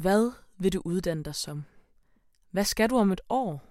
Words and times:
Hvad 0.00 0.32
vil 0.58 0.72
du 0.72 0.82
uddanne 0.84 1.24
dig 1.24 1.34
som? 1.34 1.64
Hvad 2.50 2.64
skal 2.64 2.90
du 2.90 2.98
om 2.98 3.12
et 3.12 3.20
år? 3.28 3.62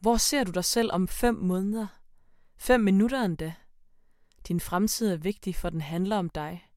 Hvor 0.00 0.16
ser 0.16 0.44
du 0.44 0.50
dig 0.50 0.64
selv 0.64 0.92
om 0.92 1.08
fem 1.08 1.34
måneder? 1.34 1.86
Fem 2.56 2.80
minutter 2.80 3.22
endda? 3.22 3.54
Din 4.48 4.60
fremtid 4.60 5.12
er 5.12 5.16
vigtig, 5.16 5.56
for 5.56 5.70
den 5.70 5.80
handler 5.80 6.16
om 6.16 6.30
dig. 6.30 6.70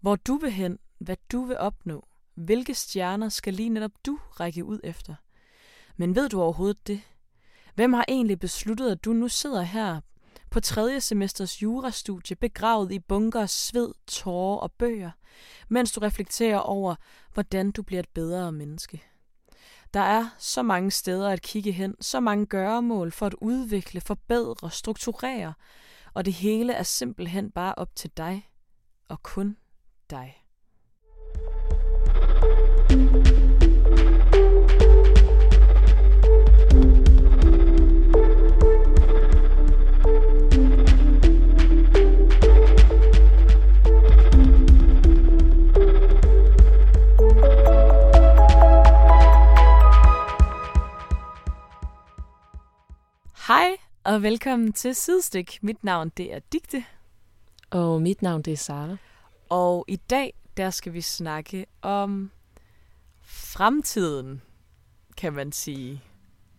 Hvor 0.00 0.16
du 0.16 0.36
vil 0.36 0.50
hen, 0.50 0.78
hvad 0.98 1.16
du 1.32 1.44
vil 1.44 1.58
opnå, 1.58 2.08
hvilke 2.34 2.74
stjerner 2.74 3.28
skal 3.28 3.54
lige 3.54 3.68
netop 3.68 3.92
du 4.06 4.18
række 4.40 4.64
ud 4.64 4.80
efter. 4.84 5.14
Men 5.96 6.14
ved 6.14 6.28
du 6.28 6.42
overhovedet 6.42 6.86
det? 6.86 7.00
Hvem 7.74 7.92
har 7.92 8.04
egentlig 8.08 8.38
besluttet, 8.38 8.90
at 8.90 9.04
du 9.04 9.12
nu 9.12 9.28
sidder 9.28 9.62
her 9.62 10.00
på 10.50 10.60
tredje 10.60 11.00
semesters 11.00 11.62
jurastudie, 11.62 12.36
begravet 12.36 12.92
i 12.92 12.98
bunker, 12.98 13.46
sved, 13.46 13.92
tårer 14.06 14.58
og 14.58 14.72
bøger, 14.72 15.10
mens 15.68 15.92
du 15.92 16.00
reflekterer 16.00 16.58
over, 16.58 16.94
hvordan 17.34 17.70
du 17.70 17.82
bliver 17.82 18.00
et 18.00 18.08
bedre 18.08 18.52
menneske? 18.52 19.02
Der 19.94 20.00
er 20.00 20.26
så 20.38 20.62
mange 20.62 20.90
steder 20.90 21.28
at 21.28 21.42
kigge 21.42 21.72
hen, 21.72 21.94
så 22.00 22.20
mange 22.20 22.46
gøremål 22.46 23.12
for 23.12 23.26
at 23.26 23.34
udvikle, 23.34 24.00
forbedre, 24.00 24.70
strukturere, 24.70 25.54
og 26.14 26.24
det 26.24 26.32
hele 26.32 26.72
er 26.72 26.82
simpelthen 26.82 27.50
bare 27.50 27.74
op 27.74 27.96
til 27.96 28.10
dig, 28.16 28.50
og 29.08 29.22
kun 29.22 29.56
dig. 30.10 30.36
Hej 53.50 53.76
og 54.04 54.22
velkommen 54.22 54.72
til 54.72 54.94
Sidestik. 54.94 55.58
Mit 55.62 55.84
navn 55.84 56.08
det 56.16 56.34
er 56.34 56.38
Digte, 56.52 56.84
Og 57.70 58.02
mit 58.02 58.22
navn 58.22 58.42
det 58.42 58.52
er 58.52 58.56
Sara. 58.56 58.96
og 59.48 59.84
i 59.88 59.96
dag 59.96 60.34
der 60.56 60.70
skal 60.70 60.92
vi 60.92 61.00
snakke 61.00 61.66
om 61.82 62.30
fremtiden, 63.22 64.42
kan 65.16 65.32
man 65.32 65.52
sige. 65.52 66.02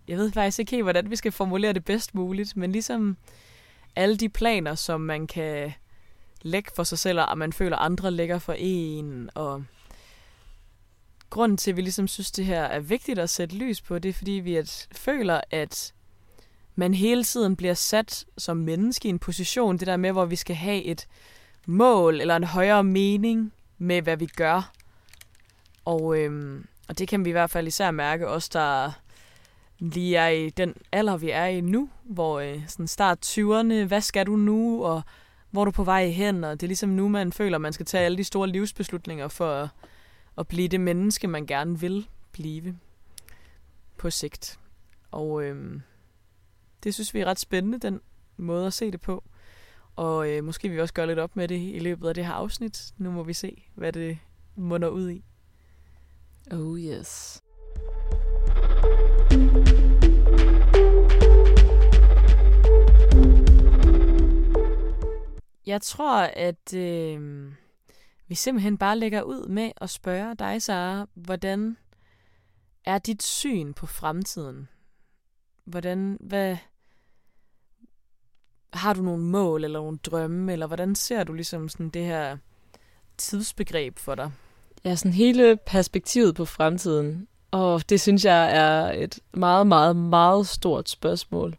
Jeg 0.07 0.17
ved 0.17 0.31
faktisk 0.31 0.59
ikke 0.59 0.71
helt, 0.71 0.83
hvordan 0.83 1.09
vi 1.09 1.15
skal 1.15 1.31
formulere 1.31 1.73
det 1.73 1.85
bedst 1.85 2.15
muligt, 2.15 2.57
men 2.57 2.71
ligesom 2.71 3.17
alle 3.95 4.17
de 4.17 4.29
planer, 4.29 4.75
som 4.75 5.01
man 5.01 5.27
kan 5.27 5.73
lægge 6.41 6.71
for 6.75 6.83
sig 6.83 6.99
selv, 6.99 7.19
og 7.19 7.37
man 7.37 7.53
føler, 7.53 7.77
andre 7.77 8.11
lægger 8.11 8.39
for 8.39 8.53
en, 8.57 9.29
og 9.35 9.63
grunden 11.29 11.57
til, 11.57 11.71
at 11.71 11.77
vi 11.77 11.81
ligesom 11.81 12.07
synes, 12.07 12.31
det 12.31 12.45
her 12.45 12.63
er 12.63 12.79
vigtigt 12.79 13.19
at 13.19 13.29
sætte 13.29 13.55
lys 13.55 13.81
på, 13.81 13.99
det 13.99 14.09
er, 14.09 14.13
fordi 14.13 14.31
vi 14.31 14.55
at, 14.55 14.87
føler, 14.91 15.41
at 15.51 15.93
man 16.75 16.93
hele 16.93 17.23
tiden 17.23 17.55
bliver 17.55 17.73
sat 17.73 18.25
som 18.37 18.57
menneske 18.57 19.07
i 19.07 19.09
en 19.09 19.19
position, 19.19 19.77
det 19.77 19.87
der 19.87 19.97
med, 19.97 20.11
hvor 20.11 20.25
vi 20.25 20.35
skal 20.35 20.55
have 20.55 20.83
et 20.83 21.07
mål 21.65 22.21
eller 22.21 22.35
en 22.35 22.43
højere 22.43 22.83
mening 22.83 23.53
med, 23.77 24.01
hvad 24.01 24.17
vi 24.17 24.25
gør. 24.25 24.71
Og, 25.85 26.17
øhm, 26.17 26.65
og 26.87 26.99
det 26.99 27.07
kan 27.07 27.25
vi 27.25 27.29
i 27.29 27.31
hvert 27.31 27.49
fald 27.49 27.67
især 27.67 27.91
mærke, 27.91 28.27
os 28.27 28.49
der 28.49 28.91
lige 29.79 30.17
er 30.17 30.27
i 30.27 30.49
den 30.49 30.75
alder, 30.91 31.17
vi 31.17 31.29
er 31.29 31.45
i 31.45 31.61
nu, 31.61 31.89
hvor 32.03 32.39
øh, 32.39 32.61
sådan 32.67 32.87
start 32.87 33.37
20'erne, 33.37 33.87
hvad 33.87 34.01
skal 34.01 34.25
du 34.25 34.35
nu, 34.35 34.85
og 34.85 35.01
hvor 35.51 35.61
er 35.61 35.65
du 35.65 35.71
på 35.71 35.83
vej 35.83 36.07
hen, 36.07 36.43
og 36.43 36.51
det 36.61 36.63
er 36.63 36.67
ligesom 36.67 36.89
nu, 36.89 37.09
man 37.09 37.33
føler, 37.33 37.57
man 37.57 37.73
skal 37.73 37.85
tage 37.85 38.05
alle 38.05 38.17
de 38.17 38.23
store 38.23 38.47
livsbeslutninger 38.47 39.27
for 39.27 39.53
at, 39.53 39.69
at 40.37 40.47
blive 40.47 40.67
det 40.67 40.81
menneske, 40.81 41.27
man 41.27 41.45
gerne 41.45 41.79
vil 41.79 42.07
blive 42.31 42.77
på 43.97 44.09
sigt. 44.09 44.59
Og 45.11 45.43
øhm, 45.43 45.81
det 46.83 46.93
synes 46.93 47.13
vi 47.13 47.19
er 47.19 47.25
ret 47.25 47.39
spændende, 47.39 47.79
den 47.79 48.01
måde 48.37 48.67
at 48.67 48.73
se 48.73 48.91
det 48.91 49.01
på. 49.01 49.23
Og 49.95 50.29
øh, 50.29 50.43
måske 50.43 50.69
vi 50.69 50.81
også 50.81 50.93
gøre 50.93 51.07
lidt 51.07 51.19
op 51.19 51.35
med 51.35 51.47
det 51.47 51.75
i 51.75 51.79
løbet 51.79 52.07
af 52.07 52.13
det 52.13 52.25
her 52.25 52.33
afsnit. 52.33 52.93
Nu 52.97 53.11
må 53.11 53.23
vi 53.23 53.33
se, 53.33 53.63
hvad 53.75 53.93
det 53.93 54.17
munder 54.55 54.87
ud 54.87 55.09
i. 55.09 55.23
Oh 56.51 56.79
yes. 56.79 57.41
Jeg 65.65 65.81
tror, 65.81 66.21
at 66.21 66.73
øh, 66.73 67.51
vi 68.27 68.35
simpelthen 68.35 68.77
bare 68.77 68.99
lægger 68.99 69.21
ud 69.21 69.47
med 69.47 69.71
at 69.81 69.89
spørge 69.89 70.35
dig, 70.35 70.61
Sara, 70.61 71.07
hvordan 71.13 71.77
er 72.85 72.97
dit 72.97 73.23
syn 73.23 73.73
på 73.73 73.85
fremtiden? 73.85 74.67
Hvordan, 75.65 76.17
hvad, 76.19 76.57
har 78.73 78.93
du 78.93 79.01
nogle 79.01 79.23
mål 79.23 79.63
eller 79.63 79.79
nogle 79.79 79.97
drømme, 79.97 80.53
eller 80.53 80.67
hvordan 80.67 80.95
ser 80.95 81.23
du 81.23 81.33
ligesom 81.33 81.69
sådan 81.69 81.89
det 81.89 82.05
her 82.05 82.37
tidsbegreb 83.17 83.99
for 83.99 84.15
dig? 84.15 84.31
Ja, 84.85 84.95
sådan 84.95 85.13
hele 85.13 85.57
perspektivet 85.65 86.35
på 86.35 86.45
fremtiden. 86.45 87.27
Og 87.51 87.89
det 87.89 88.01
synes 88.01 88.25
jeg 88.25 88.55
er 88.57 88.91
et 88.91 89.19
meget, 89.33 89.67
meget, 89.67 89.95
meget 89.95 90.47
stort 90.47 90.89
spørgsmål. 90.89 91.55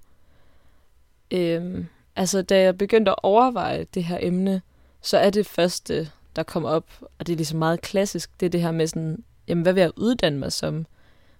Øhm, 1.30 1.86
altså, 2.16 2.42
da 2.42 2.60
jeg 2.60 2.78
begyndte 2.78 3.10
at 3.10 3.18
overveje 3.22 3.86
det 3.94 4.04
her 4.04 4.18
emne, 4.20 4.62
så 5.00 5.18
er 5.18 5.30
det 5.30 5.46
første, 5.46 6.10
der 6.36 6.42
kom 6.42 6.64
op, 6.64 6.84
og 7.18 7.26
det 7.26 7.32
er 7.32 7.36
ligesom 7.36 7.58
meget 7.58 7.80
klassisk, 7.80 8.40
det 8.40 8.46
er 8.46 8.50
det 8.50 8.62
her 8.62 8.70
med 8.70 8.86
sådan, 8.86 9.24
jamen, 9.48 9.62
hvad 9.62 9.72
vil 9.72 9.80
jeg 9.80 9.90
uddanne 9.96 10.38
mig 10.38 10.52
som? 10.52 10.86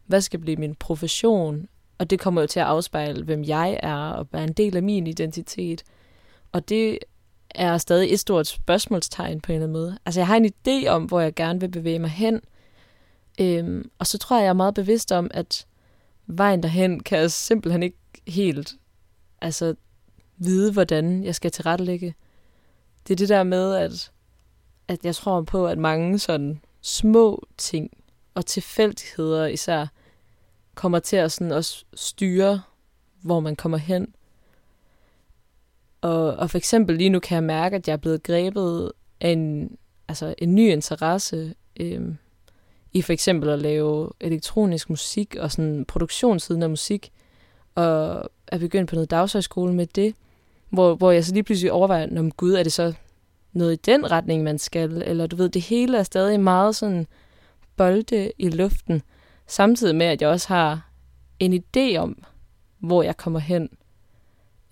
Hvad 0.06 0.20
skal 0.20 0.40
blive 0.40 0.56
min 0.56 0.74
profession? 0.74 1.68
Og 2.02 2.10
det 2.10 2.20
kommer 2.20 2.40
jo 2.40 2.46
til 2.46 2.60
at 2.60 2.66
afspejle, 2.66 3.24
hvem 3.24 3.44
jeg 3.44 3.80
er, 3.82 3.96
og 3.96 4.26
være 4.32 4.44
en 4.44 4.52
del 4.52 4.76
af 4.76 4.82
min 4.82 5.06
identitet. 5.06 5.82
Og 6.52 6.68
det 6.68 6.98
er 7.50 7.78
stadig 7.78 8.12
et 8.12 8.20
stort 8.20 8.46
spørgsmålstegn 8.46 9.40
på 9.40 9.52
en 9.52 9.56
eller 9.56 9.66
anden 9.66 9.80
måde. 9.80 9.98
Altså, 10.06 10.20
jeg 10.20 10.26
har 10.26 10.36
en 10.36 10.52
idé 10.52 10.88
om, 10.88 11.04
hvor 11.04 11.20
jeg 11.20 11.34
gerne 11.34 11.60
vil 11.60 11.68
bevæge 11.68 11.98
mig 11.98 12.10
hen. 12.10 12.40
Øhm, 13.40 13.90
og 13.98 14.06
så 14.06 14.18
tror 14.18 14.36
jeg, 14.36 14.42
jeg 14.42 14.48
er 14.48 14.52
meget 14.52 14.74
bevidst 14.74 15.12
om, 15.12 15.30
at 15.34 15.66
vejen 16.26 16.62
derhen 16.62 17.02
kan 17.02 17.18
jeg 17.18 17.30
simpelthen 17.30 17.82
ikke 17.82 17.98
helt 18.26 18.74
altså, 19.40 19.74
vide, 20.36 20.72
hvordan 20.72 21.24
jeg 21.24 21.34
skal 21.34 21.50
tilrettelægge. 21.50 22.14
Det 23.08 23.14
er 23.14 23.16
det 23.16 23.28
der 23.28 23.42
med, 23.42 23.74
at, 23.74 24.10
at 24.88 25.04
jeg 25.04 25.14
tror 25.14 25.42
på, 25.42 25.66
at 25.66 25.78
mange 25.78 26.18
sådan 26.18 26.60
små 26.80 27.46
ting 27.58 27.90
og 28.34 28.46
tilfældigheder 28.46 29.46
især, 29.46 29.86
kommer 30.74 30.98
til 30.98 31.16
at 31.16 31.32
sådan 31.32 31.52
også 31.52 31.84
styre, 31.94 32.62
hvor 33.22 33.40
man 33.40 33.56
kommer 33.56 33.78
hen. 33.78 34.14
Og, 36.00 36.34
og 36.34 36.50
for 36.50 36.58
eksempel 36.58 36.96
lige 36.96 37.10
nu 37.10 37.18
kan 37.18 37.34
jeg 37.34 37.44
mærke, 37.44 37.76
at 37.76 37.88
jeg 37.88 37.92
er 37.92 37.96
blevet 37.96 38.22
grebet 38.22 38.92
af 39.20 39.28
en, 39.28 39.76
altså 40.08 40.34
en 40.38 40.54
ny 40.54 40.72
interesse 40.72 41.54
øhm, 41.80 42.16
i 42.92 43.02
for 43.02 43.12
eksempel 43.12 43.48
at 43.48 43.58
lave 43.58 44.10
elektronisk 44.20 44.90
musik 44.90 45.36
og 45.36 45.52
sådan 45.52 45.84
produktionssiden 45.84 46.62
af 46.62 46.70
musik, 46.70 47.12
og 47.74 48.30
er 48.46 48.58
begyndt 48.58 48.90
på 48.90 48.94
noget 48.96 49.10
dagshøjskole 49.10 49.74
med 49.74 49.86
det, 49.86 50.14
hvor, 50.70 50.94
hvor 50.94 51.10
jeg 51.10 51.24
så 51.24 51.32
lige 51.32 51.42
pludselig 51.42 51.72
overvejer, 51.72 52.18
om 52.18 52.30
gud, 52.30 52.52
er 52.52 52.62
det 52.62 52.72
så 52.72 52.92
noget 53.52 53.72
i 53.72 53.76
den 53.76 54.10
retning, 54.10 54.42
man 54.42 54.58
skal, 54.58 55.02
eller 55.06 55.26
du 55.26 55.36
ved, 55.36 55.48
det 55.48 55.62
hele 55.62 55.98
er 55.98 56.02
stadig 56.02 56.40
meget 56.40 56.76
sådan 56.76 57.06
bolde 57.76 58.32
i 58.38 58.48
luften, 58.48 59.02
samtidig 59.52 59.96
med, 59.96 60.06
at 60.06 60.22
jeg 60.22 60.28
også 60.28 60.48
har 60.48 60.90
en 61.38 61.62
idé 61.62 61.96
om, 61.96 62.24
hvor 62.78 63.02
jeg 63.02 63.16
kommer 63.16 63.38
hen. 63.38 63.68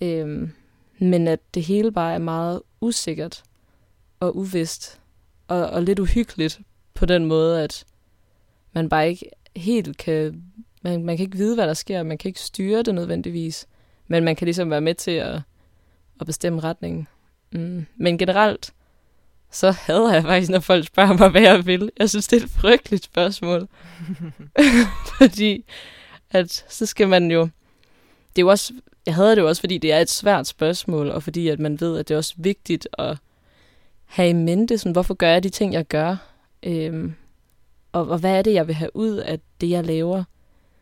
Øhm, 0.00 0.52
men 0.98 1.28
at 1.28 1.40
det 1.54 1.62
hele 1.62 1.92
bare 1.92 2.14
er 2.14 2.18
meget 2.18 2.62
usikkert 2.80 3.42
og 4.20 4.36
uvist 4.36 5.00
og, 5.48 5.66
og 5.66 5.82
lidt 5.82 5.98
uhyggeligt 5.98 6.60
på 6.94 7.06
den 7.06 7.24
måde, 7.26 7.62
at 7.62 7.84
man 8.72 8.88
bare 8.88 9.08
ikke 9.08 9.30
helt 9.56 9.96
kan, 9.96 10.44
man, 10.82 11.04
man 11.04 11.16
kan 11.16 11.24
ikke 11.24 11.38
vide, 11.38 11.54
hvad 11.54 11.66
der 11.66 11.74
sker, 11.74 12.02
man 12.02 12.18
kan 12.18 12.28
ikke 12.28 12.40
styre 12.40 12.82
det 12.82 12.94
nødvendigvis, 12.94 13.66
men 14.08 14.24
man 14.24 14.36
kan 14.36 14.44
ligesom 14.44 14.70
være 14.70 14.80
med 14.80 14.94
til 14.94 15.10
at, 15.10 15.40
at 16.20 16.26
bestemme 16.26 16.60
retningen. 16.60 17.08
Mm. 17.52 17.86
Men 17.96 18.18
generelt, 18.18 18.72
så 19.50 19.70
hader 19.70 20.12
jeg 20.12 20.22
faktisk, 20.22 20.50
når 20.50 20.60
folk 20.60 20.86
spørger 20.86 21.16
mig, 21.16 21.28
hvad 21.28 21.42
jeg 21.42 21.66
vil. 21.66 21.90
Jeg 21.98 22.10
synes, 22.10 22.28
det 22.28 22.40
er 22.40 22.44
et 22.44 22.50
frygteligt 22.50 23.04
spørgsmål. 23.04 23.68
fordi, 25.18 25.64
at 26.30 26.64
så 26.68 26.86
skal 26.86 27.08
man 27.08 27.30
jo... 27.30 27.40
Det 28.36 28.38
er 28.38 28.42
jo 28.42 28.48
også... 28.48 28.72
Jeg 29.06 29.14
hader 29.14 29.34
det 29.34 29.42
jo 29.42 29.48
også, 29.48 29.62
fordi 29.62 29.78
det 29.78 29.92
er 29.92 29.98
et 29.98 30.10
svært 30.10 30.46
spørgsmål, 30.46 31.10
og 31.10 31.22
fordi 31.22 31.48
at 31.48 31.58
man 31.58 31.80
ved, 31.80 31.98
at 31.98 32.08
det 32.08 32.14
er 32.14 32.18
også 32.18 32.34
vigtigt 32.36 32.88
at 32.98 33.16
have 34.04 34.28
i 34.28 34.32
mente, 34.32 34.78
sådan, 34.78 34.92
hvorfor 34.92 35.14
gør 35.14 35.28
jeg 35.28 35.42
de 35.42 35.48
ting, 35.48 35.72
jeg 35.72 35.86
gør? 35.86 36.16
Øhm, 36.62 37.14
og, 37.92 38.08
og 38.08 38.18
hvad 38.18 38.38
er 38.38 38.42
det, 38.42 38.54
jeg 38.54 38.66
vil 38.66 38.74
have 38.74 38.96
ud 38.96 39.16
af 39.16 39.40
det, 39.60 39.70
jeg 39.70 39.84
laver? 39.84 40.24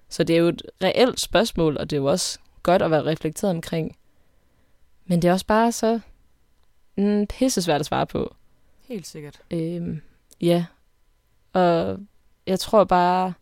Så 0.09 0.25
det 0.25 0.37
er 0.37 0.41
jo 0.41 0.49
et 0.49 0.63
reelt 0.83 1.21
spørgsmål, 1.21 1.77
og 1.77 1.91
det 1.91 1.97
er 1.97 2.01
jo 2.01 2.07
også 2.07 2.39
godt 2.63 2.83
at 2.83 2.91
være 2.91 3.05
reflekteret 3.05 3.51
omkring. 3.51 3.97
Men 5.07 5.23
det 5.23 5.29
er 5.29 5.33
også 5.33 5.47
bare 5.47 5.73
så 5.73 6.01
mm, 6.97 7.27
pisse 7.27 7.63
svært 7.63 7.81
at 7.81 7.87
svare 7.87 8.07
på. 8.07 8.35
Helt 8.89 9.07
sikkert. 9.07 9.41
Øhm, 9.51 10.01
ja, 10.41 10.65
og 11.53 11.99
jeg 12.47 12.61
tror 12.61 12.85
bare, 12.85 13.33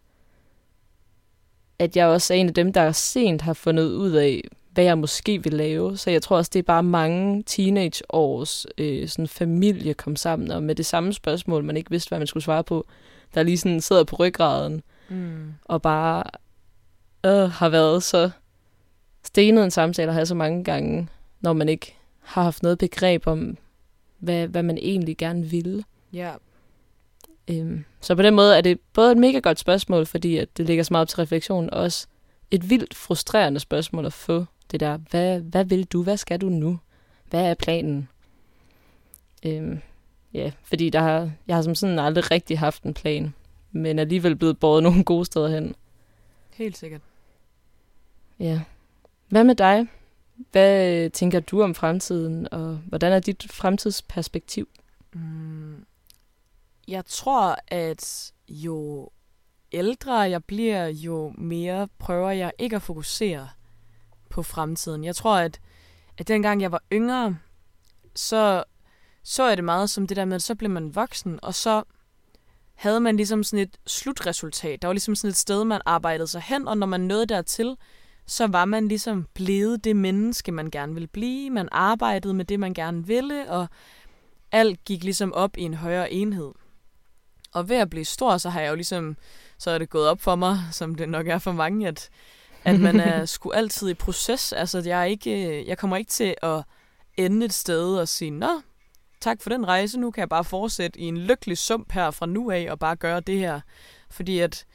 at 1.79 1.97
jeg 1.97 2.07
også 2.07 2.35
er 2.35 2.39
en 2.39 2.49
af 2.49 2.55
dem, 2.55 2.73
der 2.73 2.93
sent 2.93 3.43
har 3.43 3.53
fundet 3.53 3.85
ud 3.85 4.11
af, 4.11 4.43
hvad 4.71 4.85
jeg 4.85 4.99
måske 4.99 5.43
vil 5.43 5.53
lave. 5.53 5.97
Så 5.97 6.11
jeg 6.11 6.23
tror 6.23 6.37
også, 6.37 6.51
det 6.53 6.59
er 6.59 6.63
bare 6.63 6.83
mange 6.83 7.43
teenageårs 7.43 8.67
øh, 8.79 9.09
sådan 9.09 9.29
familie 9.29 9.95
kom 9.95 10.17
sammen, 10.17 10.51
og 10.51 10.63
med 10.63 10.75
det 10.75 10.87
samme 10.87 11.13
spørgsmål, 11.13 11.65
man 11.65 11.77
ikke 11.77 11.91
vidste, 11.91 12.09
hvad 12.09 12.19
man 12.19 12.27
skulle 12.27 12.45
svare 12.45 12.65
på, 12.65 12.87
der 13.35 13.43
lige 13.43 13.59
sådan 13.59 13.81
sidder 13.81 14.05
på 14.05 14.17
ryggraden, 14.17 14.83
mm. 15.09 15.55
og 15.65 15.83
bare 15.83 16.23
øh, 17.25 17.51
har 17.51 17.69
været 17.69 18.03
så 18.03 18.31
stenet 19.25 19.65
en 19.65 19.71
samtale, 19.71 20.13
har 20.13 20.21
jeg 20.21 20.27
så 20.27 20.35
mange 20.35 20.65
gange, 20.65 21.09
når 21.41 21.53
man 21.53 21.69
ikke 21.69 21.97
har 22.21 22.43
haft 22.43 22.63
noget 22.63 22.79
begreb 22.79 23.27
om, 23.27 23.57
hvad, 24.19 24.49
hvad 24.49 24.63
man 24.63 24.79
egentlig 24.79 25.17
gerne 25.17 25.45
vil. 25.45 25.85
Ja. 26.13 26.35
Øhm, 27.51 27.85
så 28.01 28.15
på 28.15 28.23
den 28.23 28.35
måde 28.35 28.57
er 28.57 28.61
det 28.61 28.81
både 28.93 29.13
et 29.13 29.19
mega 29.19 29.39
godt 29.39 29.59
spørgsmål, 29.59 30.07
fordi 30.07 30.37
at 30.37 30.57
det 30.57 30.67
ligger 30.67 30.85
så 30.85 30.93
meget 30.93 31.03
op 31.03 31.09
til 31.09 31.19
refleksion, 31.19 31.71
og 31.71 31.81
også 31.81 32.07
et 32.51 32.71
vildt 32.71 32.95
frustrerende 32.95 33.61
spørgsmål 33.61 34.07
at 34.07 34.13
få 34.13 34.45
det 34.71 34.81
der, 34.81 34.97
hvad, 34.97 35.41
hvad 35.41 35.65
vil 35.65 35.85
du, 35.85 36.03
hvad 36.03 36.17
skal 36.17 36.41
du 36.41 36.49
nu? 36.49 36.79
Hvad 37.31 37.51
er 37.51 37.55
planen? 37.55 38.09
Øhm, 39.47 39.81
ja, 40.35 40.53
fordi 40.65 40.91
der 40.91 41.01
har, 41.01 41.31
jeg 41.47 41.57
har 41.57 41.63
som 41.63 41.75
sådan 41.75 41.99
aldrig 41.99 42.31
rigtig 42.31 42.59
haft 42.59 42.83
en 42.83 42.95
plan, 42.95 43.35
men 43.73 43.99
alligevel 43.99 44.37
blevet 44.37 44.59
båret 44.59 44.83
nogle 44.83 45.05
gode 45.05 45.25
steder 45.25 45.49
hen. 45.49 45.75
Helt 46.51 46.79
sikkert. 46.79 47.01
Ja. 48.39 48.61
Hvad 49.29 49.45
med 49.45 49.55
dig? 49.55 49.87
Hvad 50.53 51.05
øh, 51.05 51.11
tænker 51.11 51.41
du 51.41 51.63
om 51.63 51.75
fremtiden, 51.75 52.49
og 52.53 52.77
hvordan 52.77 53.13
er 53.13 53.21
dit 53.21 53.47
fremtidsperspektiv? 53.53 54.69
Mm, 55.15 55.85
jeg 56.89 57.05
tror, 57.07 57.57
at 57.69 58.33
jo 58.49 59.11
ældre 59.73 60.15
jeg 60.15 60.45
bliver, 60.45 60.87
jo 60.87 61.33
mere 61.39 61.89
prøver 61.99 62.31
jeg 62.31 62.53
ikke 62.59 62.77
at 62.77 62.83
fokusere 62.83 63.49
på 64.29 64.43
fremtiden. 64.43 65.05
Jeg 65.05 65.17
tror, 65.17 65.37
at, 65.37 65.61
at 66.19 66.29
dengang 66.29 66.63
jeg 66.63 66.73
var 66.73 66.83
yngre, 66.93 67.39
så 68.15 68.65
så 69.23 69.47
jeg 69.49 69.57
det 69.57 69.65
meget 69.65 69.91
som 69.91 70.07
det 70.07 70.17
der 70.17 70.25
med, 70.25 70.35
at 70.35 70.43
så 70.43 70.55
blev 70.55 70.71
man 70.71 70.95
voksen, 70.95 71.39
og 71.43 71.55
så 71.55 71.83
havde 72.75 73.01
man 73.01 73.17
ligesom 73.17 73.45
sådan 73.45 73.63
et 73.63 73.79
slutresultat. 73.87 74.83
Der 74.83 74.89
var 74.89 74.93
ligesom 74.93 75.15
sådan 75.15 75.31
et 75.31 75.37
sted, 75.37 75.65
man 75.65 75.81
arbejdede 75.87 76.27
sig 76.27 76.41
hen, 76.43 76.69
og 76.69 76.79
når 76.79 76.87
man 76.87 77.01
nåede 77.01 77.27
dertil, 77.27 77.77
så 78.27 78.47
var 78.47 78.65
man 78.65 78.89
ligesom 78.89 79.27
blevet 79.35 79.85
det 79.85 79.97
menneske, 79.97 80.53
man 80.53 80.71
gerne 80.71 80.95
ville 80.95 81.07
blive. 81.07 81.51
Man 81.51 81.69
arbejdede 81.73 82.35
med 82.35 82.45
det, 82.45 82.61
man 82.61 82.75
gerne 82.75 83.07
ville, 83.07 83.51
og 83.51 83.67
alt 84.53 84.85
gik 84.85 85.05
ligesom 85.05 85.33
op 85.33 85.57
i 85.57 85.63
en 85.63 85.75
højere 85.75 86.13
enhed. 86.13 86.53
Og 87.53 87.69
ved 87.69 87.77
at 87.77 87.91
blive 87.91 88.05
stor, 88.05 88.37
så 88.37 88.51
har 88.51 88.61
jeg 88.61 88.71
jo 88.71 88.75
ligesom, 88.75 89.17
så 89.59 89.71
er 89.71 89.79
det 89.79 89.91
gået 89.91 90.09
op 90.09 90.21
for 90.21 90.37
mig, 90.37 90.59
som 90.73 90.95
det 90.95 91.09
nok 91.09 91.29
er 91.29 91.39
for 91.39 91.53
mange, 91.53 91.89
at, 91.89 92.09
at 92.65 92.81
man 92.81 93.01
er 93.01 93.25
sgu 93.35 93.51
altid 93.51 93.89
i 93.89 93.95
proces. 93.95 94.53
Altså, 94.53 94.83
jeg, 94.87 95.01
er 95.01 95.05
ikke, 95.05 95.69
jeg 95.69 95.79
kommer 95.79 95.97
ikke 95.97 96.11
til 96.11 96.35
at 96.43 96.63
ende 97.17 97.47
et 97.47 97.53
sted 97.53 97.97
og 97.97 98.09
sige, 98.09 98.31
nå, 98.31 98.61
tak 99.21 99.43
for 99.43 99.51
den 99.51 99.69
rejse, 99.69 100.01
nu 100.01 100.11
kan 100.11 100.21
jeg 100.21 100.29
bare 100.29 100.45
fortsætte 100.45 101.01
i 101.01 101.05
en 101.05 101.19
lykkelig 101.19 101.59
sump 101.59 101.93
her 101.93 102.11
fra 102.11 102.27
nu 102.27 102.51
af 102.51 102.67
og 102.71 102.79
bare 102.79 102.97
gøre 102.97 103.21
det 103.21 103.39
her. 103.39 103.61
Fordi 104.11 104.39
at, 104.39 104.67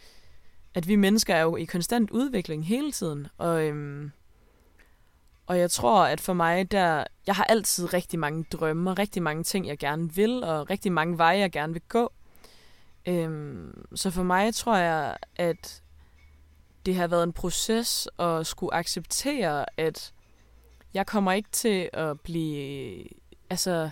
at 0.73 0.88
vi 0.88 0.95
mennesker 0.95 1.35
er 1.35 1.41
jo 1.41 1.56
i 1.56 1.65
konstant 1.65 2.12
udvikling 2.12 2.65
hele 2.65 2.91
tiden. 2.91 3.27
Og, 3.38 3.68
øhm, 3.68 4.12
og 5.47 5.59
jeg 5.59 5.71
tror, 5.71 6.06
at 6.06 6.21
for 6.21 6.33
mig, 6.33 6.71
der, 6.71 7.03
jeg 7.27 7.35
har 7.35 7.44
altid 7.44 7.94
rigtig 7.94 8.19
mange 8.19 8.45
drømme, 8.51 8.94
rigtig 8.94 9.23
mange 9.23 9.44
ting, 9.44 9.68
jeg 9.68 9.77
gerne 9.77 10.13
vil, 10.13 10.44
og 10.44 10.69
rigtig 10.69 10.91
mange 10.91 11.18
veje, 11.18 11.38
jeg 11.38 11.51
gerne 11.51 11.73
vil 11.73 11.81
gå. 11.89 12.12
Øhm, 13.06 13.85
så 13.95 14.12
for 14.12 14.23
mig 14.23 14.56
tror 14.56 14.75
jeg, 14.75 15.18
at 15.35 15.81
det 16.85 16.95
har 16.95 17.07
været 17.07 17.23
en 17.23 17.33
proces 17.33 18.07
at 18.19 18.47
skulle 18.47 18.73
acceptere, 18.73 19.65
at 19.77 20.13
jeg 20.94 21.07
kommer 21.07 21.31
ikke 21.31 21.50
til 21.51 21.89
at 21.94 22.19
blive... 22.19 23.03
Altså, 23.50 23.89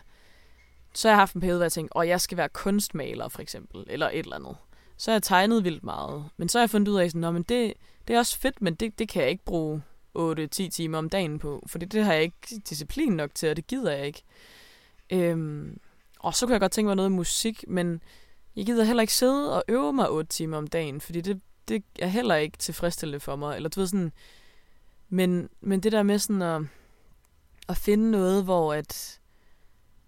så 0.94 1.08
har 1.08 1.14
jeg 1.14 1.22
haft 1.22 1.34
en 1.34 1.42
periode, 1.42 1.58
hvor 1.58 1.66
jeg 1.66 1.72
tænkte, 1.72 1.98
at 2.00 2.08
jeg 2.08 2.22
skal 2.22 2.38
være 2.38 2.50
kunstmaler, 2.50 3.28
for 3.28 3.42
eksempel, 3.42 3.84
eller 3.88 4.10
et 4.10 4.20
eller 4.20 4.36
andet. 4.36 4.56
Så 5.00 5.12
har 5.12 5.16
jeg 5.16 5.24
tegnet 5.24 5.64
vildt 5.64 5.84
meget. 5.84 6.26
Men 6.38 6.50
så 6.50 6.58
har 6.58 6.64
jeg 6.64 6.70
fundet 6.70 6.88
ud 6.88 7.00
af, 7.00 7.12
sådan, 7.12 7.34
men 7.34 7.44
det, 7.44 7.74
det 8.08 8.14
er 8.14 8.20
også 8.20 8.38
fedt, 8.38 8.62
men 8.62 8.76
det, 8.76 9.00
det 9.00 9.10
kan 9.10 9.22
jeg 9.22 9.32
ikke 9.32 9.46
bruge 9.46 9.82
8-10 10.18 10.48
timer 10.70 10.98
om 10.98 11.10
dagen 11.10 11.40
på, 11.40 11.64
for 11.68 11.80
det 11.80 12.06
har 12.06 12.14
jeg 12.14 12.24
ikke 12.24 12.62
disciplin 12.70 13.12
nok 13.12 13.36
til, 13.36 13.50
og 13.50 13.56
det 13.56 13.68
gider 13.68 13.92
jeg 13.92 14.06
ikke. 14.06 14.24
Øhm, 15.10 15.80
og 16.20 16.36
så 16.36 16.46
kunne 16.46 16.54
jeg 16.54 16.60
godt 16.60 16.72
tænke 16.72 16.88
mig 16.88 16.96
noget 16.96 17.12
musik, 17.12 17.64
men 17.68 18.02
jeg 18.56 18.66
gider 18.66 18.84
heller 18.84 19.02
ikke 19.02 19.14
sidde 19.14 19.56
og 19.56 19.64
øve 19.68 19.94
mig 19.94 20.10
8 20.10 20.30
timer 20.30 20.58
om 20.58 20.68
dagen, 20.68 21.02
fordi 21.02 21.22
det, 21.22 21.42
det 21.68 21.84
er 22.00 22.08
heller 22.08 22.36
ikke 22.36 22.58
tilfredsstillende 22.58 23.20
for 23.20 23.36
mig. 23.36 23.56
Eller 23.56 23.70
du 23.70 23.80
ved 23.80 23.88
sådan, 23.88 24.12
men, 25.10 25.50
men 25.62 25.80
det 25.80 25.92
der 25.92 26.04
med 26.04 26.20
sådan 26.20 26.42
at, 26.42 26.62
at 27.70 27.78
finde 27.78 28.12
noget, 28.12 28.44
hvor 28.44 28.74
at, 28.74 29.19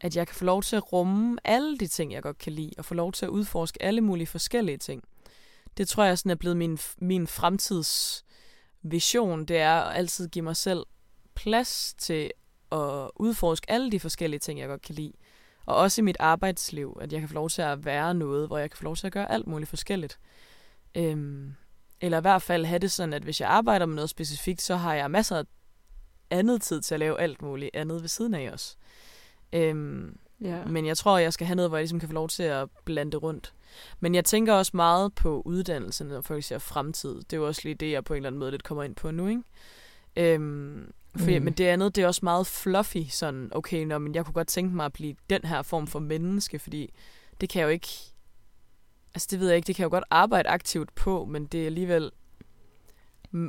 at 0.02 0.16
jeg 0.16 0.28
kan 0.28 0.36
få 0.36 0.46
lov 0.46 0.64
til 0.64 0.76
at 0.76 0.94
rumme 0.94 1.38
alle 1.44 1.78
de 1.78 1.88
ting, 1.88 2.14
jeg 2.14 2.24
godt 2.24 2.38
kan 2.38 2.54
lide, 2.54 2.72
og 2.78 2.86
få 2.86 2.94
lov 2.94 3.12
til 3.12 3.26
at 3.26 3.30
udforske 3.30 3.84
alle 3.84 4.02
mulige 4.02 4.28
forskellige 4.28 4.78
ting. 4.78 5.04
Det 5.78 5.88
tror 5.88 6.04
jeg 6.04 6.18
sådan 6.18 6.32
er 6.32 6.36
blevet 6.36 6.58
min, 6.58 6.78
min 6.98 7.28
fremtidsvision. 7.28 9.46
Det 9.46 9.58
er 9.58 9.74
at 9.74 9.98
altid 9.98 10.28
give 10.28 10.44
mig 10.44 10.56
selv 10.56 10.86
plads 11.36 11.96
til 11.98 12.32
at 12.72 13.10
udforske 13.16 13.72
alle 13.72 13.92
de 13.92 14.00
forskellige 14.00 14.40
ting, 14.40 14.60
jeg 14.60 14.68
godt 14.68 14.82
kan 14.82 14.96
lide. 14.96 15.14
Og 15.66 15.76
også 15.76 16.02
i 16.02 16.04
mit 16.04 16.18
arbejdsliv, 16.20 16.98
at 17.02 17.14
jeg 17.14 17.20
kan 17.20 17.30
få 17.30 17.36
lov 17.36 17.50
til 17.50 17.62
at 17.62 17.86
være 17.86 18.14
noget, 18.14 18.48
hvor 18.48 18.58
jeg 18.58 18.70
kan 18.70 18.78
få 18.78 18.84
lov 18.84 18.96
til 18.96 19.08
at 19.08 19.14
gøre 19.14 19.32
alt 19.32 19.48
muligt 19.48 19.70
forskelligt. 19.70 20.20
Øhm, 20.96 21.54
eller 22.02 22.18
i 22.18 22.22
hvert 22.22 22.42
fald 22.42 22.66
have 22.66 22.80
det 22.80 22.92
sådan, 22.92 23.14
at 23.14 23.24
hvis 23.24 23.42
jeg 23.42 23.50
arbejder 23.50 23.86
med 23.86 23.96
noget 23.96 24.10
specifikt, 24.10 24.62
så 24.62 24.76
har 24.76 24.94
jeg 24.94 25.12
masser 25.12 25.38
af 25.38 25.44
andet 26.30 26.62
tid 26.62 26.82
til 26.82 26.96
at 26.96 27.00
lave 27.00 27.20
alt 27.20 27.42
muligt 27.42 27.72
andet 27.74 28.02
ved 28.02 28.10
siden 28.10 28.34
af 28.34 28.50
os. 28.50 28.78
Øhm, 29.54 30.18
ja. 30.42 30.66
Men 30.66 30.86
jeg 30.86 30.98
tror, 30.98 31.18
jeg 31.18 31.34
skal 31.34 31.48
have 31.48 31.56
noget, 31.56 31.72
hvor 31.72 31.78
jeg 31.78 31.84
ligesom 31.84 32.00
kan 32.00 32.10
få 32.10 32.14
lov 32.14 32.30
til 32.30 32.44
at 32.44 32.70
blande 32.86 33.18
rundt. 33.18 33.54
Men 34.00 34.16
jeg 34.16 34.26
tænker 34.26 34.54
også 34.54 34.72
meget 34.74 35.14
på 35.16 35.42
uddannelsen, 35.46 36.08
når 36.08 36.22
folk 36.22 36.44
siger 36.44 36.60
fremtid. 36.60 37.16
Det 37.16 37.34
er 37.34 37.38
jo 37.38 37.48
også 37.48 37.62
lige 37.64 37.76
det, 37.76 37.92
jeg 37.92 38.04
på 38.04 38.14
en 38.14 38.18
eller 38.18 38.30
anden 38.30 38.40
måde 38.40 38.52
lidt 38.52 38.64
kommer 38.64 38.84
ind 38.84 38.96
på 38.96 39.12
nu, 39.12 39.28
ikke? 39.28 39.44
Øhm, 40.16 40.92
for, 41.16 41.40
mm. 41.40 41.44
Men 41.44 41.54
det 41.54 41.66
andet, 41.66 41.96
det 41.96 42.04
er 42.04 42.08
også 42.08 42.22
meget 42.24 42.48
fluffy, 42.48 43.04
sådan, 43.10 43.50
okay, 43.52 43.84
nå, 43.86 43.98
men 43.98 44.16
jeg 44.16 44.26
kunne 44.26 44.34
godt 44.34 44.48
tænke 44.48 44.76
mig 44.76 44.86
at 44.86 44.94
blive 44.94 45.16
den 45.30 45.42
her 45.44 45.62
form 45.62 45.88
for 45.88 46.00
menneske, 46.00 46.60
fordi 46.60 46.94
det 47.42 47.50
kan 47.50 47.60
jeg 47.60 47.66
jo 47.66 47.72
ikke, 47.72 47.88
altså 49.14 49.28
det 49.32 49.40
ved 49.40 49.48
jeg 49.48 49.56
ikke, 49.56 49.68
det 49.68 49.76
kan 49.76 49.84
jeg 49.84 49.92
jo 49.92 49.96
godt 49.96 50.04
arbejde 50.10 50.50
aktivt 50.50 50.96
på, 50.96 51.26
men 51.26 51.46
det 51.46 51.62
er 51.62 51.66
alligevel, 51.66 52.12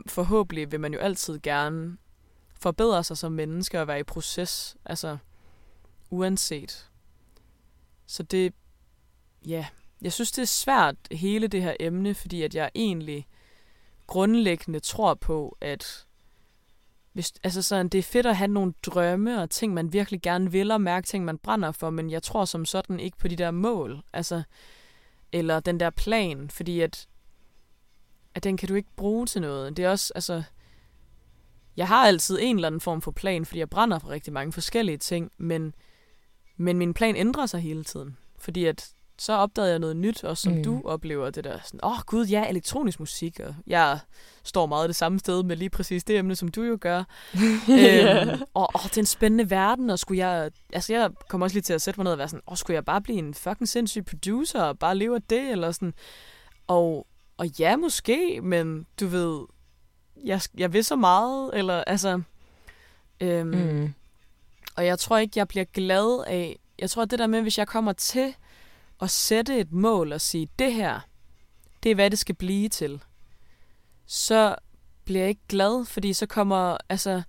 forhåbentlig 0.06 0.72
vil 0.72 0.80
man 0.80 0.92
jo 0.92 0.98
altid 0.98 1.38
gerne 1.42 1.96
forbedre 2.60 3.04
sig 3.04 3.18
som 3.18 3.32
menneske 3.32 3.80
og 3.80 3.88
være 3.88 4.00
i 4.00 4.02
proces, 4.02 4.76
altså 4.84 5.16
uanset. 6.12 6.90
Så 8.06 8.22
det, 8.22 8.54
ja, 9.46 9.66
jeg 10.02 10.12
synes 10.12 10.32
det 10.32 10.42
er 10.42 10.46
svært 10.46 10.96
hele 11.10 11.48
det 11.48 11.62
her 11.62 11.74
emne, 11.80 12.14
fordi 12.14 12.42
at 12.42 12.54
jeg 12.54 12.70
egentlig 12.74 13.26
grundlæggende 14.06 14.80
tror 14.80 15.14
på, 15.14 15.56
at 15.60 16.06
hvis, 17.12 17.32
altså 17.42 17.62
sådan, 17.62 17.88
det 17.88 17.98
er 17.98 18.02
fedt 18.02 18.26
at 18.26 18.36
have 18.36 18.48
nogle 18.48 18.74
drømme 18.82 19.42
og 19.42 19.50
ting, 19.50 19.74
man 19.74 19.92
virkelig 19.92 20.22
gerne 20.22 20.52
vil, 20.52 20.70
og 20.70 20.80
mærke 20.80 21.06
ting, 21.06 21.24
man 21.24 21.38
brænder 21.38 21.72
for, 21.72 21.90
men 21.90 22.10
jeg 22.10 22.22
tror 22.22 22.44
som 22.44 22.64
sådan 22.64 23.00
ikke 23.00 23.16
på 23.16 23.28
de 23.28 23.36
der 23.36 23.50
mål, 23.50 24.02
altså, 24.12 24.42
eller 25.32 25.60
den 25.60 25.80
der 25.80 25.90
plan, 25.90 26.50
fordi 26.50 26.80
at, 26.80 27.08
at 28.34 28.44
den 28.44 28.56
kan 28.56 28.68
du 28.68 28.74
ikke 28.74 28.96
bruge 28.96 29.26
til 29.26 29.40
noget. 29.40 29.76
Det 29.76 29.84
er 29.84 29.90
også, 29.90 30.12
altså, 30.14 30.42
jeg 31.76 31.88
har 31.88 32.06
altid 32.06 32.38
en 32.40 32.56
eller 32.56 32.66
anden 32.66 32.80
form 32.80 33.02
for 33.02 33.10
plan, 33.10 33.46
fordi 33.46 33.58
jeg 33.58 33.70
brænder 33.70 33.98
for 33.98 34.08
rigtig 34.08 34.32
mange 34.32 34.52
forskellige 34.52 34.98
ting, 34.98 35.32
men, 35.38 35.74
men 36.56 36.78
min 36.78 36.94
plan 36.94 37.16
ændrer 37.16 37.46
sig 37.46 37.60
hele 37.60 37.84
tiden, 37.84 38.16
fordi 38.38 38.64
at 38.64 38.92
så 39.18 39.32
opdagede 39.32 39.70
jeg 39.70 39.78
noget 39.78 39.96
nyt, 39.96 40.24
også 40.24 40.42
som 40.42 40.52
mm. 40.52 40.64
du 40.64 40.82
oplever 40.84 41.30
det 41.30 41.44
der, 41.44 41.58
sådan, 41.64 41.80
åh 41.82 41.92
oh, 41.92 41.98
gud, 42.06 42.26
ja, 42.26 42.48
elektronisk 42.48 43.00
musik, 43.00 43.40
og 43.40 43.54
jeg 43.66 43.98
står 44.44 44.66
meget 44.66 44.88
det 44.88 44.96
samme 44.96 45.18
sted 45.18 45.42
med 45.42 45.56
lige 45.56 45.70
præcis 45.70 46.04
det 46.04 46.18
emne, 46.18 46.36
som 46.36 46.48
du 46.48 46.62
jo 46.62 46.78
gør. 46.80 47.04
yeah. 47.70 48.28
øhm, 48.28 48.42
og 48.54 48.70
åh, 48.74 48.82
det 48.84 48.96
er 48.96 49.02
en 49.02 49.06
spændende 49.06 49.50
verden, 49.50 49.90
og 49.90 49.98
skulle 49.98 50.26
jeg, 50.26 50.50
altså 50.72 50.92
jeg 50.92 51.10
kommer 51.28 51.44
også 51.46 51.54
lige 51.54 51.62
til 51.62 51.72
at 51.72 51.82
sætte 51.82 52.00
mig 52.00 52.04
ned 52.04 52.12
og 52.12 52.18
være 52.18 52.28
sådan, 52.28 52.42
åh, 52.46 52.56
skulle 52.56 52.74
jeg 52.74 52.84
bare 52.84 53.00
blive 53.00 53.18
en 53.18 53.34
fucking 53.34 53.68
sindssyg 53.68 54.04
producer, 54.04 54.62
og 54.62 54.78
bare 54.78 54.96
leve 54.96 55.14
af 55.14 55.22
det, 55.22 55.50
eller 55.50 55.72
sådan, 55.72 55.94
og, 56.66 57.06
og 57.36 57.46
ja, 57.58 57.76
måske, 57.76 58.40
men 58.42 58.86
du 59.00 59.06
ved, 59.06 59.46
jeg, 60.24 60.40
jeg 60.58 60.72
vil 60.72 60.84
så 60.84 60.96
meget, 60.96 61.50
eller 61.54 61.84
altså, 61.84 62.22
øhm, 63.20 63.48
mm 63.48 63.94
og 64.76 64.86
jeg 64.86 64.98
tror 64.98 65.18
ikke, 65.18 65.38
jeg 65.38 65.48
bliver 65.48 65.64
glad 65.64 66.24
af, 66.26 66.58
jeg 66.78 66.90
tror, 66.90 67.02
at 67.02 67.10
det 67.10 67.18
der 67.18 67.26
med, 67.26 67.42
hvis 67.42 67.58
jeg 67.58 67.66
kommer 67.66 67.92
til 67.92 68.34
at 69.00 69.10
sætte 69.10 69.58
et 69.58 69.72
mål 69.72 70.12
og 70.12 70.20
sige, 70.20 70.48
det 70.58 70.72
her, 70.72 71.00
det 71.82 71.90
er 71.90 71.94
hvad 71.94 72.10
det 72.10 72.18
skal 72.18 72.34
blive 72.34 72.68
til, 72.68 73.02
så 74.06 74.56
bliver 75.04 75.20
jeg 75.20 75.28
ikke 75.28 75.46
glad, 75.48 75.84
fordi 75.84 76.12
så 76.12 76.26
kommer, 76.26 76.76
altså, 76.88 77.22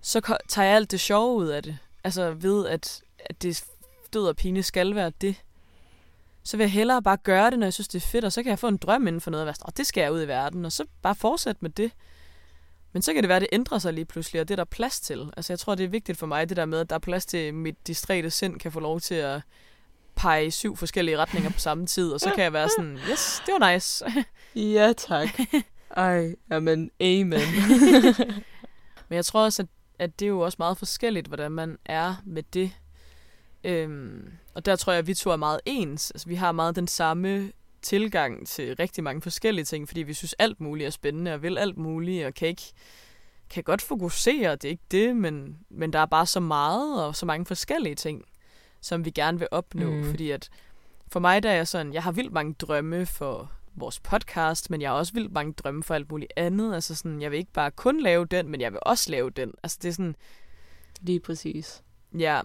så 0.00 0.38
tager 0.48 0.66
jeg 0.66 0.76
alt 0.76 0.90
det 0.90 1.00
sjove 1.00 1.36
ud 1.36 1.46
af 1.46 1.62
det. 1.62 1.78
Altså 2.04 2.30
ved, 2.30 2.66
at, 2.66 3.02
at 3.18 3.42
det 3.42 3.64
død 4.12 4.28
og 4.28 4.36
pine 4.36 4.62
skal 4.62 4.94
være 4.94 5.12
det. 5.20 5.36
så 6.42 6.56
vil 6.56 6.64
jeg 6.64 6.72
hellere 6.72 7.02
bare 7.02 7.16
gøre 7.16 7.50
det, 7.50 7.58
når 7.58 7.66
jeg 7.66 7.72
synes, 7.74 7.88
det 7.88 8.02
er 8.02 8.06
fedt, 8.06 8.24
og 8.24 8.32
så 8.32 8.42
kan 8.42 8.50
jeg 8.50 8.58
få 8.58 8.68
en 8.68 8.76
drøm 8.76 9.06
inden 9.06 9.20
for 9.20 9.30
noget, 9.30 9.56
og 9.62 9.76
det 9.76 9.86
skal 9.86 10.00
jeg 10.00 10.12
ud 10.12 10.22
i 10.22 10.28
verden, 10.28 10.64
og 10.64 10.72
så 10.72 10.84
bare 11.02 11.14
fortsætte 11.14 11.58
med 11.60 11.70
det. 11.70 11.92
Men 12.98 13.02
så 13.02 13.12
kan 13.12 13.22
det 13.22 13.28
være, 13.28 13.36
at 13.36 13.42
det 13.42 13.48
ændrer 13.52 13.78
sig 13.78 13.92
lige 13.92 14.04
pludselig, 14.04 14.40
og 14.40 14.48
det 14.48 14.54
er 14.54 14.56
der 14.56 14.64
plads 14.64 15.00
til. 15.00 15.30
Altså 15.36 15.52
jeg 15.52 15.58
tror, 15.58 15.74
det 15.74 15.84
er 15.84 15.88
vigtigt 15.88 16.18
for 16.18 16.26
mig, 16.26 16.48
det 16.48 16.56
der 16.56 16.64
med, 16.64 16.80
at 16.80 16.90
der 16.90 16.96
er 16.96 17.00
plads 17.00 17.26
til, 17.26 17.36
at 17.36 17.54
mit 17.54 17.86
distræte 17.86 18.30
sind 18.30 18.58
kan 18.58 18.72
få 18.72 18.80
lov 18.80 19.00
til 19.00 19.14
at 19.14 19.40
pege 20.14 20.50
syv 20.50 20.76
forskellige 20.76 21.18
retninger 21.18 21.50
på 21.50 21.58
samme 21.58 21.86
tid, 21.86 22.12
og 22.12 22.20
så 22.20 22.30
kan 22.34 22.44
jeg 22.44 22.52
være 22.52 22.68
sådan, 22.68 22.98
yes, 23.10 23.42
det 23.46 23.54
var 23.58 23.72
nice. 23.72 24.04
ja, 24.76 24.92
tak. 24.96 25.28
Ej, 25.96 26.34
jamen, 26.50 26.90
amen. 27.00 27.32
Men 29.08 29.16
jeg 29.16 29.24
tror 29.24 29.44
også, 29.44 29.62
at, 29.62 29.68
at 29.98 30.20
det 30.20 30.26
er 30.26 30.30
jo 30.30 30.40
også 30.40 30.56
meget 30.58 30.78
forskelligt, 30.78 31.26
hvordan 31.26 31.52
man 31.52 31.78
er 31.84 32.14
med 32.26 32.42
det. 32.42 32.70
Øhm, 33.64 34.32
og 34.54 34.66
der 34.66 34.76
tror 34.76 34.92
jeg, 34.92 34.98
at 34.98 35.06
vi 35.06 35.14
to 35.14 35.30
er 35.30 35.36
meget 35.36 35.60
ens. 35.66 36.10
Altså, 36.10 36.28
vi 36.28 36.34
har 36.34 36.52
meget 36.52 36.76
den 36.76 36.88
samme 36.88 37.52
tilgang 37.82 38.46
til 38.46 38.76
rigtig 38.76 39.04
mange 39.04 39.22
forskellige 39.22 39.64
ting, 39.64 39.88
fordi 39.88 40.02
vi 40.02 40.14
synes 40.14 40.34
alt 40.38 40.60
muligt 40.60 40.86
er 40.86 40.90
spændende 40.90 41.34
og 41.34 41.42
vil 41.42 41.58
alt 41.58 41.78
muligt, 41.78 42.26
og 42.26 42.34
kan 42.34 42.48
ikke 42.48 42.72
kan 43.50 43.62
godt 43.62 43.82
fokusere, 43.82 44.52
det 44.52 44.64
er 44.64 44.68
ikke 44.68 44.86
det, 44.90 45.16
men, 45.16 45.58
men 45.70 45.92
der 45.92 45.98
er 45.98 46.06
bare 46.06 46.26
så 46.26 46.40
meget 46.40 47.04
og 47.06 47.16
så 47.16 47.26
mange 47.26 47.46
forskellige 47.46 47.94
ting, 47.94 48.24
som 48.80 49.04
vi 49.04 49.10
gerne 49.10 49.38
vil 49.38 49.48
opnå, 49.50 49.90
mm. 49.90 50.10
fordi 50.10 50.30
at 50.30 50.48
for 51.08 51.20
mig 51.20 51.42
der 51.42 51.50
er 51.50 51.54
jeg 51.54 51.68
sådan, 51.68 51.92
jeg 51.92 52.02
har 52.02 52.12
vildt 52.12 52.32
mange 52.32 52.52
drømme 52.52 53.06
for 53.06 53.52
vores 53.74 54.00
podcast, 54.00 54.70
men 54.70 54.82
jeg 54.82 54.90
har 54.90 54.96
også 54.96 55.12
vildt 55.12 55.32
mange 55.32 55.52
drømme 55.52 55.82
for 55.82 55.94
alt 55.94 56.10
muligt 56.10 56.32
andet. 56.36 56.74
Altså 56.74 56.94
sådan, 56.94 57.22
jeg 57.22 57.30
vil 57.30 57.38
ikke 57.38 57.52
bare 57.52 57.70
kun 57.70 58.00
lave 58.00 58.24
den, 58.24 58.48
men 58.48 58.60
jeg 58.60 58.72
vil 58.72 58.80
også 58.82 59.10
lave 59.10 59.30
den. 59.30 59.52
Altså 59.62 59.78
det 59.82 59.88
er 59.88 59.92
sådan... 59.92 60.16
Lige 61.00 61.20
præcis. 61.20 61.82
Ja, 62.18 62.40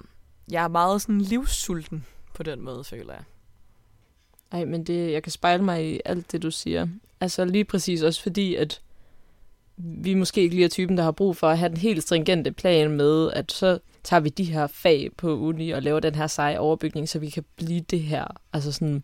jeg 0.51 0.63
er 0.63 0.67
meget 0.67 1.01
sådan 1.01 1.21
livssulten 1.21 2.05
på 2.33 2.43
den 2.43 2.61
måde, 2.61 2.83
føler 2.83 3.13
jeg. 3.13 3.23
Ej, 4.53 4.65
men 4.65 4.83
det, 4.83 5.11
jeg 5.11 5.23
kan 5.23 5.31
spejle 5.31 5.63
mig 5.63 5.93
i 5.93 5.99
alt 6.05 6.31
det, 6.31 6.43
du 6.43 6.51
siger. 6.51 6.87
Altså 7.21 7.45
lige 7.45 7.65
præcis 7.65 8.01
også 8.01 8.21
fordi, 8.21 8.55
at 8.55 8.81
vi 9.77 10.13
måske 10.13 10.41
ikke 10.41 10.55
lige 10.55 10.65
er 10.65 10.69
typen, 10.69 10.97
der 10.97 11.03
har 11.03 11.11
brug 11.11 11.37
for 11.37 11.49
at 11.49 11.57
have 11.57 11.69
den 11.69 11.77
helt 11.77 12.03
stringente 12.03 12.51
plan 12.51 12.91
med, 12.91 13.31
at 13.31 13.51
så 13.51 13.79
tager 14.03 14.19
vi 14.19 14.29
de 14.29 14.43
her 14.43 14.67
fag 14.67 15.09
på 15.17 15.37
uni 15.37 15.71
og 15.71 15.81
laver 15.81 15.99
den 15.99 16.15
her 16.15 16.27
seje 16.27 16.59
overbygning, 16.59 17.09
så 17.09 17.19
vi 17.19 17.29
kan 17.29 17.45
blive 17.55 17.79
det 17.79 17.99
her. 17.99 18.25
Altså 18.53 18.71
sådan, 18.71 19.03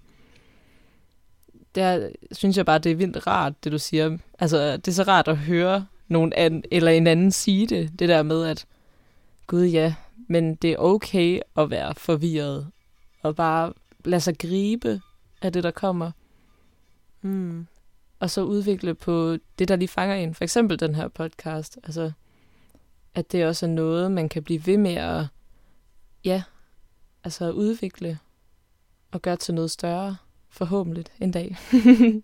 der 1.76 2.10
synes 2.32 2.58
jeg 2.58 2.66
bare, 2.66 2.80
det 2.80 2.92
er 2.92 2.96
vildt 2.96 3.28
rart, 3.28 3.64
det 3.64 3.72
du 3.72 3.78
siger. 3.78 4.18
Altså, 4.40 4.78
det 4.78 4.88
er 4.88 4.92
så 4.92 5.04
rart 5.04 5.28
at 5.28 5.38
høre 5.38 5.86
nogen 6.08 6.34
an, 6.34 6.64
eller 6.72 6.92
en 6.92 7.08
anden 7.08 7.32
sige 7.32 7.68
det. 7.68 8.00
Det 8.00 8.10
der 8.10 8.24
med, 8.24 8.46
at 8.46 8.66
gud 9.48 9.66
ja, 9.66 9.96
men 10.28 10.56
det 10.56 10.72
er 10.72 10.78
okay 10.78 11.40
at 11.58 11.70
være 11.70 11.96
forvirret. 11.96 12.68
Og 13.24 13.36
bare 13.36 13.74
lade 14.06 14.22
sig 14.22 14.38
gribe 14.38 15.02
af 15.42 15.54
det, 15.54 15.64
der 15.64 15.72
kommer. 15.72 16.12
Mm. 17.22 17.68
Og 18.20 18.30
så 18.30 18.44
udvikle 18.44 18.96
på 18.96 19.38
det, 19.60 19.68
der 19.68 19.76
lige 19.76 19.88
fanger 19.88 20.16
en. 20.16 20.34
For 20.34 20.44
eksempel 20.44 20.80
den 20.80 20.96
her 20.96 21.08
podcast. 21.08 21.80
Altså, 21.84 22.12
at 23.16 23.32
det 23.32 23.46
også 23.46 23.66
er 23.66 23.70
noget, 23.70 24.12
man 24.12 24.30
kan 24.30 24.44
blive 24.44 24.66
ved 24.66 24.78
med 24.78 24.96
at 24.96 25.26
ja, 26.26 26.44
altså 27.24 27.52
udvikle 27.52 28.20
og 29.12 29.22
gøre 29.22 29.36
til 29.36 29.54
noget 29.54 29.72
større. 29.72 30.18
Forhåbentlig 30.50 31.06
en 31.20 31.32
dag. 31.32 31.58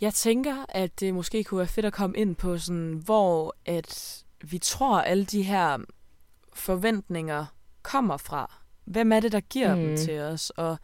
Jeg 0.00 0.14
tænker, 0.14 0.64
at 0.68 1.00
det 1.00 1.14
måske 1.14 1.44
kunne 1.44 1.58
være 1.58 1.66
fedt 1.66 1.86
at 1.86 1.92
komme 1.92 2.16
ind 2.16 2.36
på 2.36 2.58
sådan, 2.58 3.02
hvor 3.04 3.56
at 3.66 4.24
vi 4.44 4.58
tror, 4.58 5.00
alle 5.00 5.24
de 5.24 5.42
her 5.42 5.78
forventninger 6.52 7.46
kommer 7.82 8.16
fra. 8.16 8.60
Hvem 8.84 9.12
er 9.12 9.20
det, 9.20 9.32
der 9.32 9.40
giver 9.40 9.74
mm. 9.74 9.80
dem 9.80 9.96
til 9.96 10.20
os? 10.20 10.50
Og 10.50 10.78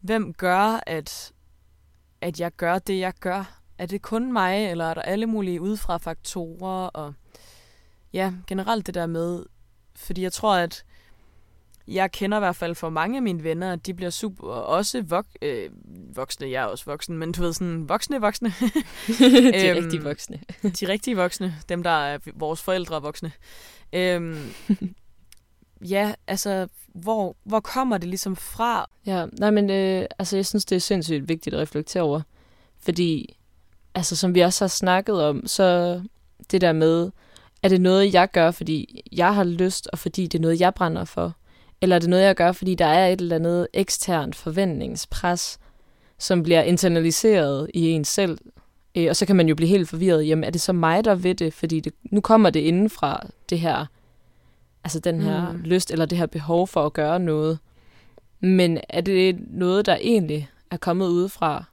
hvem 0.00 0.32
gør, 0.34 0.80
at, 0.86 1.32
at 2.20 2.40
jeg 2.40 2.52
gør 2.56 2.78
det, 2.78 2.98
jeg 2.98 3.12
gør? 3.20 3.58
Er 3.78 3.86
det 3.86 4.02
kun 4.02 4.32
mig, 4.32 4.70
eller 4.70 4.84
er 4.84 4.94
der 4.94 5.02
alle 5.02 5.26
mulige 5.26 5.60
udefra 5.60 5.96
faktorer? 5.96 6.86
Og 6.86 7.14
ja, 8.12 8.32
generelt 8.46 8.86
det 8.86 8.94
der 8.94 9.06
med, 9.06 9.44
fordi 9.96 10.22
jeg 10.22 10.32
tror, 10.32 10.54
at 10.54 10.84
jeg 11.92 12.12
kender 12.12 12.38
i 12.38 12.40
hvert 12.40 12.56
fald 12.56 12.74
for 12.74 12.90
mange 12.90 13.16
af 13.16 13.22
mine 13.22 13.42
venner, 13.42 13.72
at 13.72 13.86
de 13.86 13.94
bliver 13.94 14.10
super, 14.10 14.48
også 14.48 15.02
vok, 15.02 15.26
øh, 15.42 15.70
voksne, 16.16 16.50
jeg 16.50 16.62
er 16.62 16.66
også 16.66 16.84
voksen, 16.84 17.18
men 17.18 17.32
du 17.32 17.42
ved 17.42 17.52
sådan, 17.52 17.88
voksne 17.88 18.20
voksne. 18.20 18.48
de 19.18 19.68
øhm, 19.68 19.78
rigtige 19.78 20.02
voksne. 20.02 20.40
de 20.80 20.88
rigtige 20.88 21.16
voksne, 21.16 21.56
dem 21.68 21.82
der 21.82 21.90
er 21.90 22.18
vores 22.34 22.62
forældre 22.62 23.02
voksne. 23.02 23.32
Øhm, 23.92 24.52
ja, 25.88 26.14
altså, 26.26 26.68
hvor, 26.94 27.36
hvor 27.44 27.60
kommer 27.60 27.98
det 27.98 28.08
ligesom 28.08 28.36
fra? 28.36 28.86
Ja, 29.06 29.26
nej, 29.38 29.50
men 29.50 29.70
øh, 29.70 30.06
altså, 30.18 30.36
jeg 30.36 30.46
synes, 30.46 30.64
det 30.64 30.76
er 30.76 30.80
sindssygt 30.80 31.28
vigtigt 31.28 31.54
at 31.54 31.60
reflektere 31.60 32.02
over, 32.02 32.20
fordi, 32.80 33.38
altså, 33.94 34.16
som 34.16 34.34
vi 34.34 34.40
også 34.40 34.64
har 34.64 34.68
snakket 34.68 35.22
om, 35.22 35.46
så 35.46 36.00
det 36.50 36.60
der 36.60 36.72
med, 36.72 37.10
er 37.62 37.68
det 37.68 37.80
noget, 37.80 38.14
jeg 38.14 38.30
gør, 38.30 38.50
fordi 38.50 39.02
jeg 39.12 39.34
har 39.34 39.44
lyst, 39.44 39.88
og 39.92 39.98
fordi 39.98 40.26
det 40.26 40.38
er 40.38 40.42
noget, 40.42 40.60
jeg 40.60 40.74
brænder 40.74 41.04
for? 41.04 41.36
Eller 41.82 41.96
er 41.96 42.00
det 42.00 42.08
noget, 42.08 42.24
jeg 42.24 42.36
gør, 42.36 42.52
fordi 42.52 42.74
der 42.74 42.86
er 42.86 43.08
et 43.08 43.20
eller 43.20 43.36
andet 43.36 43.68
eksternt 43.72 44.36
forventningspres, 44.36 45.58
som 46.18 46.42
bliver 46.42 46.62
internaliseret 46.62 47.70
i 47.74 47.90
en 47.90 48.04
selv? 48.04 48.38
Øh, 48.94 49.06
og 49.08 49.16
så 49.16 49.26
kan 49.26 49.36
man 49.36 49.48
jo 49.48 49.54
blive 49.54 49.68
helt 49.68 49.88
forvirret. 49.88 50.28
Jamen, 50.28 50.44
er 50.44 50.50
det 50.50 50.60
så 50.60 50.72
mig, 50.72 51.04
der 51.04 51.14
ved 51.14 51.34
det? 51.34 51.54
Fordi 51.54 51.80
det, 51.80 51.94
nu 52.04 52.20
kommer 52.20 52.50
det 52.50 52.60
indenfra, 52.60 53.26
det 53.50 53.60
her, 53.60 53.86
altså 54.84 55.00
den 55.00 55.20
her 55.20 55.52
mm. 55.52 55.58
lyst, 55.58 55.90
eller 55.90 56.06
det 56.06 56.18
her 56.18 56.26
behov 56.26 56.68
for 56.68 56.86
at 56.86 56.92
gøre 56.92 57.20
noget. 57.20 57.58
Men 58.40 58.80
er 58.88 59.00
det 59.00 59.36
noget, 59.48 59.86
der 59.86 59.96
egentlig 60.00 60.50
er 60.70 60.76
kommet 60.76 61.08
udefra? 61.08 61.64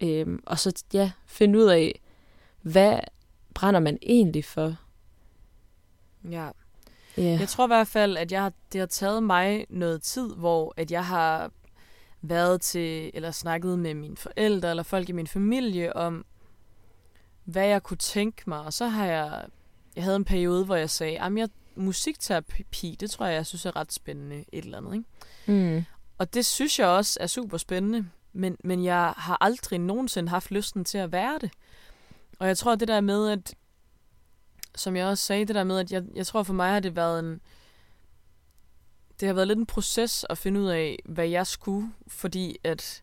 Øhm, 0.00 0.42
og 0.46 0.58
så, 0.58 0.84
ja, 0.92 1.10
finde 1.26 1.58
ud 1.58 1.64
af, 1.64 2.00
hvad 2.62 2.98
brænder 3.54 3.80
man 3.80 3.98
egentlig 4.02 4.44
for? 4.44 4.76
Ja. 6.30 6.48
Yeah. 7.18 7.40
Jeg 7.40 7.48
tror 7.48 7.64
i 7.64 7.66
hvert 7.66 7.88
fald, 7.88 8.16
at 8.16 8.32
jeg 8.32 8.42
har, 8.42 8.52
det 8.72 8.78
har 8.78 8.86
taget 8.86 9.22
mig 9.22 9.66
noget 9.68 10.02
tid, 10.02 10.34
hvor 10.34 10.74
at 10.76 10.90
jeg 10.90 11.06
har 11.06 11.50
været 12.22 12.60
til, 12.60 13.10
eller 13.14 13.30
snakket 13.30 13.78
med 13.78 13.94
mine 13.94 14.16
forældre, 14.16 14.70
eller 14.70 14.82
folk 14.82 15.08
i 15.08 15.12
min 15.12 15.26
familie 15.26 15.96
om, 15.96 16.24
hvad 17.44 17.66
jeg 17.66 17.82
kunne 17.82 17.96
tænke 17.96 18.42
mig. 18.46 18.60
Og 18.60 18.72
så 18.72 18.86
har 18.86 19.06
jeg, 19.06 19.44
jeg 19.96 20.04
havde 20.04 20.16
en 20.16 20.24
periode, 20.24 20.64
hvor 20.64 20.76
jeg 20.76 20.90
sagde, 20.90 21.20
at 21.20 21.36
jeg 21.36 21.48
musikterapi, 21.74 22.96
det 23.00 23.10
tror 23.10 23.26
jeg, 23.26 23.34
jeg 23.34 23.46
synes 23.46 23.66
er 23.66 23.76
ret 23.76 23.92
spændende 23.92 24.44
et 24.52 24.64
eller 24.64 24.78
andet. 24.78 24.94
Ikke? 24.94 25.76
Mm. 25.76 25.84
Og 26.18 26.34
det 26.34 26.46
synes 26.46 26.78
jeg 26.78 26.86
også 26.88 27.18
er 27.20 27.26
super 27.26 27.56
spændende, 27.56 28.08
men, 28.32 28.56
men 28.64 28.84
jeg 28.84 29.14
har 29.16 29.38
aldrig 29.40 29.78
nogensinde 29.78 30.28
haft 30.28 30.50
lysten 30.50 30.84
til 30.84 30.98
at 30.98 31.12
være 31.12 31.38
det. 31.40 31.50
Og 32.38 32.46
jeg 32.46 32.58
tror, 32.58 32.74
det 32.74 32.88
der 32.88 33.00
med, 33.00 33.28
at 33.28 33.54
som 34.74 34.96
jeg 34.96 35.06
også 35.06 35.24
sagde, 35.24 35.44
det 35.44 35.54
der 35.54 35.64
med, 35.64 35.78
at 35.78 35.92
jeg, 35.92 36.02
jeg 36.14 36.26
tror 36.26 36.42
for 36.42 36.54
mig 36.54 36.72
har 36.72 36.80
det 36.80 36.96
været 36.96 37.18
en... 37.18 37.40
Det 39.20 39.28
har 39.28 39.34
været 39.34 39.48
lidt 39.48 39.58
en 39.58 39.66
proces 39.66 40.26
at 40.30 40.38
finde 40.38 40.60
ud 40.60 40.66
af, 40.66 40.98
hvad 41.04 41.28
jeg 41.28 41.46
skulle, 41.46 41.92
fordi 42.06 42.56
at, 42.64 43.02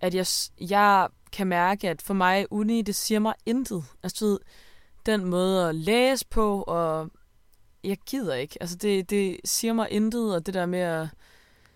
at 0.00 0.14
jeg, 0.14 0.26
jeg 0.70 1.08
kan 1.32 1.46
mærke, 1.46 1.90
at 1.90 2.02
for 2.02 2.14
mig 2.14 2.46
uni, 2.50 2.82
det 2.82 2.94
siger 2.94 3.18
mig 3.18 3.34
intet. 3.46 3.84
Altså, 4.02 4.38
den 5.06 5.24
måde 5.24 5.68
at 5.68 5.74
læse 5.74 6.26
på, 6.26 6.62
og 6.62 7.10
jeg 7.84 7.96
gider 8.06 8.34
ikke. 8.34 8.56
Altså, 8.60 8.76
det, 8.76 9.10
det 9.10 9.40
siger 9.44 9.72
mig 9.72 9.90
intet, 9.90 10.34
og 10.34 10.46
det 10.46 10.54
der 10.54 10.66
med 10.66 10.78
at 10.78 11.08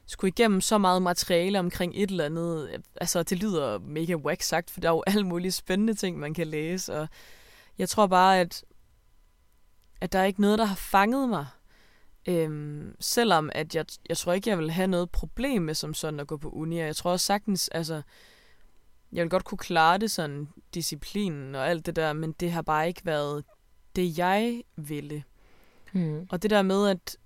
skulle 0.07 0.29
igennem 0.29 0.61
så 0.61 0.79
meget 0.79 1.03
materiale 1.03 1.59
omkring 1.59 1.93
et 1.97 2.11
eller 2.11 2.25
andet, 2.25 2.83
altså, 3.01 3.23
det 3.23 3.39
lyder 3.39 3.79
mega 3.79 4.15
whack 4.15 4.43
sagt, 4.43 4.71
for 4.71 4.81
der 4.81 4.89
er 4.89 4.93
jo 4.93 5.03
alle 5.07 5.27
mulige 5.27 5.53
spændende 5.53 5.95
ting, 5.95 6.19
man 6.19 6.35
kan 6.35 6.47
læse, 6.47 6.95
og 6.95 7.09
jeg 7.81 7.89
tror 7.89 8.07
bare, 8.07 8.41
at, 8.41 8.65
at 10.01 10.13
der 10.13 10.19
er 10.19 10.25
ikke 10.25 10.41
noget, 10.41 10.59
der 10.59 10.65
har 10.65 10.77
fanget 10.77 11.29
mig. 11.29 11.47
Øhm, 12.29 12.97
selvom 13.01 13.51
at 13.55 13.75
jeg, 13.75 13.85
jeg 14.09 14.17
tror 14.17 14.33
ikke, 14.33 14.51
jeg 14.51 14.59
vil 14.59 14.71
have 14.71 14.87
noget 14.87 15.11
problem 15.11 15.63
med 15.63 15.75
som 15.75 15.95
sådan 15.95 16.21
at 16.21 16.27
gå 16.27 16.37
på 16.37 16.51
uni. 16.51 16.79
Og 16.79 16.87
jeg 16.87 16.97
tror 16.97 17.11
også 17.11 17.27
sagtens, 17.27 17.69
altså, 17.69 18.03
jeg 19.13 19.23
vil 19.23 19.31
godt 19.31 19.45
kunne 19.45 19.59
klare 19.59 19.99
det 19.99 20.11
sådan, 20.11 20.49
disciplinen 20.75 21.55
og 21.55 21.69
alt 21.69 21.87
det 21.87 21.97
der, 21.97 22.13
men 22.13 22.33
det 22.33 22.53
har 22.53 22.63
bare 22.63 22.89
ikke 22.89 23.07
været 23.07 23.45
det, 23.97 24.19
jeg 24.19 24.63
ville. 24.77 25.25
Mm. 25.93 26.27
Og 26.31 26.43
det 26.43 26.51
der 26.51 26.63
med 26.63 26.89
at, 26.89 27.17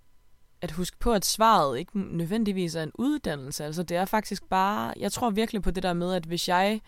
at 0.61 0.70
huske 0.70 0.99
på, 0.99 1.12
at 1.12 1.25
svaret 1.25 1.78
ikke 1.78 1.99
nødvendigvis 1.99 2.75
er 2.75 2.82
en 2.82 2.92
uddannelse. 2.94 3.64
Altså 3.64 3.82
det 3.82 3.96
er 3.96 4.04
faktisk 4.04 4.44
bare, 4.44 4.94
jeg 4.96 5.12
tror 5.12 5.30
virkelig 5.30 5.62
på 5.62 5.70
det 5.70 5.82
der 5.82 5.92
med, 5.92 6.14
at 6.14 6.25
hvis 6.25 6.49
jeg 6.49 6.80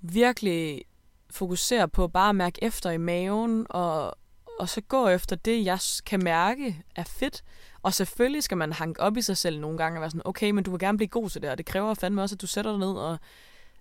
virkelig 0.00 0.84
fokuserer 1.30 1.86
på 1.86 2.08
bare 2.08 2.28
at 2.28 2.36
mærke 2.36 2.64
efter 2.64 2.90
i 2.90 2.96
maven, 2.96 3.66
og, 3.70 4.16
og 4.58 4.68
så 4.68 4.80
gå 4.80 5.08
efter 5.08 5.36
det, 5.36 5.64
jeg 5.64 5.78
kan 6.06 6.24
mærke 6.24 6.84
er 6.96 7.04
fedt. 7.04 7.42
Og 7.82 7.94
selvfølgelig 7.94 8.42
skal 8.42 8.56
man 8.56 8.72
hanke 8.72 9.00
op 9.00 9.16
i 9.16 9.22
sig 9.22 9.36
selv 9.36 9.60
nogle 9.60 9.78
gange 9.78 9.98
og 9.98 10.00
være 10.00 10.10
sådan, 10.10 10.22
okay, 10.24 10.50
men 10.50 10.64
du 10.64 10.70
vil 10.70 10.80
gerne 10.80 10.98
blive 10.98 11.08
god 11.08 11.30
til 11.30 11.42
det, 11.42 11.50
og 11.50 11.58
det 11.58 11.66
kræver 11.66 11.94
fandme 11.94 12.22
også, 12.22 12.34
at 12.34 12.40
du 12.40 12.46
sætter 12.46 12.70
dig 12.70 12.80
ned 12.80 12.92
og 12.92 13.18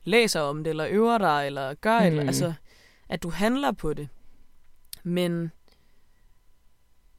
læser 0.04 0.42
om 0.42 0.64
det, 0.64 0.70
eller 0.70 0.88
øver 0.90 1.18
dig, 1.18 1.46
eller 1.46 1.74
gør 1.74 2.00
mm. 2.00 2.06
et, 2.06 2.20
altså, 2.20 2.54
at 3.10 3.24
du 3.24 3.30
handler 3.30 3.72
på 3.72 3.94
det. 3.94 4.10
Men, 5.04 5.52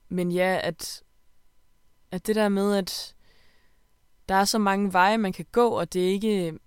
men 0.08 0.32
ja, 0.32 0.60
at, 0.62 1.02
at 2.10 2.26
det 2.26 2.36
der 2.36 2.48
med, 2.48 2.76
at 2.76 3.14
der 4.28 4.34
er 4.34 4.44
så 4.44 4.58
mange 4.58 4.92
veje, 4.92 5.18
man 5.18 5.32
kan 5.32 5.46
gå, 5.52 5.68
og 5.68 5.92
det 5.92 6.04
er 6.04 6.12
ikke... 6.12 6.58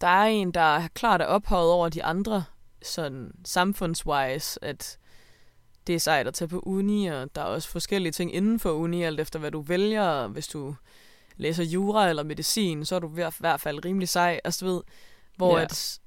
Der 0.00 0.06
er 0.06 0.24
en, 0.24 0.52
der 0.52 0.60
er 0.60 0.88
klart 0.88 1.20
er 1.22 1.26
ophøjet 1.26 1.70
over 1.70 1.88
de 1.88 2.04
andre, 2.04 2.44
sådan 2.84 3.32
samfundswise, 3.44 4.64
at 4.64 4.98
det 5.86 5.94
er 5.94 5.98
sejt 5.98 6.26
at 6.26 6.34
tage 6.34 6.48
på 6.48 6.60
uni, 6.60 7.06
og 7.06 7.34
der 7.34 7.40
er 7.40 7.44
også 7.44 7.68
forskellige 7.68 8.12
ting 8.12 8.34
inden 8.34 8.58
for 8.60 8.70
uni, 8.70 9.02
alt 9.02 9.20
efter 9.20 9.38
hvad 9.38 9.50
du 9.50 9.60
vælger. 9.60 10.26
Hvis 10.28 10.48
du 10.48 10.74
læser 11.36 11.64
jura 11.64 12.08
eller 12.08 12.22
medicin, 12.22 12.84
så 12.84 12.94
er 12.94 13.00
du 13.00 13.10
i 13.10 13.22
hvert 13.40 13.60
fald 13.60 13.84
rimelig 13.84 14.08
sej. 14.08 14.40
Altså, 14.44 14.66
du 14.66 14.72
ved, 14.72 14.82
hvor 15.36 15.58
ja. 15.58 15.64
at, 15.64 16.00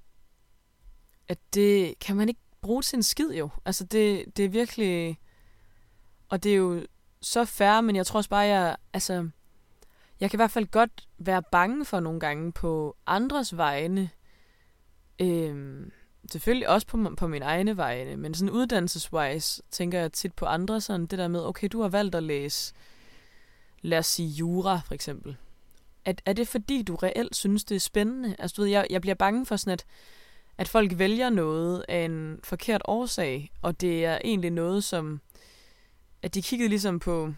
at 1.28 1.38
det 1.54 2.00
kan 2.00 2.16
man 2.16 2.30
ikke 2.30 2.42
bruge 2.62 2.82
til 2.82 2.98
en 2.98 3.04
skid 3.04 3.34
jo. 3.34 3.50
Altså, 3.66 3.84
det, 3.84 4.38
det 4.38 4.46
er 4.46 4.50
virkelig... 4.50 5.20
Og 6.30 6.44
det 6.44 6.52
er 6.52 6.56
jo 6.56 6.86
så 7.22 7.46
færre, 7.46 7.84
men 7.84 7.96
jeg 7.96 8.06
tror 8.06 8.18
også 8.18 8.30
bare, 8.30 8.46
jeg... 8.46 8.76
Altså, 8.94 9.30
jeg 10.20 10.30
kan 10.30 10.38
i 10.38 10.42
hvert 10.42 10.52
fald 10.52 10.68
godt 10.68 11.08
være 11.18 11.44
bange 11.52 11.86
for 11.86 12.00
nogle 12.00 12.20
gange 12.20 12.52
på 12.52 12.98
andres 13.06 13.58
vegne. 13.58 14.10
Øhm, 15.22 15.92
selvfølgelig 16.32 16.70
også 16.70 16.88
på, 16.88 17.14
på 17.18 17.28
min 17.28 17.42
egne 17.42 17.78
vegne, 17.78 18.18
men 18.18 18.34
sådan 18.34 18.50
uddannelseswise 18.50 19.62
tænker 19.72 20.00
jeg 20.00 20.14
tit 20.14 20.34
på 20.34 20.46
andre, 20.46 20.82
sådan 20.82 21.06
det 21.06 21.20
der 21.20 21.28
med, 21.28 21.46
okay, 21.46 21.68
du 21.72 21.82
har 21.82 21.90
valgt 21.90 22.16
at 22.16 22.24
læse, 22.24 22.74
lad 23.82 23.98
os 23.98 24.08
sige 24.08 24.30
jura 24.30 24.82
for 24.86 24.94
eksempel. 24.94 25.38
Er, 26.06 26.14
er 26.26 26.34
det 26.34 26.48
fordi, 26.48 26.82
du 26.82 26.96
reelt 26.96 27.36
synes, 27.36 27.64
det 27.64 27.76
er 27.76 27.80
spændende? 27.80 28.36
Altså 28.40 28.54
du 28.58 28.62
ved, 28.62 28.70
jeg, 28.70 28.88
jeg 28.90 29.02
bliver 29.02 29.16
bange 29.16 29.46
for 29.46 29.56
sådan, 29.56 29.74
at, 29.74 29.86
at 30.58 30.68
folk 30.68 30.98
vælger 30.98 31.30
noget 31.30 31.86
af 31.88 32.06
en 32.06 32.40
forkert 32.44 32.82
årsag, 32.86 33.52
og 33.62 33.82
det 33.82 34.06
er 34.06 34.20
egentlig 34.24 34.52
noget, 34.52 34.84
som, 34.84 35.22
at 36.22 36.34
de 36.34 36.42
kiggede 36.42 36.70
ligesom 36.70 37.00
på 37.00 37.34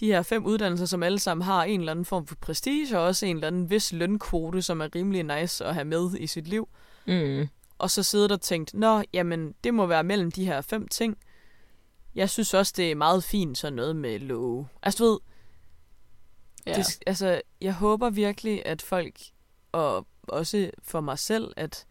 de 0.00 0.06
her 0.06 0.22
fem 0.22 0.44
uddannelser, 0.44 0.86
som 0.86 1.02
alle 1.02 1.18
sammen 1.18 1.44
har 1.44 1.64
en 1.64 1.80
eller 1.80 1.92
anden 1.92 2.04
form 2.04 2.26
for 2.26 2.34
prestige, 2.34 2.98
og 2.98 3.04
også 3.04 3.26
en 3.26 3.36
eller 3.36 3.46
anden 3.46 3.70
vis 3.70 3.92
lønkvote, 3.92 4.62
som 4.62 4.80
er 4.80 4.94
rimelig 4.94 5.22
nice 5.22 5.64
at 5.64 5.74
have 5.74 5.84
med 5.84 6.10
i 6.20 6.26
sit 6.26 6.48
liv. 6.48 6.68
Mm 7.06 7.48
og 7.78 7.90
så 7.90 8.02
siddet 8.02 8.32
og 8.32 8.40
tænkt, 8.40 8.74
nå, 8.74 9.02
jamen, 9.12 9.54
det 9.64 9.74
må 9.74 9.86
være 9.86 10.04
mellem 10.04 10.30
de 10.30 10.44
her 10.44 10.60
fem 10.60 10.88
ting. 10.88 11.18
Jeg 12.14 12.30
synes 12.30 12.54
også, 12.54 12.72
det 12.76 12.90
er 12.90 12.94
meget 12.94 13.24
fint 13.24 13.58
sådan 13.58 13.72
noget 13.72 13.96
med 13.96 14.18
love. 14.18 14.68
Altså, 14.82 15.04
du 15.04 15.10
ved, 15.10 15.18
ja. 16.66 16.74
det, 16.74 16.86
altså, 17.06 17.42
jeg 17.60 17.74
håber 17.74 18.10
virkelig, 18.10 18.66
at 18.66 18.82
folk, 18.82 19.20
og 19.72 20.06
også 20.22 20.70
for 20.82 21.00
mig 21.00 21.18
selv, 21.18 21.52
at 21.56 21.86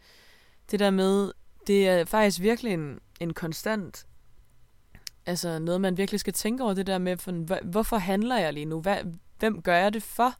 det 0.71 0.79
der 0.79 0.89
med, 0.89 1.31
det 1.67 1.87
er 1.87 2.05
faktisk 2.05 2.41
virkelig 2.41 2.73
en, 2.73 2.99
en 3.19 3.33
konstant, 3.33 4.07
altså 5.25 5.59
noget, 5.59 5.81
man 5.81 5.97
virkelig 5.97 6.19
skal 6.19 6.33
tænke 6.33 6.63
over 6.63 6.73
det 6.73 6.87
der 6.87 6.97
med, 6.97 7.17
for, 7.17 7.63
hvorfor 7.63 7.97
handler 7.97 8.37
jeg 8.37 8.53
lige 8.53 8.65
nu? 8.65 8.81
Hvad, 8.81 8.97
hvem 9.39 9.61
gør 9.61 9.75
jeg 9.75 9.93
det 9.93 10.03
for? 10.03 10.35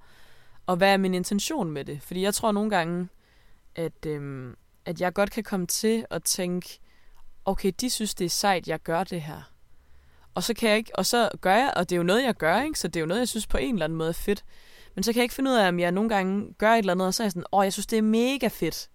Og 0.66 0.76
hvad 0.76 0.94
er 0.94 0.98
min 0.98 1.14
intention 1.14 1.72
med 1.72 1.86
det? 1.86 2.02
Fordi 2.02 2.22
jeg 2.22 2.34
tror 2.34 2.52
nogle 2.52 2.70
gange, 2.70 3.08
at, 3.76 4.06
øhm, 4.06 4.56
at 4.86 5.02
jeg 5.02 5.14
godt 5.14 5.32
kan 5.32 5.44
komme 5.44 5.68
til 5.68 6.06
at 6.10 6.24
tænke, 6.24 6.80
okay, 7.46 7.72
de 7.82 7.90
synes, 7.90 8.16
det 8.16 8.26
er 8.26 8.30
sejt, 8.30 8.68
jeg 8.68 8.80
gør 8.80 9.04
det 9.04 9.22
her. 9.22 9.42
Og 10.36 10.44
så 10.44 10.54
kan 10.54 10.70
jeg 10.70 10.78
ikke, 10.78 10.96
og 10.96 11.06
så 11.06 11.30
gør 11.42 11.56
jeg, 11.56 11.74
og 11.76 11.90
det 11.90 11.96
er 11.96 11.98
jo 11.98 12.04
noget, 12.04 12.24
jeg 12.24 12.36
gør, 12.36 12.62
ikke? 12.62 12.80
så 12.80 12.88
det 12.88 12.96
er 12.96 13.02
jo 13.02 13.06
noget, 13.06 13.20
jeg 13.20 13.28
synes 13.28 13.48
på 13.48 13.58
en 13.58 13.76
eller 13.76 13.86
anden 13.86 13.98
måde 13.98 14.10
er 14.10 14.14
fedt. 14.14 14.46
Men 14.96 15.04
så 15.04 15.14
kan 15.14 15.18
jeg 15.18 15.24
ikke 15.24 15.36
finde 15.36 15.52
ud 15.52 15.56
af, 15.56 15.68
om 15.68 15.80
jeg 15.80 15.92
nogle 15.92 16.10
gange 16.10 16.54
gør 16.58 16.74
et 16.74 16.78
eller 16.78 16.94
andet, 16.94 17.08
og 17.08 17.14
så 17.14 17.24
er 17.24 17.26
jeg 17.26 17.32
sådan, 17.32 17.46
åh, 17.52 17.60
oh, 17.60 17.64
jeg 17.66 17.74
synes, 17.74 17.88
det 17.88 17.98
er 17.98 18.02
mega 18.02 18.48
fedt. 18.48 18.90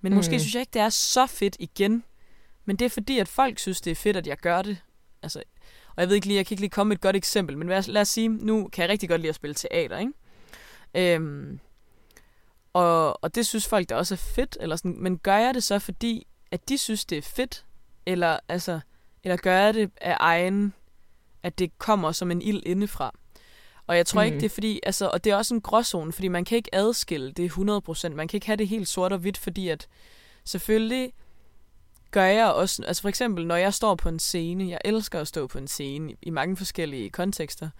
Men 0.00 0.12
mm. 0.12 0.16
måske 0.16 0.40
synes 0.40 0.54
jeg 0.54 0.60
ikke, 0.60 0.70
det 0.74 0.82
er 0.82 0.88
så 0.88 1.26
fedt 1.26 1.56
igen. 1.58 2.04
Men 2.64 2.76
det 2.76 2.84
er 2.84 2.88
fordi, 2.88 3.18
at 3.18 3.28
folk 3.28 3.58
synes, 3.58 3.80
det 3.80 3.90
er 3.90 3.94
fedt, 3.94 4.16
at 4.16 4.26
jeg 4.26 4.36
gør 4.36 4.62
det. 4.62 4.78
Altså, 5.22 5.42
og 5.96 6.02
jeg 6.02 6.08
ved 6.08 6.14
ikke 6.14 6.26
lige, 6.26 6.36
jeg 6.36 6.46
kan 6.46 6.54
ikke 6.54 6.62
lige 6.62 6.70
komme 6.70 6.88
med 6.88 6.96
et 6.96 7.00
godt 7.00 7.16
eksempel, 7.16 7.58
men 7.58 7.68
lad 7.68 7.78
os, 7.78 7.88
lad 7.88 8.00
os 8.00 8.08
sige, 8.08 8.28
nu 8.28 8.68
kan 8.72 8.82
jeg 8.82 8.90
rigtig 8.90 9.08
godt 9.08 9.20
lide 9.20 9.28
at 9.28 9.34
spille 9.34 9.54
teater, 9.54 9.98
ikke? 9.98 10.12
Øhm, 10.94 11.60
og, 12.72 13.24
og 13.24 13.34
det 13.34 13.46
synes 13.46 13.68
folk 13.68 13.88
da 13.88 13.94
også 13.96 14.14
er 14.14 14.16
fedt, 14.16 14.56
eller 14.60 14.76
sådan, 14.76 14.96
men 14.98 15.18
gør 15.18 15.36
jeg 15.36 15.54
det 15.54 15.62
så 15.62 15.78
fordi, 15.78 16.26
at 16.50 16.68
de 16.68 16.78
synes, 16.78 17.04
det 17.04 17.18
er 17.18 17.22
fedt, 17.22 17.64
eller, 18.06 18.38
altså, 18.48 18.80
eller 19.24 19.36
gør 19.36 19.58
jeg 19.58 19.74
det 19.74 19.90
af 20.00 20.16
egen, 20.20 20.74
at 21.42 21.58
det 21.58 21.78
kommer 21.78 22.12
som 22.12 22.30
en 22.30 22.42
ild 22.42 22.62
indefra? 22.66 23.12
Og 23.86 23.96
jeg 23.96 24.06
tror 24.06 24.20
mm. 24.20 24.26
ikke, 24.26 24.40
det 24.40 24.44
er 24.44 24.54
fordi, 24.54 24.80
altså, 24.82 25.08
og 25.08 25.24
det 25.24 25.32
er 25.32 25.36
også 25.36 25.54
en 25.54 25.60
gråzone, 25.60 26.12
fordi 26.12 26.28
man 26.28 26.44
kan 26.44 26.56
ikke 26.56 26.74
adskille 26.74 27.32
det 27.32 27.50
100%. 27.50 28.08
Man 28.08 28.28
kan 28.28 28.36
ikke 28.36 28.46
have 28.46 28.56
det 28.56 28.68
helt 28.68 28.88
sort 28.88 29.12
og 29.12 29.18
hvidt, 29.18 29.38
fordi 29.38 29.68
at 29.68 29.88
selvfølgelig 30.44 31.12
gør 32.10 32.24
jeg 32.24 32.46
også, 32.46 32.82
altså 32.86 33.02
for 33.02 33.08
eksempel, 33.08 33.46
når 33.46 33.56
jeg 33.56 33.74
står 33.74 33.94
på 33.94 34.08
en 34.08 34.18
scene, 34.18 34.68
jeg 34.68 34.78
elsker 34.84 35.20
at 35.20 35.28
stå 35.28 35.46
på 35.46 35.58
en 35.58 35.68
scene 35.68 36.12
i, 36.12 36.16
i 36.22 36.30
mange 36.30 36.56
forskellige 36.56 37.10
kontekster, 37.10 37.70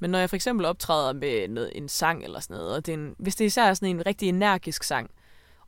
men 0.00 0.10
når 0.10 0.18
jeg 0.18 0.28
for 0.28 0.36
eksempel 0.36 0.66
optræder 0.66 1.12
med 1.12 1.48
noget, 1.48 1.70
en 1.74 1.88
sang 1.88 2.24
eller 2.24 2.40
sådan 2.40 2.56
noget, 2.56 2.74
og 2.74 2.86
det 2.86 2.94
er 2.94 2.98
en, 2.98 3.14
hvis 3.18 3.36
det 3.36 3.44
især 3.44 3.64
er 3.64 3.74
sådan 3.74 3.96
en 3.96 4.06
rigtig 4.06 4.28
energisk 4.28 4.82
sang, 4.82 5.10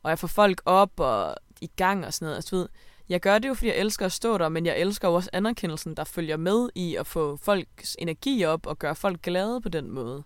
og 0.03 0.09
jeg 0.09 0.19
får 0.19 0.27
folk 0.27 0.61
op 0.65 0.99
og 0.99 1.35
i 1.61 1.69
gang 1.75 2.05
og 2.05 2.13
sådan 2.13 2.25
noget, 2.25 2.35
altså, 2.35 2.49
så 2.49 2.55
ved, 2.55 2.67
jeg 3.09 3.21
gør 3.21 3.39
det 3.39 3.49
jo, 3.49 3.53
fordi 3.53 3.67
jeg 3.67 3.77
elsker 3.77 4.05
at 4.05 4.11
stå 4.11 4.37
der, 4.37 4.49
men 4.49 4.65
jeg 4.65 4.79
elsker 4.79 5.07
jo 5.07 5.13
også 5.13 5.29
anerkendelsen, 5.33 5.95
der 5.97 6.03
følger 6.03 6.37
med 6.37 6.69
i 6.75 6.95
at 6.95 7.07
få 7.07 7.37
folks 7.37 7.95
energi 7.99 8.45
op 8.45 8.67
og 8.67 8.79
gøre 8.79 8.95
folk 8.95 9.21
glade 9.21 9.61
på 9.61 9.69
den 9.69 9.91
måde. 9.91 10.23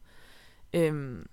Øhm, 0.73 1.25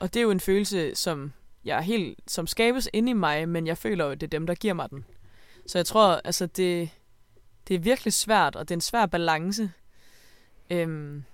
og 0.00 0.14
det 0.14 0.20
er 0.20 0.24
jo 0.24 0.30
en 0.30 0.40
følelse, 0.40 0.94
som 0.94 1.32
jeg 1.64 1.76
er 1.76 1.82
helt, 1.82 2.18
som 2.28 2.46
skabes 2.46 2.88
inde 2.92 3.10
i 3.10 3.12
mig, 3.12 3.48
men 3.48 3.66
jeg 3.66 3.78
føler 3.78 4.04
jo, 4.04 4.10
at 4.10 4.20
det 4.20 4.26
er 4.26 4.38
dem, 4.38 4.46
der 4.46 4.54
giver 4.54 4.74
mig 4.74 4.90
den. 4.90 5.04
Så 5.66 5.78
jeg 5.78 5.86
tror, 5.86 6.20
altså 6.24 6.46
det, 6.46 6.90
det 7.68 7.74
er 7.74 7.78
virkelig 7.78 8.12
svært, 8.12 8.56
og 8.56 8.68
det 8.68 8.74
er 8.74 8.76
en 8.76 8.80
svær 8.80 9.06
balance. 9.06 9.72
Øhm, 10.70 11.24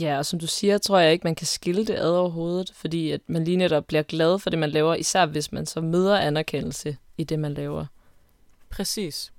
Ja, 0.00 0.18
og 0.18 0.26
som 0.26 0.38
du 0.38 0.46
siger, 0.46 0.78
tror 0.78 0.98
jeg 0.98 1.12
ikke, 1.12 1.24
man 1.24 1.34
kan 1.34 1.46
skille 1.46 1.86
det 1.86 1.94
ad 1.94 2.10
overhovedet, 2.10 2.72
fordi 2.74 3.10
at 3.10 3.20
man 3.26 3.44
lige 3.44 3.56
netop 3.56 3.84
bliver 3.86 4.02
glad 4.02 4.38
for 4.38 4.50
det, 4.50 4.58
man 4.58 4.70
laver, 4.70 4.94
især 4.94 5.26
hvis 5.26 5.52
man 5.52 5.66
så 5.66 5.80
møder 5.80 6.18
anerkendelse 6.18 6.96
i 7.16 7.24
det, 7.24 7.38
man 7.38 7.54
laver. 7.54 7.86
Præcis. 8.70 9.32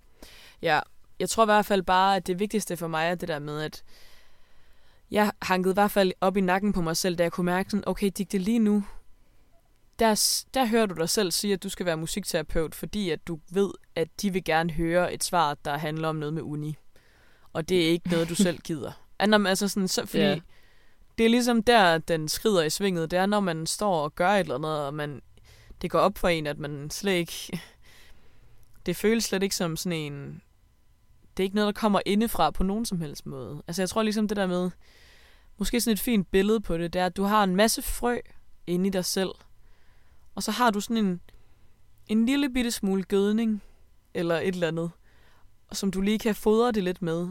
Ja, 0.62 0.80
jeg 1.19 1.30
tror 1.30 1.43
i 1.43 1.45
hvert 1.45 1.65
fald 1.65 1.84
bare, 1.84 2.15
at 2.15 2.28
det 2.28 2.39
vigtigste 2.39 2.78
for 2.78 2.88
mig 2.88 3.08
er 3.08 3.15
det 3.15 3.28
der 3.28 3.39
med, 3.39 3.62
at 3.62 3.84
jeg 5.12 5.32
hankede 5.41 5.72
i 5.72 5.74
hvert 5.74 5.91
fald 5.91 6.12
op 6.22 6.38
i 6.38 6.41
nakken 6.41 6.74
på 6.74 6.82
mig 6.82 6.98
selv, 6.98 7.15
da 7.15 7.24
jeg 7.24 7.32
kunne 7.32 7.45
mærke 7.45 7.69
sådan, 7.69 7.84
okay, 7.88 8.12
Digte, 8.17 8.38
lige 8.38 8.60
nu, 8.60 8.84
der, 10.00 10.43
der 10.54 10.65
hører 10.65 10.86
du 10.86 10.95
dig 10.95 11.10
selv 11.10 11.32
sige, 11.32 11.54
at 11.54 11.63
du 11.63 11.69
skal 11.69 11.86
være 11.86 11.98
musikterapeut, 11.98 12.76
fordi 12.76 13.10
at 13.10 13.28
du 13.28 13.39
ved, 13.52 13.69
at 13.95 14.08
de 14.22 14.34
vil 14.34 14.43
gerne 14.43 14.72
høre 14.74 15.13
et 15.13 15.24
svar, 15.24 15.58
der 15.65 15.78
handler 15.78 16.08
om 16.08 16.15
noget 16.15 16.34
med 16.34 16.41
uni. 16.41 16.76
Og 17.54 17.69
det 17.69 17.86
er 17.86 17.89
ikke 17.89 18.10
noget, 18.10 18.30
du 18.30 18.36
selv 18.36 18.60
gider. 18.60 18.91
Altså 19.19 19.67
sådan, 19.67 19.88
så, 19.88 20.05
fordi 20.05 20.23
yeah. 20.23 20.41
det 21.17 21.25
er 21.25 21.29
ligesom 21.29 21.63
der, 21.63 21.97
den 21.97 22.27
skrider 22.27 22.63
i 22.63 22.69
svinget. 22.69 23.12
Det 23.12 23.19
er, 23.19 23.25
når 23.25 23.39
man 23.39 23.67
står 23.67 24.03
og 24.03 24.15
gør 24.15 24.29
et 24.29 24.39
eller 24.39 24.55
andet, 24.55 24.86
og 24.86 24.93
man, 24.93 25.21
det 25.82 25.91
går 25.91 25.99
op 25.99 26.17
for 26.17 26.27
en, 26.27 26.47
at 26.47 26.60
man 26.60 26.89
slet 26.89 27.13
ikke... 27.13 27.34
Det 28.86 28.95
føles 28.95 29.23
slet 29.23 29.43
ikke 29.43 29.55
som 29.55 29.77
sådan 29.77 29.97
en... 29.97 30.41
Det 31.38 31.43
er 31.43 31.45
ikke 31.45 31.55
noget, 31.55 31.75
der 31.75 31.79
kommer 31.79 32.01
indefra 32.05 32.51
på 32.51 32.63
nogen 32.63 32.86
som 32.86 33.01
helst 33.01 33.25
måde. 33.25 33.63
Altså 33.67 33.82
jeg 33.82 33.89
tror 33.89 34.03
ligesom 34.03 34.27
det 34.27 34.38
der 34.38 34.47
med... 34.47 34.71
Måske 35.58 35.82
sådan 35.82 35.93
et 35.93 35.99
fint 35.99 36.32
billede 36.32 36.62
på 36.62 36.77
det, 36.77 36.93
det 36.93 37.01
er, 37.01 37.05
at 37.05 37.17
du 37.17 37.23
har 37.23 37.43
en 37.43 37.55
masse 37.55 37.82
frø 37.82 38.17
inde 38.67 38.88
i 38.88 38.89
dig 38.89 39.05
selv. 39.05 39.29
Og 40.36 40.43
så 40.43 40.51
har 40.51 40.71
du 40.71 40.82
sådan 40.82 41.05
en, 41.05 41.21
en 42.08 42.25
lille 42.25 42.49
bitte 42.49 42.71
smule 42.71 43.03
gødning, 43.03 43.63
eller 44.13 44.36
et 44.36 44.47
eller 44.47 44.67
andet, 44.67 44.91
som 45.71 45.91
du 45.91 46.01
lige 46.01 46.19
kan 46.19 46.36
fodre 46.36 46.71
det 46.71 46.84
lidt 46.84 47.01
med. 47.01 47.27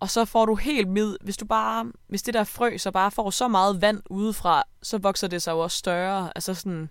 Og 0.00 0.10
så 0.10 0.24
får 0.24 0.46
du 0.46 0.54
helt 0.54 0.88
mid, 0.88 1.16
hvis 1.20 1.36
du 1.36 1.44
bare, 1.46 1.92
hvis 2.06 2.22
det 2.22 2.34
der 2.34 2.44
frø 2.44 2.76
så 2.78 2.90
bare 2.90 3.10
får 3.10 3.30
så 3.30 3.48
meget 3.48 3.82
vand 3.82 4.02
udefra, 4.10 4.62
så 4.82 4.98
vokser 4.98 5.28
det 5.28 5.42
sig 5.42 5.52
jo 5.52 5.58
også 5.58 5.78
større. 5.78 6.32
Altså 6.34 6.54
sådan, 6.54 6.90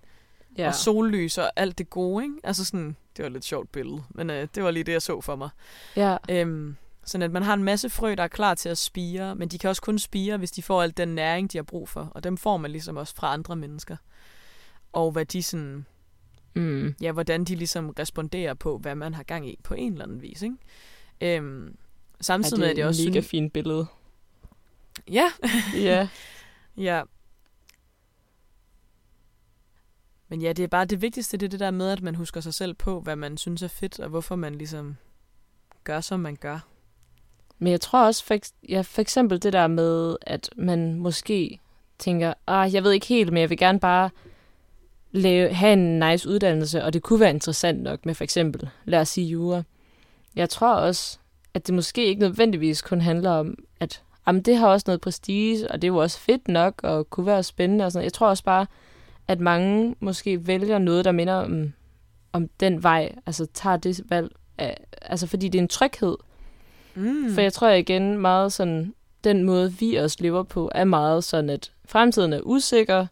ja. 0.58 0.67
og 0.67 0.76
sollys 0.76 1.38
og 1.38 1.52
alt 1.56 1.78
det 1.78 1.89
gode, 1.89 2.24
ikke? 2.24 2.36
Altså 2.43 2.65
sådan, 2.65 2.96
det 3.17 3.24
var 3.24 3.26
et 3.26 3.32
lidt 3.32 3.46
sjovt 3.46 3.72
billede, 3.72 4.04
men 4.10 4.30
øh, 4.30 4.48
det 4.56 4.63
var 4.63 4.72
lige 4.72 4.84
det, 4.84 4.91
jeg 4.91 5.02
så 5.02 5.22
for 5.22 5.36
mig. 5.36 5.50
Ja. 5.96 6.17
Øhm, 6.30 6.76
sådan 7.06 7.24
at 7.24 7.32
man 7.32 7.43
har 7.43 7.54
en 7.54 7.63
masse 7.63 7.89
frø, 7.89 8.15
der 8.17 8.24
er 8.24 8.28
klar 8.28 8.56
til 8.56 8.70
at 8.70 8.78
spire, 8.78 9.36
men 9.36 9.48
de 9.48 9.58
kan 9.60 9.70
også 9.70 9.82
kun 9.82 10.00
spire, 10.00 10.38
hvis 10.38 10.52
de 10.52 10.63
får 10.63 10.82
al 10.82 10.98
den 10.98 11.08
næring, 11.08 11.52
de 11.52 11.58
har 11.58 11.63
brug 11.63 11.89
for. 11.89 12.12
Og 12.12 12.24
dem 12.24 12.38
får 12.38 12.58
man 12.58 12.72
ligesom 12.72 12.98
også 12.98 13.15
fra 13.15 13.34
andre 13.34 13.56
mennesker. 13.56 13.98
Og 14.93 15.12
hvad 15.12 15.26
de 15.26 15.43
sådan, 15.43 15.86
mm. 16.56 16.96
ja, 17.02 17.12
hvordan 17.12 17.46
de 17.46 17.56
ligesom 17.56 17.89
responderer 17.89 18.54
på, 18.54 18.78
hvad 18.78 18.96
man 18.96 19.13
har 19.13 19.24
gang 19.24 19.50
i 19.50 19.60
på 19.63 19.74
en 19.74 19.91
eller 19.91 20.06
anden 20.06 20.22
vis, 20.22 20.41
ikke? 20.41 20.56
Øhm, 21.22 21.76
Samtidig 22.22 22.60
med, 22.60 22.68
at 22.68 22.76
det 22.76 22.82
er 22.82 22.88
også 22.88 23.02
mega 23.02 23.12
synes... 23.12 23.28
fint 23.28 23.54
billede. 23.54 23.86
Ja. 25.12 25.32
ja. 25.76 26.08
ja. 26.88 27.04
Men 30.30 30.42
ja, 30.42 30.54
det 30.54 30.64
er 30.64 30.68
bare 30.68 30.86
det 30.86 31.02
vigtigste, 31.02 31.38
det 31.38 31.46
er 31.46 31.50
det 31.50 31.60
der 31.60 31.72
med, 31.72 31.90
at 31.90 32.02
man 32.02 32.16
husker 32.16 32.42
sig 32.42 32.54
selv 32.54 32.74
på, 32.74 33.00
hvad 33.00 33.16
man 33.16 33.38
synes 33.38 33.62
er 33.62 33.68
fedt, 33.68 34.00
og 34.00 34.10
hvorfor 34.10 34.36
man 34.36 34.56
ligesom 34.56 34.98
gør, 35.84 36.02
som 36.02 36.20
man 36.20 36.36
gør. 36.36 36.60
Men 37.60 37.72
jeg 37.72 37.82
tror 37.82 38.06
også, 38.06 38.26
for, 38.26 38.36
ja, 38.70 38.82
for 38.82 39.02
eksempel 39.02 39.44
det 39.44 39.54
der 39.54 39.68
med, 39.68 40.16
at 40.22 40.50
man 40.58 40.94
måske 41.00 41.60
tænker, 42.00 42.34
ah, 42.48 42.74
jeg 42.74 42.84
ved 42.84 42.92
ikke 42.92 43.08
helt, 43.08 43.34
men 43.34 43.42
jeg 43.42 43.50
vil 43.50 43.58
gerne 43.58 43.80
bare 43.80 44.10
lave, 45.12 45.54
have 45.54 45.74
en 45.74 46.00
nice 46.00 46.30
uddannelse, 46.30 46.84
og 46.84 46.94
det 46.94 47.02
kunne 47.02 47.20
være 47.20 47.30
interessant 47.30 47.84
nok 47.84 48.06
med 48.06 48.16
for 48.16 48.24
eksempel, 48.24 48.70
lad 48.86 49.00
os 49.00 49.10
sige 49.10 49.28
jura. 49.28 49.64
Jeg 50.36 50.50
tror 50.50 50.74
også, 50.74 51.20
at 51.58 51.67
det 51.67 51.76
måske 51.76 52.06
ikke 52.06 52.22
nødvendigvis 52.22 52.82
kun 52.82 53.02
handler 53.02 53.32
om, 53.32 53.56
at 53.80 54.04
jamen, 54.28 54.41
det 54.41 54.58
har 54.58 54.67
også 54.67 54.84
noget 54.88 55.02
prestige, 55.02 55.72
og 55.72 55.82
det 55.82 55.88
er 55.88 55.91
jo 55.91 55.98
også 55.98 56.20
fedt 56.20 56.48
nok, 56.48 56.84
og 56.84 57.10
kunne 57.10 57.26
være 57.26 57.43
spændende 57.43 57.86
og 57.86 57.91
sådan 57.91 58.04
Jeg 58.04 58.13
tror 58.13 58.28
også 58.28 58.43
bare, 58.43 58.65
at 59.28 59.39
mange 59.39 59.96
måske 60.00 60.48
vælger 60.48 60.78
noget, 60.78 61.06
der 61.06 61.12
minder 61.12 61.34
om, 61.34 61.74
om 62.34 62.48
den 62.60 62.84
vej, 62.84 63.15
altså 63.26 63.46
tager 63.54 63.78
det 63.78 64.02
valg, 64.10 64.32
af, 64.58 64.78
altså 65.02 65.28
fordi 65.28 65.50
det 65.50 65.60
er 65.60 65.63
en 65.63 65.67
tryghed. 65.67 66.15
Mm. 66.96 67.34
For 67.34 67.41
jeg 67.41 67.54
tror 67.54 67.70
igen 67.70 68.17
meget 68.17 68.54
sådan, 68.54 68.93
den 69.24 69.43
måde 69.43 69.74
vi 69.74 69.96
også 69.96 70.17
lever 70.20 70.43
på, 70.43 70.72
er 70.76 70.84
meget 70.84 71.24
sådan, 71.24 71.50
at 71.50 71.72
fremtiden 71.86 72.34
er 72.34 72.41
usikker, 72.43 73.08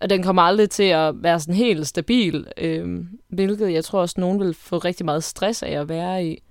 og 0.00 0.10
den 0.10 0.22
kommer 0.22 0.42
aldrig 0.42 0.70
til 0.70 0.82
at 0.82 1.22
være 1.22 1.40
sådan 1.40 1.54
helt 1.54 1.86
stabil, 1.86 2.46
øh, 2.56 3.04
hvilket 3.28 3.72
jeg 3.72 3.84
tror 3.84 4.00
også, 4.00 4.20
nogen 4.20 4.40
vil 4.40 4.54
få 4.54 4.78
rigtig 4.78 5.06
meget 5.06 5.24
stress 5.24 5.62
af 5.62 5.70
at 5.70 5.88
være 5.88 6.26
i. 6.26 6.42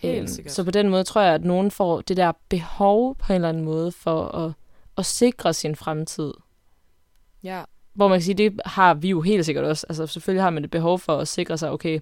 Helt 0.00 0.18
Øhm, 0.18 0.26
sikkert. 0.26 0.52
Så 0.52 0.64
på 0.64 0.70
den 0.70 0.88
måde 0.88 1.04
tror 1.04 1.20
jeg, 1.20 1.34
at 1.34 1.44
nogen 1.44 1.70
får 1.70 2.00
det 2.00 2.16
der 2.16 2.32
behov 2.48 3.16
på 3.16 3.32
en 3.32 3.34
eller 3.34 3.48
anden 3.48 3.64
måde 3.64 3.92
for 3.92 4.22
at, 4.22 4.52
at 4.98 5.06
sikre 5.06 5.54
sin 5.54 5.76
fremtid. 5.76 6.32
Ja. 7.42 7.62
Hvor 7.94 8.08
man 8.08 8.18
kan 8.18 8.22
sige, 8.22 8.34
det 8.34 8.60
har 8.64 8.94
vi 8.94 9.08
jo 9.08 9.20
helt 9.20 9.44
sikkert 9.44 9.64
også. 9.64 9.86
Altså 9.88 10.06
selvfølgelig 10.06 10.42
har 10.42 10.50
man 10.50 10.64
et 10.64 10.70
behov 10.70 10.98
for 10.98 11.16
at 11.16 11.28
sikre 11.28 11.58
sig, 11.58 11.70
okay, 11.70 12.00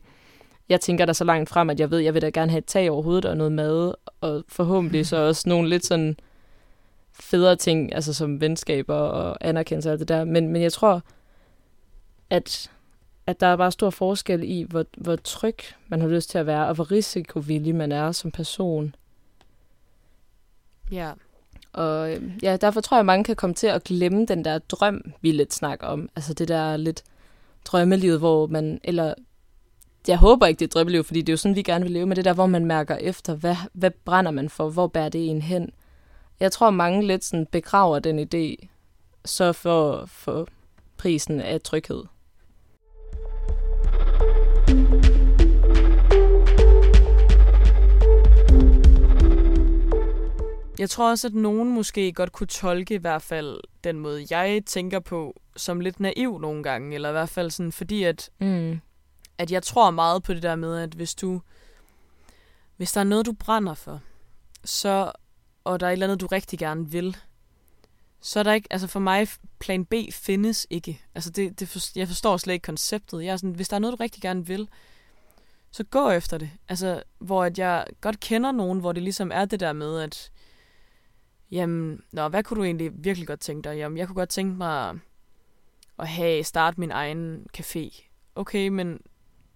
jeg 0.68 0.80
tænker 0.80 1.04
der 1.04 1.12
så 1.12 1.24
langt 1.24 1.48
frem, 1.48 1.70
at 1.70 1.80
jeg 1.80 1.90
ved, 1.90 1.98
jeg 1.98 2.14
vil 2.14 2.22
da 2.22 2.28
gerne 2.28 2.50
have 2.50 2.58
et 2.58 2.64
tag 2.64 2.90
over 2.90 3.02
hovedet 3.02 3.24
og 3.24 3.36
noget 3.36 3.52
mad, 3.52 3.94
og 4.20 4.44
forhåbentlig 4.48 5.06
så 5.06 5.16
også 5.28 5.48
nogle 5.48 5.68
lidt 5.68 5.86
sådan 5.86 6.16
federe 7.12 7.56
ting, 7.56 7.94
altså 7.94 8.14
som 8.14 8.40
venskaber 8.40 8.94
og 8.94 9.36
anerkendelse 9.40 9.88
og 9.88 9.92
alt 9.92 10.00
det 10.00 10.08
der. 10.08 10.24
Men, 10.24 10.48
men 10.48 10.62
jeg 10.62 10.72
tror, 10.72 11.02
at, 12.30 12.70
at 13.28 13.40
der 13.40 13.46
er 13.46 13.56
bare 13.56 13.72
stor 13.72 13.90
forskel 13.90 14.42
i, 14.44 14.62
hvor, 14.62 14.84
hvor 14.96 15.16
tryg 15.16 15.56
man 15.88 16.00
har 16.00 16.08
lyst 16.08 16.30
til 16.30 16.38
at 16.38 16.46
være, 16.46 16.68
og 16.68 16.74
hvor 16.74 16.90
risikovillig 16.90 17.74
man 17.74 17.92
er 17.92 18.12
som 18.12 18.30
person. 18.30 18.94
Ja. 20.92 21.12
Og 21.72 22.12
øh, 22.12 22.22
ja, 22.42 22.56
derfor 22.56 22.80
tror 22.80 22.96
jeg, 22.96 23.00
at 23.00 23.06
mange 23.06 23.24
kan 23.24 23.36
komme 23.36 23.54
til 23.54 23.66
at 23.66 23.84
glemme 23.84 24.26
den 24.26 24.44
der 24.44 24.58
drøm, 24.58 25.12
vi 25.20 25.32
lidt 25.32 25.54
snakker 25.54 25.86
om. 25.86 26.08
Altså 26.16 26.34
det 26.34 26.48
der 26.48 26.76
lidt 26.76 27.02
drømmelivet, 27.64 28.18
hvor 28.18 28.46
man, 28.46 28.80
eller 28.84 29.14
jeg 30.08 30.18
håber 30.18 30.46
ikke, 30.46 30.58
det 30.58 30.64
er 30.64 30.78
drømmeliv, 30.78 31.04
fordi 31.04 31.20
det 31.20 31.28
er 31.28 31.32
jo 31.32 31.36
sådan, 31.36 31.56
vi 31.56 31.62
gerne 31.62 31.84
vil 31.84 31.92
leve, 31.92 32.06
men 32.06 32.16
det 32.16 32.24
der, 32.24 32.32
hvor 32.34 32.46
man 32.46 32.64
mærker 32.64 32.96
efter, 32.96 33.34
hvad, 33.34 33.56
hvad 33.72 33.90
brænder 33.90 34.30
man 34.30 34.48
for, 34.48 34.70
hvor 34.70 34.86
bærer 34.86 35.08
det 35.08 35.30
en 35.30 35.42
hen. 35.42 35.70
Jeg 36.40 36.52
tror, 36.52 36.70
mange 36.70 37.06
lidt 37.06 37.24
sådan 37.24 37.46
begraver 37.46 37.98
den 37.98 38.18
idé, 38.18 38.68
så 39.24 39.52
for, 39.52 40.06
for 40.06 40.48
prisen 40.96 41.40
af 41.40 41.60
tryghed. 41.60 42.04
Jeg 50.78 50.90
tror 50.90 51.10
også, 51.10 51.26
at 51.26 51.34
nogen 51.34 51.72
måske 51.74 52.12
godt 52.12 52.32
kunne 52.32 52.46
tolke 52.46 52.94
i 52.94 52.98
hvert 52.98 53.22
fald 53.22 53.60
den 53.84 53.98
måde, 53.98 54.26
jeg 54.30 54.62
tænker 54.66 54.98
på, 55.00 55.40
som 55.56 55.80
lidt 55.80 56.00
naiv 56.00 56.38
nogle 56.38 56.62
gange, 56.62 56.94
eller 56.94 57.08
i 57.08 57.12
hvert 57.12 57.28
fald 57.28 57.50
sådan, 57.50 57.72
fordi 57.72 58.02
at, 58.02 58.30
Mm. 58.38 58.80
at 59.38 59.50
jeg 59.52 59.62
tror 59.62 59.90
meget 59.90 60.22
på 60.22 60.34
det 60.34 60.42
der 60.42 60.56
med, 60.56 60.78
at 60.78 60.90
hvis 60.94 61.14
du, 61.14 61.40
hvis 62.76 62.92
der 62.92 63.00
er 63.00 63.04
noget, 63.04 63.26
du 63.26 63.32
brænder 63.32 63.74
for, 63.74 64.00
så, 64.64 65.12
og 65.64 65.80
der 65.80 65.86
er 65.86 65.90
et 65.90 65.92
eller 65.92 66.06
andet, 66.06 66.20
du 66.20 66.26
rigtig 66.26 66.58
gerne 66.58 66.90
vil, 66.90 67.16
så 68.20 68.38
er 68.38 68.42
der 68.42 68.52
ikke, 68.52 68.68
altså 68.72 68.86
for 68.86 69.00
mig, 69.00 69.28
plan 69.58 69.84
B 69.84 69.94
findes 70.12 70.66
ikke. 70.70 71.02
Altså 71.14 71.30
det, 71.30 71.60
det 71.60 71.68
for, 71.68 71.78
jeg 71.96 72.08
forstår 72.08 72.36
slet 72.36 72.54
ikke 72.54 72.64
konceptet. 72.64 73.24
Jeg 73.24 73.32
er 73.32 73.36
sådan, 73.36 73.50
hvis 73.54 73.68
der 73.68 73.74
er 73.74 73.78
noget, 73.78 73.98
du 73.98 74.02
rigtig 74.02 74.22
gerne 74.22 74.46
vil, 74.46 74.68
så 75.70 75.84
gå 75.84 76.10
efter 76.10 76.38
det. 76.38 76.50
Altså, 76.68 77.02
hvor 77.18 77.44
at 77.44 77.58
jeg 77.58 77.86
godt 78.00 78.20
kender 78.20 78.52
nogen, 78.52 78.80
hvor 78.80 78.92
det 78.92 79.02
ligesom 79.02 79.30
er 79.34 79.44
det 79.44 79.60
der 79.60 79.72
med, 79.72 80.00
at 80.00 80.30
Jamen, 81.50 82.02
nå, 82.12 82.28
hvad 82.28 82.42
kunne 82.42 82.58
du 82.58 82.64
egentlig 82.64 82.90
virkelig 82.94 83.26
godt 83.26 83.40
tænke 83.40 83.68
dig? 83.68 83.76
Jamen, 83.76 83.98
jeg 83.98 84.06
kunne 84.06 84.14
godt 84.14 84.28
tænke 84.28 84.56
mig 84.56 84.98
at 85.98 86.08
have 86.08 86.44
starte 86.44 86.80
min 86.80 86.90
egen 86.90 87.46
café. 87.58 88.04
Okay, 88.34 88.68
men 88.68 89.00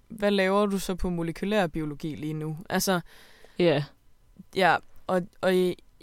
hvad 0.09 0.31
laver 0.31 0.67
du 0.67 0.79
så 0.79 0.95
på 0.95 1.11
molekylær 1.11 1.67
biologi 1.67 2.15
lige 2.15 2.33
nu? 2.33 2.59
Altså, 2.69 3.01
Ja, 3.59 3.65
yeah. 3.65 3.83
ja, 4.57 4.77
og, 5.07 5.23
og 5.41 5.55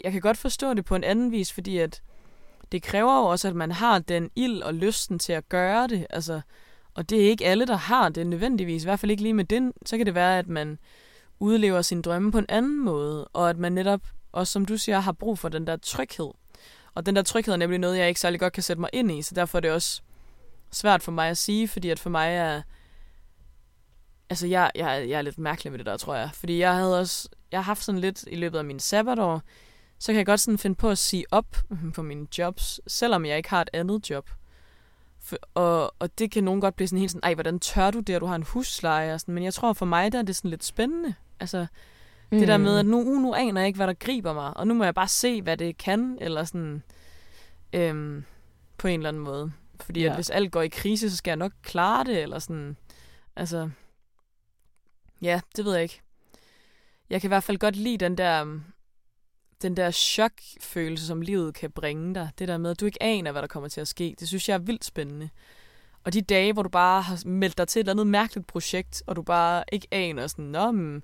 jeg 0.04 0.12
kan 0.12 0.20
godt 0.20 0.36
forstå 0.36 0.74
det 0.74 0.84
på 0.84 0.94
en 0.94 1.04
anden 1.04 1.32
vis, 1.32 1.52
fordi 1.52 1.78
at 1.78 2.02
det 2.72 2.82
kræver 2.82 3.18
jo 3.18 3.24
også, 3.24 3.48
at 3.48 3.56
man 3.56 3.72
har 3.72 3.98
den 3.98 4.30
ild 4.36 4.62
og 4.62 4.74
lysten 4.74 5.18
til 5.18 5.32
at 5.32 5.48
gøre 5.48 5.86
det. 5.86 6.06
Altså, 6.10 6.40
og 6.94 7.10
det 7.10 7.24
er 7.24 7.30
ikke 7.30 7.46
alle, 7.46 7.66
der 7.66 7.76
har 7.76 8.08
det 8.08 8.26
nødvendigvis. 8.26 8.82
I 8.82 8.86
hvert 8.86 9.00
fald 9.00 9.10
ikke 9.10 9.22
lige 9.22 9.34
med 9.34 9.44
den. 9.44 9.72
Så 9.86 9.96
kan 9.96 10.06
det 10.06 10.14
være, 10.14 10.38
at 10.38 10.48
man 10.48 10.78
udlever 11.40 11.82
sin 11.82 12.02
drømme 12.02 12.32
på 12.32 12.38
en 12.38 12.46
anden 12.48 12.84
måde, 12.84 13.28
og 13.28 13.50
at 13.50 13.58
man 13.58 13.72
netop 13.72 14.00
og 14.32 14.46
som 14.46 14.64
du 14.64 14.76
siger, 14.76 15.00
har 15.00 15.12
brug 15.12 15.38
for 15.38 15.48
den 15.48 15.66
der 15.66 15.76
tryghed. 15.76 16.30
Og 16.94 17.06
den 17.06 17.16
der 17.16 17.22
tryghed 17.22 17.52
er 17.52 17.58
nemlig 17.58 17.78
noget, 17.78 17.98
jeg 17.98 18.08
ikke 18.08 18.20
særlig 18.20 18.40
godt 18.40 18.52
kan 18.52 18.62
sætte 18.62 18.80
mig 18.80 18.90
ind 18.92 19.12
i, 19.12 19.22
så 19.22 19.34
derfor 19.34 19.58
er 19.58 19.60
det 19.60 19.70
også 19.70 20.02
svært 20.70 21.02
for 21.02 21.12
mig 21.12 21.28
at 21.28 21.38
sige, 21.38 21.68
fordi 21.68 21.90
at 21.90 21.98
for 21.98 22.10
mig 22.10 22.34
er... 22.34 22.62
Altså, 24.30 24.46
jeg, 24.46 24.70
jeg, 24.74 25.08
jeg 25.08 25.18
er 25.18 25.22
lidt 25.22 25.38
mærkelig 25.38 25.72
med 25.72 25.78
det 25.78 25.86
der, 25.86 25.96
tror 25.96 26.14
jeg. 26.14 26.30
Fordi 26.34 26.58
jeg 26.58 26.74
havde 26.74 26.98
også... 26.98 27.28
Jeg 27.52 27.58
har 27.58 27.64
haft 27.64 27.84
sådan 27.84 28.00
lidt 28.00 28.24
i 28.26 28.36
løbet 28.36 28.58
af 28.58 28.64
min 28.64 28.80
sabbatår, 28.80 29.42
så 29.98 30.12
kan 30.12 30.16
jeg 30.16 30.26
godt 30.26 30.40
sådan 30.40 30.58
finde 30.58 30.76
på 30.76 30.90
at 30.90 30.98
sige 30.98 31.24
op 31.30 31.56
på 31.94 32.02
mine 32.02 32.26
jobs, 32.38 32.80
selvom 32.86 33.26
jeg 33.26 33.36
ikke 33.36 33.50
har 33.50 33.62
et 33.62 33.70
andet 33.72 34.10
job. 34.10 34.30
For, 35.20 35.36
og, 35.54 35.94
og 35.98 36.18
det 36.18 36.30
kan 36.30 36.44
nogen 36.44 36.60
godt 36.60 36.76
blive 36.76 36.88
sådan 36.88 36.98
helt 36.98 37.10
sådan, 37.10 37.24
ej, 37.24 37.34
hvordan 37.34 37.60
tør 37.60 37.90
du 37.90 38.00
det, 38.00 38.14
at 38.14 38.20
du 38.20 38.26
har 38.26 38.34
en 38.34 38.42
husleje? 38.42 39.14
Og 39.14 39.20
sådan, 39.20 39.34
men 39.34 39.44
jeg 39.44 39.54
tror 39.54 39.72
for 39.72 39.86
mig, 39.86 40.12
der 40.12 40.18
er 40.18 40.22
det 40.22 40.36
sådan 40.36 40.50
lidt 40.50 40.64
spændende. 40.64 41.14
Altså, 41.40 41.66
Mm. 42.32 42.38
Det 42.38 42.48
der 42.48 42.56
med, 42.56 42.78
at 42.78 42.86
nu, 42.86 43.02
nu 43.02 43.34
aner 43.34 43.60
jeg 43.60 43.66
ikke, 43.66 43.76
hvad 43.76 43.86
der 43.86 43.92
griber 43.92 44.32
mig, 44.32 44.56
og 44.56 44.66
nu 44.66 44.74
må 44.74 44.84
jeg 44.84 44.94
bare 44.94 45.08
se, 45.08 45.42
hvad 45.42 45.56
det 45.56 45.78
kan, 45.78 46.18
eller 46.20 46.44
sådan, 46.44 46.82
øhm, 47.72 48.24
på 48.78 48.88
en 48.88 49.00
eller 49.00 49.08
anden 49.08 49.22
måde. 49.22 49.52
Fordi 49.80 50.00
ja. 50.00 50.08
at 50.08 50.14
hvis 50.14 50.30
alt 50.30 50.52
går 50.52 50.62
i 50.62 50.68
krise, 50.68 51.10
så 51.10 51.16
skal 51.16 51.30
jeg 51.30 51.36
nok 51.36 51.52
klare 51.62 52.04
det, 52.04 52.22
eller 52.22 52.38
sådan, 52.38 52.76
altså, 53.36 53.70
ja, 55.22 55.40
det 55.56 55.64
ved 55.64 55.72
jeg 55.72 55.82
ikke. 55.82 56.00
Jeg 57.10 57.20
kan 57.20 57.28
i 57.28 57.32
hvert 57.32 57.44
fald 57.44 57.58
godt 57.58 57.76
lide 57.76 57.96
den 57.96 58.18
der, 58.18 58.60
den 59.62 59.76
der 59.76 59.90
chokfølelse, 59.90 61.06
som 61.06 61.20
livet 61.20 61.54
kan 61.54 61.70
bringe 61.70 62.14
dig. 62.14 62.30
Det 62.38 62.48
der 62.48 62.58
med, 62.58 62.70
at 62.70 62.80
du 62.80 62.86
ikke 62.86 63.02
aner, 63.02 63.32
hvad 63.32 63.42
der 63.42 63.48
kommer 63.48 63.68
til 63.68 63.80
at 63.80 63.88
ske. 63.88 64.14
Det 64.20 64.28
synes 64.28 64.48
jeg 64.48 64.54
er 64.54 64.58
vildt 64.58 64.84
spændende. 64.84 65.30
Og 66.04 66.12
de 66.12 66.22
dage, 66.22 66.52
hvor 66.52 66.62
du 66.62 66.68
bare 66.68 67.02
har 67.02 67.22
meldt 67.26 67.58
dig 67.58 67.68
til 67.68 67.80
et 67.80 67.82
eller 67.82 67.92
andet 67.92 68.06
mærkeligt 68.06 68.46
projekt, 68.46 69.02
og 69.06 69.16
du 69.16 69.22
bare 69.22 69.64
ikke 69.72 69.88
aner 69.90 70.26
sådan, 70.26 70.44
nå, 70.44 70.70
men, 70.70 71.02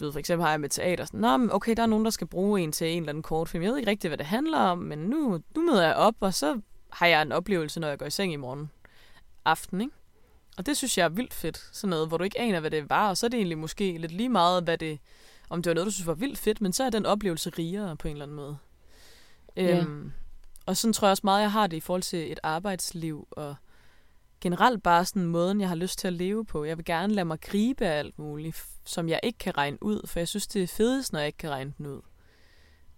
ved, 0.00 0.12
for 0.12 0.18
eksempel 0.18 0.44
har 0.44 0.50
jeg 0.50 0.60
med 0.60 0.68
teater 0.68 1.04
sådan, 1.04 1.20
Nå, 1.20 1.36
men 1.36 1.52
okay, 1.52 1.74
der 1.76 1.82
er 1.82 1.86
nogen, 1.86 2.04
der 2.04 2.10
skal 2.10 2.26
bruge 2.26 2.60
en 2.60 2.72
til 2.72 2.86
en 2.86 3.02
eller 3.02 3.08
anden 3.08 3.22
kortfilm. 3.22 3.62
Jeg 3.62 3.70
ved 3.70 3.78
ikke 3.78 3.90
rigtig, 3.90 4.08
hvad 4.08 4.18
det 4.18 4.26
handler 4.26 4.58
om, 4.58 4.78
men 4.78 4.98
nu, 4.98 5.40
nu 5.56 5.62
møder 5.62 5.86
jeg 5.86 5.94
op, 5.94 6.14
og 6.20 6.34
så 6.34 6.60
har 6.90 7.06
jeg 7.06 7.22
en 7.22 7.32
oplevelse, 7.32 7.80
når 7.80 7.88
jeg 7.88 7.98
går 7.98 8.06
i 8.06 8.10
seng 8.10 8.32
i 8.32 8.36
morgen 8.36 8.70
aften, 9.44 9.80
ikke? 9.80 9.92
Og 10.56 10.66
det 10.66 10.76
synes 10.76 10.98
jeg 10.98 11.04
er 11.04 11.08
vildt 11.08 11.34
fedt, 11.34 11.68
sådan 11.72 11.90
noget, 11.90 12.08
hvor 12.08 12.16
du 12.16 12.24
ikke 12.24 12.40
aner, 12.40 12.60
hvad 12.60 12.70
det 12.70 12.90
var, 12.90 13.08
og 13.08 13.16
så 13.16 13.26
er 13.26 13.28
det 13.30 13.36
egentlig 13.36 13.58
måske 13.58 13.98
lidt 13.98 14.12
lige 14.12 14.28
meget, 14.28 14.64
hvad 14.64 14.78
det, 14.78 14.98
om 15.48 15.62
det 15.62 15.70
var 15.70 15.74
noget, 15.74 15.86
du 15.86 15.90
synes 15.90 16.06
var 16.06 16.14
vildt 16.14 16.38
fedt, 16.38 16.60
men 16.60 16.72
så 16.72 16.84
er 16.84 16.90
den 16.90 17.06
oplevelse 17.06 17.50
rigere 17.50 17.96
på 17.96 18.08
en 18.08 18.12
eller 18.12 18.24
anden 18.24 18.36
måde. 18.36 18.56
Ja. 19.56 19.80
Øhm, 19.80 20.12
og 20.66 20.76
sådan 20.76 20.92
tror 20.92 21.06
jeg 21.08 21.10
også 21.10 21.20
meget, 21.24 21.42
jeg 21.42 21.52
har 21.52 21.66
det 21.66 21.76
i 21.76 21.80
forhold 21.80 22.02
til 22.02 22.32
et 22.32 22.40
arbejdsliv, 22.42 23.28
og 23.30 23.54
generelt 24.44 24.82
bare 24.82 25.04
sådan 25.04 25.26
måden, 25.26 25.60
jeg 25.60 25.68
har 25.68 25.76
lyst 25.76 25.98
til 25.98 26.06
at 26.06 26.12
leve 26.12 26.44
på. 26.44 26.64
Jeg 26.64 26.76
vil 26.76 26.84
gerne 26.84 27.14
lade 27.14 27.24
mig 27.24 27.40
gribe 27.40 27.86
af 27.86 27.98
alt 27.98 28.18
muligt, 28.18 28.64
som 28.84 29.08
jeg 29.08 29.20
ikke 29.22 29.38
kan 29.38 29.56
regne 29.56 29.82
ud, 29.82 30.06
for 30.06 30.20
jeg 30.20 30.28
synes, 30.28 30.46
det 30.46 30.62
er 30.62 30.66
fedest, 30.66 31.12
når 31.12 31.18
jeg 31.20 31.26
ikke 31.26 31.38
kan 31.38 31.50
regne 31.50 31.72
den 31.78 31.86
ud. 31.86 32.00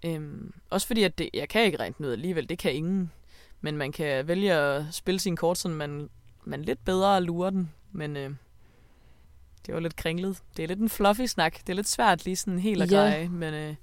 Øhm, 0.04 0.52
også 0.70 0.86
fordi, 0.86 1.02
at 1.02 1.18
det, 1.18 1.30
jeg 1.34 1.48
kan 1.48 1.64
ikke 1.64 1.78
regne 1.78 1.94
den 1.98 2.06
ud 2.06 2.12
alligevel, 2.12 2.48
det 2.48 2.58
kan 2.58 2.74
ingen. 2.74 3.12
Men 3.60 3.76
man 3.76 3.92
kan 3.92 4.28
vælge 4.28 4.52
at 4.52 4.84
spille 4.90 5.20
sin 5.20 5.36
kort, 5.36 5.58
så 5.58 5.68
man, 5.68 6.10
man 6.44 6.62
lidt 6.62 6.84
bedre 6.84 7.20
lurer 7.22 7.50
den. 7.50 7.72
Men 7.92 8.16
øh, 8.16 8.30
det 9.66 9.74
var 9.74 9.80
lidt 9.80 9.96
kringlet. 9.96 10.38
Det 10.56 10.62
er 10.62 10.66
lidt 10.68 10.78
en 10.78 10.88
fluffy 10.88 11.26
snak. 11.26 11.58
Det 11.60 11.68
er 11.68 11.74
lidt 11.74 11.88
svært 11.88 12.24
lige 12.24 12.36
sådan 12.36 12.58
helt 12.58 12.82
at 12.82 12.92
Ja. 12.92 12.96
greje, 12.96 13.28
men 13.28 13.54
øh, 13.54 13.74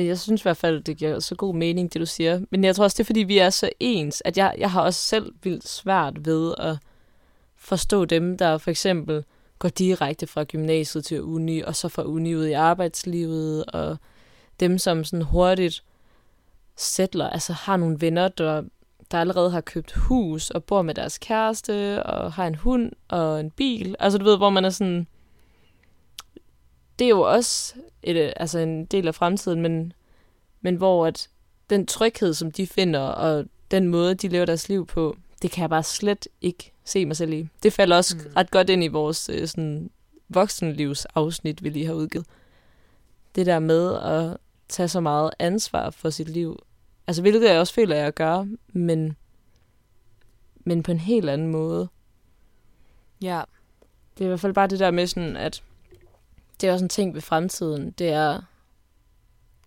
men 0.00 0.06
jeg 0.06 0.18
synes 0.18 0.40
i 0.40 0.42
hvert 0.42 0.56
fald, 0.56 0.82
det 0.82 0.96
giver 0.96 1.18
så 1.18 1.34
god 1.34 1.54
mening, 1.54 1.92
det 1.92 2.00
du 2.00 2.06
siger. 2.06 2.40
Men 2.50 2.64
jeg 2.64 2.76
tror 2.76 2.84
også, 2.84 2.94
det 2.94 3.04
er, 3.04 3.06
fordi 3.06 3.20
vi 3.20 3.38
er 3.38 3.50
så 3.50 3.70
ens, 3.80 4.22
at 4.24 4.38
jeg, 4.38 4.54
jeg 4.58 4.70
har 4.70 4.82
også 4.82 5.00
selv 5.00 5.32
vildt 5.42 5.68
svært 5.68 6.26
ved 6.26 6.54
at 6.58 6.76
forstå 7.56 8.04
dem, 8.04 8.38
der 8.38 8.58
for 8.58 8.70
eksempel 8.70 9.24
går 9.58 9.68
direkte 9.68 10.26
fra 10.26 10.44
gymnasiet 10.44 11.04
til 11.04 11.22
uni, 11.22 11.60
og 11.60 11.76
så 11.76 11.88
fra 11.88 12.02
uni 12.02 12.34
ud 12.34 12.46
i 12.46 12.52
arbejdslivet, 12.52 13.64
og 13.64 13.96
dem, 14.60 14.78
som 14.78 15.04
sådan 15.04 15.22
hurtigt 15.22 15.84
sætler, 16.76 17.28
altså 17.28 17.52
har 17.52 17.76
nogle 17.76 18.00
venner, 18.00 18.28
der, 18.28 18.62
der 19.10 19.20
allerede 19.20 19.50
har 19.50 19.60
købt 19.60 19.92
hus, 19.92 20.50
og 20.50 20.64
bor 20.64 20.82
med 20.82 20.94
deres 20.94 21.18
kæreste, 21.18 22.02
og 22.02 22.32
har 22.32 22.46
en 22.46 22.54
hund 22.54 22.92
og 23.08 23.40
en 23.40 23.50
bil. 23.50 23.96
Altså 23.98 24.18
du 24.18 24.24
ved, 24.24 24.36
hvor 24.36 24.50
man 24.50 24.64
er 24.64 24.70
sådan... 24.70 25.06
Det 27.00 27.04
er 27.04 27.08
jo 27.08 27.20
også 27.20 27.74
et, 28.02 28.16
øh, 28.16 28.32
altså 28.36 28.58
en 28.58 28.84
del 28.84 29.08
af 29.08 29.14
fremtiden, 29.14 29.60
men, 29.60 29.92
men 30.60 30.76
hvor 30.76 31.06
at 31.06 31.28
den 31.70 31.86
tryghed, 31.86 32.34
som 32.34 32.52
de 32.52 32.66
finder, 32.66 33.00
og 33.00 33.44
den 33.70 33.88
måde, 33.88 34.14
de 34.14 34.28
lever 34.28 34.44
deres 34.46 34.68
liv 34.68 34.86
på, 34.86 35.16
det 35.42 35.50
kan 35.50 35.62
jeg 35.62 35.70
bare 35.70 35.82
slet 35.82 36.28
ikke 36.40 36.72
se 36.84 37.06
mig 37.06 37.16
selv 37.16 37.32
i. 37.32 37.48
Det 37.62 37.72
falder 37.72 37.96
også 37.96 38.16
Mm. 38.16 38.32
ret 38.36 38.50
godt 38.50 38.70
ind 38.70 38.84
i 38.84 38.88
vores 38.88 39.28
øh, 39.28 39.48
sådan, 39.48 39.90
voksenlivsafsnit, 40.28 41.64
vi 41.64 41.68
lige 41.68 41.86
har 41.86 41.92
udgivet. 41.94 42.26
Det 43.34 43.46
der 43.46 43.58
med 43.58 43.94
at 43.94 44.36
tage 44.68 44.88
så 44.88 45.00
meget 45.00 45.30
ansvar 45.38 45.90
for 45.90 46.10
sit 46.10 46.28
liv. 46.28 46.58
Altså, 47.06 47.22
hvilket 47.22 47.50
jeg 47.50 47.58
også 47.58 47.74
føler, 47.74 47.96
jeg 47.96 48.14
gør, 48.14 48.46
men, 48.68 49.16
men 50.64 50.82
på 50.82 50.90
en 50.90 51.00
helt 51.00 51.30
anden 51.30 51.48
måde. 51.48 51.88
Ja. 53.22 53.42
Det 54.14 54.24
er 54.24 54.26
i 54.26 54.28
hvert 54.28 54.40
fald 54.40 54.54
bare 54.54 54.66
det 54.66 54.78
der 54.78 54.90
med 54.90 55.06
sådan, 55.06 55.36
at 55.36 55.62
det 56.60 56.68
er 56.68 56.72
også 56.72 56.84
en 56.84 56.88
ting 56.88 57.14
ved 57.14 57.20
fremtiden, 57.20 57.90
det 57.90 58.08
er, 58.08 58.40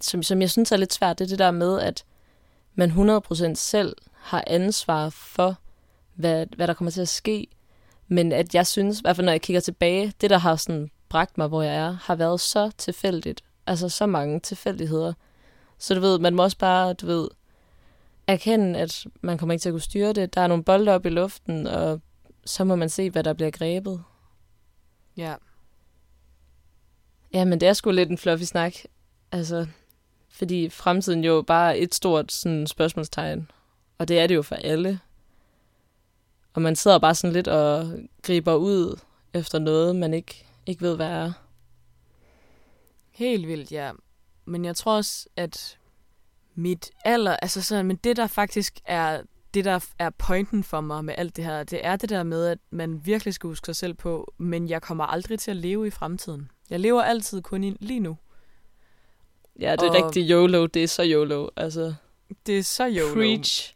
som, 0.02 0.24
som 0.24 0.42
jeg 0.42 0.50
synes 0.50 0.72
er 0.72 0.78
lidt 0.78 0.94
svært, 0.94 1.20
det 1.20 1.26
er 1.26 1.30
det 1.30 1.40
der 1.40 1.52
med, 1.52 1.80
at 1.80 2.06
man 2.76 2.92
100% 2.92 3.54
selv 3.56 3.96
har 4.14 4.44
ansvar 4.48 5.10
for, 5.10 5.58
hvad, 6.14 6.46
hvad 6.56 6.68
der 6.68 6.74
kommer 6.74 6.92
til 6.92 7.02
at 7.02 7.10
ske. 7.10 7.48
Men 8.08 8.32
at 8.32 8.56
jeg 8.56 8.68
synes, 8.68 9.00
i 9.00 9.02
hvert 9.02 9.16
fald 9.16 9.26
når 9.26 9.32
jeg 9.32 9.42
kigger 9.42 9.60
tilbage, 9.60 10.14
det 10.22 10.30
der 10.30 10.38
har 10.38 10.56
sådan 10.56 10.92
bragt 11.10 11.38
mig, 11.38 11.48
hvor 11.48 11.62
jeg 11.62 11.76
er, 11.76 11.92
har 11.92 12.16
været 12.16 12.40
så 12.40 12.72
tilfældigt. 12.78 13.44
Altså 13.68 13.90
så 13.90 14.06
mange 14.06 14.40
tilfældigheder. 14.40 15.14
Så 15.78 15.96
du 15.96 16.00
ved, 16.00 16.20
man 16.20 16.36
må 16.36 16.44
også 16.44 16.58
bare, 16.58 16.94
du 16.94 17.06
ved, 17.06 17.30
erkende, 18.28 18.80
at 18.80 19.06
man 19.22 19.38
kommer 19.38 19.54
ikke 19.54 19.62
til 19.62 19.70
at 19.70 19.74
kunne 19.74 19.82
styre 19.82 20.14
det. 20.14 20.36
Der 20.36 20.42
er 20.42 20.48
nogle 20.48 20.64
bolde 20.64 20.92
op 20.92 21.06
i 21.06 21.10
luften, 21.10 21.68
og 21.68 22.02
så 22.46 22.64
må 22.64 22.76
man 22.76 22.90
se, 22.90 23.10
hvad 23.10 23.24
der 23.24 23.34
bliver 23.34 23.52
grebet. 23.52 24.04
Ja. 25.18 25.36
Ja, 27.34 27.46
men 27.46 27.62
det 27.62 27.70
er 27.70 27.74
sgu 27.74 27.92
lidt 27.92 28.10
en 28.10 28.18
fluffy 28.18 28.44
snak. 28.44 28.74
Altså, 29.32 29.68
fordi 30.30 30.70
fremtiden 30.70 31.24
jo 31.24 31.42
bare 31.42 31.78
er 31.78 31.84
et 31.84 31.96
stort 31.96 32.32
sådan, 32.32 32.68
spørgsmålstegn. 32.68 33.52
Og 33.98 34.08
det 34.08 34.20
er 34.20 34.28
det 34.28 34.36
jo 34.36 34.42
for 34.42 34.56
alle. 34.56 35.00
Og 36.54 36.62
man 36.62 36.76
sidder 36.76 37.00
bare 37.00 37.16
sådan 37.16 37.34
lidt 37.34 37.48
og 37.48 38.00
griber 38.22 38.54
ud 38.54 39.00
efter 39.34 39.60
noget, 39.60 39.96
man 39.96 40.14
ikke, 40.14 40.46
ikke 40.66 40.82
ved, 40.82 40.96
hvad 40.96 41.10
er. 41.10 41.32
Helt 43.12 43.48
vildt, 43.48 43.72
ja. 43.72 43.92
Men 44.46 44.66
jeg 44.66 44.76
tror 44.76 44.96
også, 44.96 45.28
at 45.36 45.78
mit 46.56 46.92
aller, 47.06 47.36
altså 47.36 47.62
sådan, 47.62 47.86
men 47.86 47.96
det 47.96 48.18
der 48.18 48.28
faktisk 48.28 48.80
er 48.86 49.22
det, 49.54 49.66
der 49.66 49.86
er 50.00 50.10
pointen 50.10 50.64
for 50.64 50.82
mig 50.82 51.06
med 51.06 51.14
alt 51.18 51.36
det 51.36 51.46
her, 51.46 51.64
det 51.64 51.86
er 51.86 51.96
det 51.96 52.10
der 52.10 52.24
med, 52.24 52.48
at 52.48 52.58
man 52.70 53.06
virkelig 53.06 53.34
skal 53.34 53.48
huske 53.48 53.66
sig 53.66 53.76
selv 53.76 53.94
på, 53.94 54.34
men 54.38 54.70
jeg 54.70 54.82
kommer 54.82 55.04
aldrig 55.04 55.40
til 55.40 55.52
at 55.52 55.58
leve 55.58 55.88
i 55.88 55.90
fremtiden. 55.90 56.50
Jeg 56.74 56.82
lever 56.82 57.02
altid 57.02 57.42
kun 57.42 57.64
i 57.64 57.78
lige 57.80 58.00
nu. 58.00 58.18
Ja, 59.60 59.72
det 59.72 59.82
er 59.82 59.90
og 59.90 60.06
rigtig 60.06 60.30
YOLO. 60.30 60.66
Det 60.66 60.84
er 60.84 60.88
så 60.88 61.04
YOLO. 61.06 61.48
Altså, 61.56 61.94
det 62.46 62.58
er 62.58 62.64
så 62.64 62.90
YOLO. 62.90 63.14
Preach. 63.14 63.76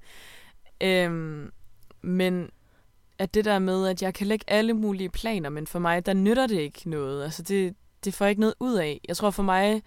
øhm, 0.80 1.50
men 2.02 2.50
at 3.18 3.34
det 3.34 3.44
der 3.44 3.58
med, 3.58 3.88
at 3.88 4.02
jeg 4.02 4.14
kan 4.14 4.26
lægge 4.26 4.44
alle 4.48 4.72
mulige 4.72 5.08
planer, 5.10 5.50
men 5.50 5.66
for 5.66 5.78
mig, 5.78 6.06
der 6.06 6.12
nytter 6.12 6.46
det 6.46 6.60
ikke 6.60 6.90
noget. 6.90 7.24
Altså, 7.24 7.42
det, 7.42 7.74
det 8.04 8.14
får 8.14 8.24
jeg 8.24 8.30
ikke 8.30 8.40
noget 8.40 8.54
ud 8.60 8.74
af. 8.74 9.00
Jeg 9.08 9.16
tror 9.16 9.30
for 9.30 9.42
mig, 9.42 9.82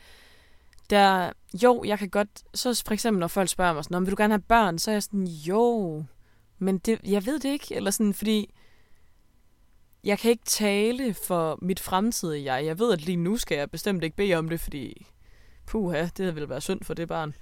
der, 0.90 1.32
jo, 1.64 1.84
jeg 1.84 2.00
kan 2.00 2.10
godt, 2.10 2.30
så 2.54 2.84
for 2.88 2.94
eksempel 2.94 3.20
når 3.20 3.28
folk 3.28 3.50
spørger 3.50 3.74
mig 3.74 3.84
sådan, 3.84 4.06
vil 4.06 4.12
du 4.12 4.22
gerne 4.22 4.34
have 4.34 4.42
børn, 4.42 4.80
så 4.80 4.92
er 4.92 4.96
jeg 4.96 5.04
sådan, 5.04 5.28
jo, 5.28 6.04
men 6.60 6.78
det, 6.78 7.00
jeg 7.04 7.26
ved 7.26 7.40
det 7.40 7.50
ikke, 7.50 7.76
eller 7.76 7.92
sådan, 7.92 8.14
fordi 8.14 8.54
jeg 10.04 10.20
kan 10.20 10.32
ikke 10.32 10.46
tale 10.46 11.14
for 11.14 11.60
mit 11.62 11.80
fremtidige 11.80 12.54
jeg. 12.54 12.66
Jeg 12.66 12.80
ved, 12.80 12.94
at 12.94 13.02
lige 13.02 13.16
nu 13.16 13.38
skal 13.38 13.58
jeg 13.58 13.72
bestemt 13.72 14.04
ikke 14.04 14.16
bede 14.16 14.36
om 14.36 14.50
det, 14.50 14.60
fordi 14.60 15.08
puha, 15.66 16.08
det 16.18 16.36
vil 16.36 16.50
være 16.50 16.62
synd 16.62 16.84
for 16.84 16.94
det 16.94 17.08
barn. 17.08 17.34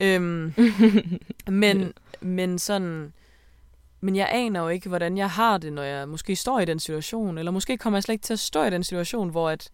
Øhm, 0.00 0.54
men, 1.62 1.92
men 2.20 2.58
sådan, 2.58 3.12
men 4.00 4.16
jeg 4.16 4.28
aner 4.32 4.60
jo 4.60 4.68
ikke, 4.68 4.88
hvordan 4.88 5.18
jeg 5.18 5.30
har 5.30 5.58
det, 5.58 5.72
når 5.72 5.82
jeg 5.82 6.08
måske 6.08 6.36
står 6.36 6.60
i 6.60 6.64
den 6.64 6.80
situation, 6.80 7.38
eller 7.38 7.52
måske 7.52 7.78
kommer 7.78 7.96
jeg 7.96 8.02
slet 8.02 8.12
ikke 8.12 8.24
til 8.24 8.32
at 8.32 8.38
stå 8.38 8.64
i 8.64 8.70
den 8.70 8.84
situation, 8.84 9.28
hvor 9.28 9.50
at, 9.50 9.70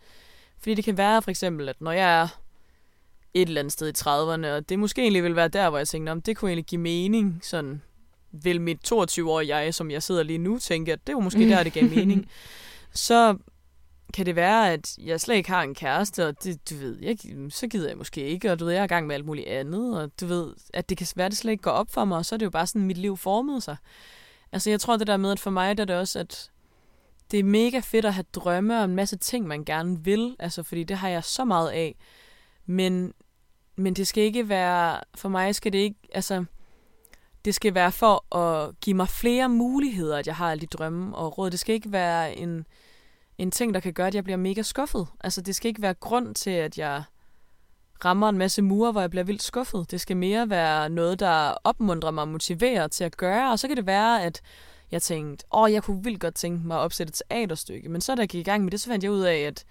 fordi 0.59 0.75
det 0.75 0.85
kan 0.85 0.97
være 0.97 1.23
for 1.23 1.31
eksempel, 1.31 1.69
at 1.69 1.81
når 1.81 1.93
jeg 1.93 2.21
er 2.21 2.29
et 3.35 3.49
eller 3.49 3.61
andet 3.61 3.73
sted 3.73 3.89
i 3.89 3.99
30'erne, 3.99 4.47
og 4.47 4.69
det 4.69 4.79
måske 4.79 5.03
egentlig 5.03 5.25
vil 5.25 5.37
være 5.37 5.49
der, 5.49 5.69
hvor 5.69 5.79
jeg 5.79 5.89
tænkte, 5.89 6.11
om 6.11 6.23
det 6.23 6.37
kunne 6.37 6.51
egentlig 6.51 6.67
give 6.67 6.81
mening, 6.81 7.41
sådan 7.43 7.83
vil 8.33 8.61
mit 8.61 8.93
22-årige 8.93 9.57
jeg, 9.57 9.75
som 9.75 9.91
jeg 9.91 10.03
sidder 10.03 10.23
lige 10.23 10.39
nu, 10.39 10.59
tænke, 10.59 10.93
at 10.93 11.07
det 11.07 11.15
var 11.15 11.21
måske 11.21 11.49
der, 11.49 11.63
det 11.63 11.73
gav 11.73 11.85
mening. 11.85 12.27
Så 12.95 13.37
kan 14.15 14.27
det 14.27 14.37
være, 14.37 14.73
at 14.73 14.99
jeg 14.99 15.21
slet 15.21 15.37
ikke 15.37 15.51
har 15.51 15.63
en 15.63 15.75
kæreste, 15.75 16.27
og 16.27 16.45
det, 16.45 16.71
du 16.71 16.75
ved, 16.75 16.99
jeg, 17.03 17.19
så 17.51 17.67
gider 17.67 17.89
jeg 17.89 17.97
måske 17.97 18.29
ikke, 18.29 18.53
og 18.53 18.59
du 18.59 18.65
ved, 18.65 18.73
jeg 18.73 18.81
er 18.81 18.85
i 18.85 18.89
gang 18.89 19.07
med 19.07 19.15
alt 19.15 19.25
muligt 19.25 19.47
andet, 19.47 20.01
og 20.01 20.11
du 20.21 20.27
ved, 20.27 20.55
at 20.75 20.89
det 20.89 20.99
kan 20.99 21.07
være, 21.17 21.27
at 21.27 21.33
det 21.33 21.39
slet 21.39 21.53
ikke 21.53 21.63
går 21.63 21.71
op 21.71 21.91
for 21.91 22.05
mig, 22.05 22.19
og 22.19 22.27
så 22.27 22.35
er 22.35 22.37
det 22.37 22.45
jo 22.45 22.51
bare 22.51 22.67
sådan, 22.67 22.87
mit 22.87 22.99
liv 22.99 23.17
formede 23.17 23.61
sig. 23.61 23.77
Altså, 24.53 24.71
jeg 24.71 24.81
tror 24.81 24.97
det 24.97 25.07
der 25.07 25.17
med, 25.17 25.33
at 25.33 25.41
for 25.41 25.51
mig 25.51 25.77
der 25.77 25.83
er 25.83 25.87
det 25.87 25.97
også, 25.97 26.19
at 26.19 26.51
det 27.31 27.39
er 27.39 27.45
mega 27.45 27.81
fedt 27.81 28.05
at 28.05 28.15
have 28.15 28.25
drømme 28.35 28.79
og 28.79 28.85
en 28.85 28.97
masse 28.97 29.17
ting, 29.17 29.47
man 29.47 29.65
gerne 29.65 30.05
vil, 30.05 30.37
altså, 30.39 30.63
fordi 30.63 30.85
det 30.85 30.97
har 30.97 31.09
jeg 31.09 31.25
så 31.25 31.45
meget 31.45 31.71
af. 31.71 31.97
Men, 32.67 33.13
men 33.77 33.95
det 33.95 34.07
skal 34.07 34.25
ikke 34.25 34.49
være, 34.49 35.01
for 35.15 35.29
mig 35.29 35.55
skal 35.55 35.73
det 35.73 35.79
ikke, 35.79 35.99
altså, 36.13 36.45
det 37.45 37.55
skal 37.55 37.75
være 37.75 37.93
for 37.93 38.37
at 38.37 38.81
give 38.81 38.97
mig 38.97 39.09
flere 39.09 39.49
muligheder, 39.49 40.19
at 40.19 40.27
jeg 40.27 40.37
har 40.37 40.51
alle 40.51 40.61
de 40.61 40.67
drømme 40.67 41.17
og 41.17 41.39
råd. 41.39 41.51
Det 41.51 41.61
skal 41.61 41.75
ikke 41.75 41.93
være 41.93 42.37
en, 42.37 42.67
en 43.39 43.51
ting, 43.51 43.75
der 43.75 43.81
kan 43.81 43.93
gøre, 43.93 44.07
at 44.07 44.15
jeg 44.15 44.25
bliver 44.25 44.37
mega 44.37 44.63
skuffet. 44.63 45.07
Altså, 45.21 45.41
det 45.41 45.57
skal 45.57 45.69
ikke 45.69 45.83
være 45.83 45.95
grund 45.95 46.35
til, 46.35 46.51
at 46.51 46.79
jeg 46.79 47.03
rammer 48.05 48.29
en 48.29 48.39
masse 48.39 48.63
mure, 48.63 48.93
hvor 48.93 49.01
jeg 49.01 49.11
bliver 49.11 49.25
vildt 49.25 49.43
skuffet. 49.43 49.91
Det 49.91 50.01
skal 50.01 50.17
mere 50.17 50.51
være 50.51 50.91
noget, 50.91 51.21
der 51.21 51.55
opmuntrer 51.65 52.11
mig 52.11 52.23
og 52.23 52.29
motiverer 52.29 52.89
til 52.89 53.05
at 53.05 53.17
gøre. 53.17 53.51
Og 53.51 53.59
så 53.59 53.69
kan 53.69 53.77
det 53.77 53.87
være, 53.87 54.23
at 54.23 54.43
jeg 54.91 55.03
tænkte, 55.03 55.45
åh, 55.53 55.73
jeg 55.73 55.83
kunne 55.83 56.05
vildt 56.05 56.21
godt 56.21 56.35
tænke 56.35 56.67
mig 56.67 56.77
at 56.77 56.81
opsætte 56.81 57.11
et 57.11 57.23
teaterstykke. 57.31 57.89
Men 57.89 58.01
så 58.01 58.15
da 58.15 58.21
jeg 58.21 58.29
gik 58.29 58.41
i 58.41 58.51
gang 58.51 58.65
med 58.65 58.71
det, 58.71 58.81
så 58.81 58.87
fandt 58.87 59.05
jeg 59.05 59.13
ud 59.13 59.21
af, 59.21 59.37
at 59.37 59.65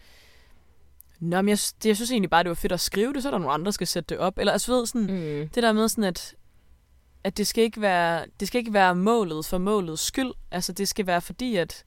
Nå, 1.20 1.42
men 1.42 1.50
jeg, 1.50 1.58
jeg 1.86 1.96
synes 1.96 2.12
egentlig 2.12 2.30
bare, 2.30 2.44
det 2.44 2.50
var 2.50 2.56
fedt 2.56 2.72
at 2.72 2.80
skrive 2.80 3.14
det, 3.14 3.22
så 3.22 3.30
er 3.30 3.32
der 3.32 3.38
nogle 3.38 3.54
andre, 3.54 3.66
der 3.66 3.72
skal 3.72 3.88
sætte 3.88 4.08
det 4.08 4.18
op. 4.18 4.38
Eller 4.38 4.54
altså 4.54 4.74
ved, 4.74 4.86
sådan, 4.86 5.02
mm. 5.02 5.50
det 5.50 5.64
der 5.64 5.72
med 5.72 5.90
sådan, 5.90 6.04
at, 6.04 6.36
at 7.24 7.38
det, 7.38 7.48
skal 7.48 7.64
ikke 7.64 7.82
være, 7.82 8.26
det 8.40 8.48
skal 8.48 8.60
ikke 8.60 8.74
være 8.74 8.96
målet 8.96 9.46
for 9.46 9.58
målets 9.58 10.02
skyld. 10.02 10.32
Altså 10.52 10.74
det 10.74 10.88
skal 10.88 11.08
være 11.08 11.22
fordi, 11.22 11.56
at, 11.56 11.86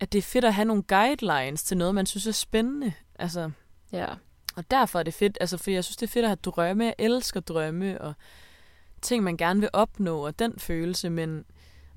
at 0.00 0.12
det 0.12 0.18
er 0.18 0.22
fedt 0.22 0.44
at 0.44 0.54
have 0.54 0.64
nogle 0.64 0.82
guidelines 0.82 1.62
til 1.62 1.76
noget, 1.76 1.94
man 1.94 2.06
synes 2.06 2.26
er 2.26 2.32
spændende. 2.32 2.92
Altså, 3.18 3.50
ja. 3.92 4.06
Og 4.56 4.70
derfor 4.70 4.98
er 4.98 5.02
det 5.02 5.14
fedt, 5.14 5.38
altså 5.40 5.56
fordi 5.56 5.72
jeg 5.72 5.84
synes, 5.84 5.96
det 5.96 6.06
er 6.06 6.10
fedt 6.10 6.24
at 6.24 6.28
have 6.28 6.36
drømme. 6.36 6.84
Jeg 6.84 6.94
elsker 6.98 7.40
drømme 7.40 8.00
og 8.00 8.14
ting, 9.02 9.24
man 9.24 9.36
gerne 9.36 9.60
vil 9.60 9.70
opnå, 9.72 10.26
og 10.26 10.38
den 10.38 10.58
følelse, 10.58 11.10
men, 11.10 11.44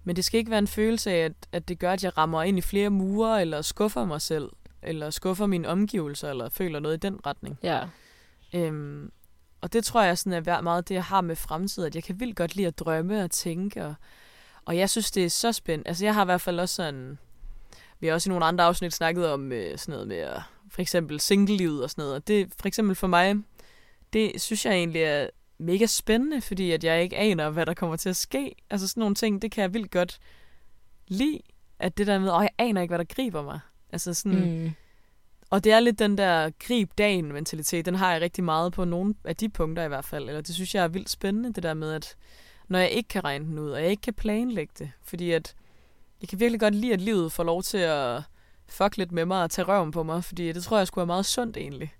men 0.03 0.15
det 0.15 0.25
skal 0.25 0.37
ikke 0.37 0.51
være 0.51 0.59
en 0.59 0.67
følelse 0.67 1.11
af, 1.11 1.25
at, 1.25 1.33
at 1.51 1.67
det 1.67 1.79
gør, 1.79 1.93
at 1.93 2.03
jeg 2.03 2.17
rammer 2.17 2.43
ind 2.43 2.57
i 2.57 2.61
flere 2.61 2.89
mure, 2.89 3.41
eller 3.41 3.61
skuffer 3.61 4.05
mig 4.05 4.21
selv 4.21 4.49
eller 4.85 5.09
skuffer 5.09 5.45
mine 5.45 5.67
omgivelser, 5.67 6.29
eller 6.29 6.49
føler 6.49 6.79
noget 6.79 6.97
i 6.97 6.99
den 6.99 7.25
retning. 7.25 7.59
Ja. 7.63 7.83
Øhm, 8.53 9.11
og 9.65 9.73
det 9.73 9.85
tror 9.85 10.01
jeg 10.03 10.17
sådan 10.17 10.47
er 10.47 10.61
meget 10.61 10.89
det, 10.89 10.95
jeg 10.95 11.03
har 11.03 11.21
med 11.21 11.35
fremtid, 11.35 11.85
at 11.85 11.95
jeg 11.95 12.03
kan 12.03 12.19
vildt 12.19 12.35
godt 12.35 12.55
lide 12.55 12.67
at 12.67 12.79
drømme 12.79 13.23
og 13.23 13.31
tænke, 13.31 13.85
og, 13.85 13.95
og 14.65 14.77
jeg 14.77 14.89
synes, 14.89 15.11
det 15.11 15.25
er 15.25 15.29
så 15.29 15.51
spændende. 15.51 15.87
Altså, 15.87 16.05
jeg 16.05 16.13
har 16.13 16.21
i 16.21 16.25
hvert 16.25 16.41
fald 16.41 16.59
også 16.59 16.75
sådan... 16.75 17.17
Vi 17.99 18.07
har 18.07 18.13
også 18.13 18.29
i 18.29 18.31
nogle 18.31 18.45
andre 18.45 18.63
afsnit 18.63 18.93
snakket 18.93 19.31
om 19.31 19.51
øh, 19.51 19.77
sådan 19.77 19.91
noget 19.91 20.07
med, 20.07 20.27
for 20.69 20.81
eksempel 20.81 21.19
single-livet 21.19 21.83
og 21.83 21.89
sådan 21.89 22.01
noget. 22.01 22.15
Og 22.15 22.27
det, 22.27 22.53
for 22.59 22.67
eksempel 22.67 22.95
for 22.95 23.07
mig, 23.07 23.35
det 24.13 24.41
synes 24.41 24.65
jeg 24.65 24.73
egentlig 24.73 25.01
er 25.01 25.29
mega 25.57 25.85
spændende, 25.85 26.41
fordi 26.41 26.71
at 26.71 26.83
jeg 26.83 27.03
ikke 27.03 27.17
aner, 27.17 27.49
hvad 27.49 27.65
der 27.65 27.73
kommer 27.73 27.95
til 27.95 28.09
at 28.09 28.15
ske. 28.15 28.55
Altså 28.69 28.87
sådan 28.87 29.01
nogle 29.01 29.15
ting, 29.15 29.41
det 29.41 29.51
kan 29.51 29.61
jeg 29.61 29.73
vildt 29.73 29.91
godt 29.91 30.19
lide. 31.07 31.39
At 31.79 31.97
det 31.97 32.07
der 32.07 32.19
med, 32.19 32.31
åh, 32.31 32.41
jeg 32.41 32.51
aner 32.57 32.81
ikke, 32.81 32.91
hvad 32.91 33.05
der 33.05 33.13
griber 33.15 33.43
mig. 33.43 33.59
Altså 33.91 34.13
sådan... 34.13 34.63
Mm. 34.63 34.71
Og 35.49 35.63
det 35.63 35.71
er 35.71 35.79
lidt 35.79 35.99
den 35.99 36.17
der 36.17 36.49
grib 36.59 36.91
dagen 36.97 37.33
mentalitet, 37.33 37.85
den 37.85 37.95
har 37.95 38.11
jeg 38.11 38.21
rigtig 38.21 38.43
meget 38.43 38.73
på 38.73 38.85
nogle 38.85 39.15
af 39.23 39.35
de 39.35 39.49
punkter 39.49 39.83
i 39.83 39.87
hvert 39.87 40.05
fald. 40.05 40.27
Eller 40.27 40.41
det 40.41 40.55
synes 40.55 40.75
jeg 40.75 40.83
er 40.83 40.87
vildt 40.87 41.09
spændende, 41.09 41.53
det 41.53 41.63
der 41.63 41.73
med, 41.73 41.93
at 41.93 42.15
når 42.67 42.79
jeg 42.79 42.89
ikke 42.89 43.07
kan 43.07 43.23
regne 43.23 43.45
den 43.45 43.59
ud, 43.59 43.69
og 43.69 43.81
jeg 43.81 43.89
ikke 43.89 44.01
kan 44.01 44.13
planlægge 44.13 44.73
det, 44.79 44.91
fordi 45.03 45.31
at 45.31 45.55
jeg 46.21 46.29
kan 46.29 46.39
virkelig 46.39 46.59
godt 46.59 46.75
lide, 46.75 46.93
at 46.93 47.01
livet 47.01 47.31
får 47.31 47.43
lov 47.43 47.63
til 47.63 47.77
at 47.77 48.21
fuck 48.69 48.97
lidt 48.97 49.11
med 49.11 49.25
mig 49.25 49.43
og 49.43 49.51
tage 49.51 49.65
røven 49.65 49.91
på 49.91 50.03
mig, 50.03 50.23
fordi 50.23 50.51
det 50.51 50.63
tror 50.63 50.77
jeg 50.77 50.87
skulle 50.87 51.01
være 51.01 51.13
meget 51.13 51.25
sundt 51.25 51.57
egentlig. 51.57 51.93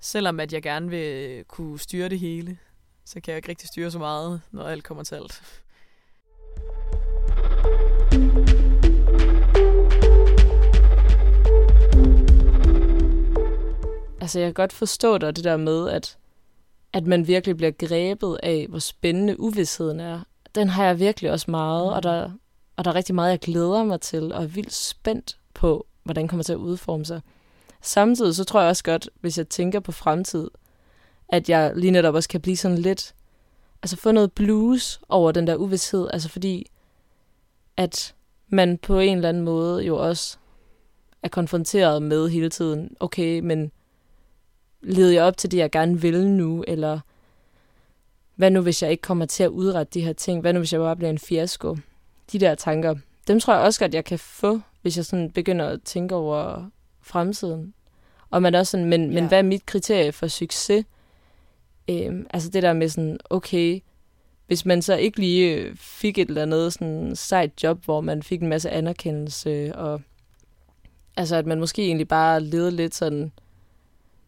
Selvom 0.00 0.40
at 0.40 0.52
jeg 0.52 0.62
gerne 0.62 0.90
vil 0.90 1.44
kunne 1.44 1.78
styre 1.78 2.08
det 2.08 2.18
hele, 2.18 2.58
så 3.04 3.20
kan 3.20 3.32
jeg 3.32 3.36
ikke 3.36 3.48
rigtig 3.48 3.68
styre 3.68 3.90
så 3.90 3.98
meget, 3.98 4.40
når 4.50 4.64
alt 4.64 4.84
kommer 4.84 5.04
til 5.04 5.14
alt. 5.14 5.42
Altså 14.22 14.38
jeg 14.38 14.46
kan 14.46 14.54
godt 14.54 14.72
forstå 14.72 15.18
dig, 15.18 15.36
det 15.36 15.44
der 15.44 15.56
med, 15.56 15.88
at, 15.88 16.18
at 16.92 17.06
man 17.06 17.26
virkelig 17.26 17.56
bliver 17.56 17.70
grebet 17.70 18.38
af, 18.42 18.66
hvor 18.68 18.78
spændende 18.78 19.40
uvidsheden 19.40 20.00
er. 20.00 20.20
Den 20.54 20.68
har 20.68 20.84
jeg 20.84 20.98
virkelig 20.98 21.30
også 21.30 21.50
meget, 21.50 21.86
mm. 21.86 21.92
og, 21.92 22.02
der, 22.02 22.30
og 22.76 22.84
der 22.84 22.90
er 22.90 22.94
rigtig 22.94 23.14
meget, 23.14 23.30
jeg 23.30 23.38
glæder 23.38 23.84
mig 23.84 24.00
til, 24.00 24.32
og 24.32 24.42
er 24.42 24.46
vildt 24.46 24.72
spændt 24.72 25.38
på, 25.54 25.86
hvordan 26.04 26.28
kommer 26.28 26.44
til 26.44 26.52
at 26.52 26.56
udforme 26.56 27.04
sig. 27.04 27.20
Samtidig 27.80 28.34
så 28.34 28.44
tror 28.44 28.60
jeg 28.60 28.68
også 28.68 28.84
godt, 28.84 29.10
hvis 29.20 29.38
jeg 29.38 29.48
tænker 29.48 29.80
på 29.80 29.92
fremtid, 29.92 30.50
at 31.28 31.48
jeg 31.48 31.72
lige 31.76 31.90
netop 31.90 32.14
også 32.14 32.28
kan 32.28 32.40
blive 32.40 32.56
sådan 32.56 32.78
lidt, 32.78 33.14
altså 33.82 33.96
få 33.96 34.12
noget 34.12 34.32
blues 34.32 35.00
over 35.08 35.32
den 35.32 35.46
der 35.46 35.56
uvidshed, 35.56 36.08
altså 36.12 36.28
fordi, 36.28 36.70
at 37.76 38.14
man 38.48 38.78
på 38.78 38.98
en 38.98 39.16
eller 39.16 39.28
anden 39.28 39.42
måde 39.42 39.84
jo 39.84 39.96
også 39.96 40.36
er 41.22 41.28
konfronteret 41.28 42.02
med 42.02 42.28
hele 42.28 42.48
tiden. 42.48 42.96
Okay, 43.00 43.40
men 43.40 43.72
leder 44.82 45.12
jeg 45.12 45.24
op 45.24 45.36
til 45.36 45.50
det, 45.50 45.56
jeg 45.56 45.70
gerne 45.70 46.00
vil 46.00 46.26
nu, 46.26 46.64
eller 46.68 47.00
hvad 48.34 48.50
nu, 48.50 48.60
hvis 48.60 48.82
jeg 48.82 48.90
ikke 48.90 49.02
kommer 49.02 49.26
til 49.26 49.42
at 49.42 49.48
udrette 49.48 49.90
de 49.94 50.04
her 50.04 50.12
ting? 50.12 50.40
Hvad 50.40 50.52
nu, 50.52 50.58
hvis 50.58 50.72
jeg 50.72 50.80
bare 50.80 50.96
bliver 50.96 51.10
en 51.10 51.18
fiasko? 51.18 51.76
De 52.32 52.38
der 52.38 52.54
tanker, 52.54 52.94
dem 53.28 53.40
tror 53.40 53.54
jeg 53.54 53.62
også 53.62 53.84
at 53.84 53.94
jeg 53.94 54.04
kan 54.04 54.18
få, 54.18 54.60
hvis 54.82 54.96
jeg 54.96 55.04
sådan 55.04 55.30
begynder 55.30 55.68
at 55.68 55.82
tænke 55.82 56.14
over 56.14 56.70
fremtiden. 57.00 57.74
Og 58.30 58.42
man 58.42 58.54
også 58.54 58.70
sådan, 58.70 58.86
men, 58.86 59.04
ja. 59.04 59.14
men 59.14 59.28
hvad 59.28 59.38
er 59.38 59.42
mit 59.42 59.66
kriterie 59.66 60.12
for 60.12 60.26
succes? 60.26 60.84
Øhm, 61.88 62.26
altså 62.30 62.48
det 62.50 62.62
der 62.62 62.72
med 62.72 62.88
sådan, 62.88 63.18
okay, 63.30 63.80
hvis 64.46 64.66
man 64.66 64.82
så 64.82 64.96
ikke 64.96 65.20
lige 65.20 65.76
fik 65.76 66.18
et 66.18 66.28
eller 66.28 66.42
andet 66.42 66.72
sådan 66.72 67.16
sejt 67.16 67.62
job, 67.62 67.84
hvor 67.84 68.00
man 68.00 68.22
fik 68.22 68.42
en 68.42 68.48
masse 68.48 68.70
anerkendelse, 68.70 69.76
og 69.76 70.00
altså 71.16 71.36
at 71.36 71.46
man 71.46 71.60
måske 71.60 71.82
egentlig 71.82 72.08
bare 72.08 72.40
levede 72.40 72.70
lidt 72.70 72.94
sådan 72.94 73.32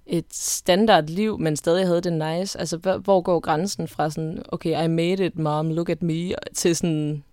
et 0.06 0.34
standard 0.34 1.06
liv, 1.06 1.38
men 1.38 1.56
stadig 1.56 1.86
havde 1.86 2.00
det 2.00 2.12
nice. 2.12 2.58
Altså, 2.58 2.98
hvor 3.04 3.20
går 3.20 3.40
grænsen 3.40 3.88
fra 3.88 4.10
sådan, 4.10 4.42
okay, 4.48 4.84
I 4.84 4.86
made 4.86 5.26
it, 5.26 5.38
mom, 5.38 5.70
look 5.70 5.88
at 5.88 6.02
me, 6.02 6.34
til 6.54 6.76
sådan, 6.76 7.24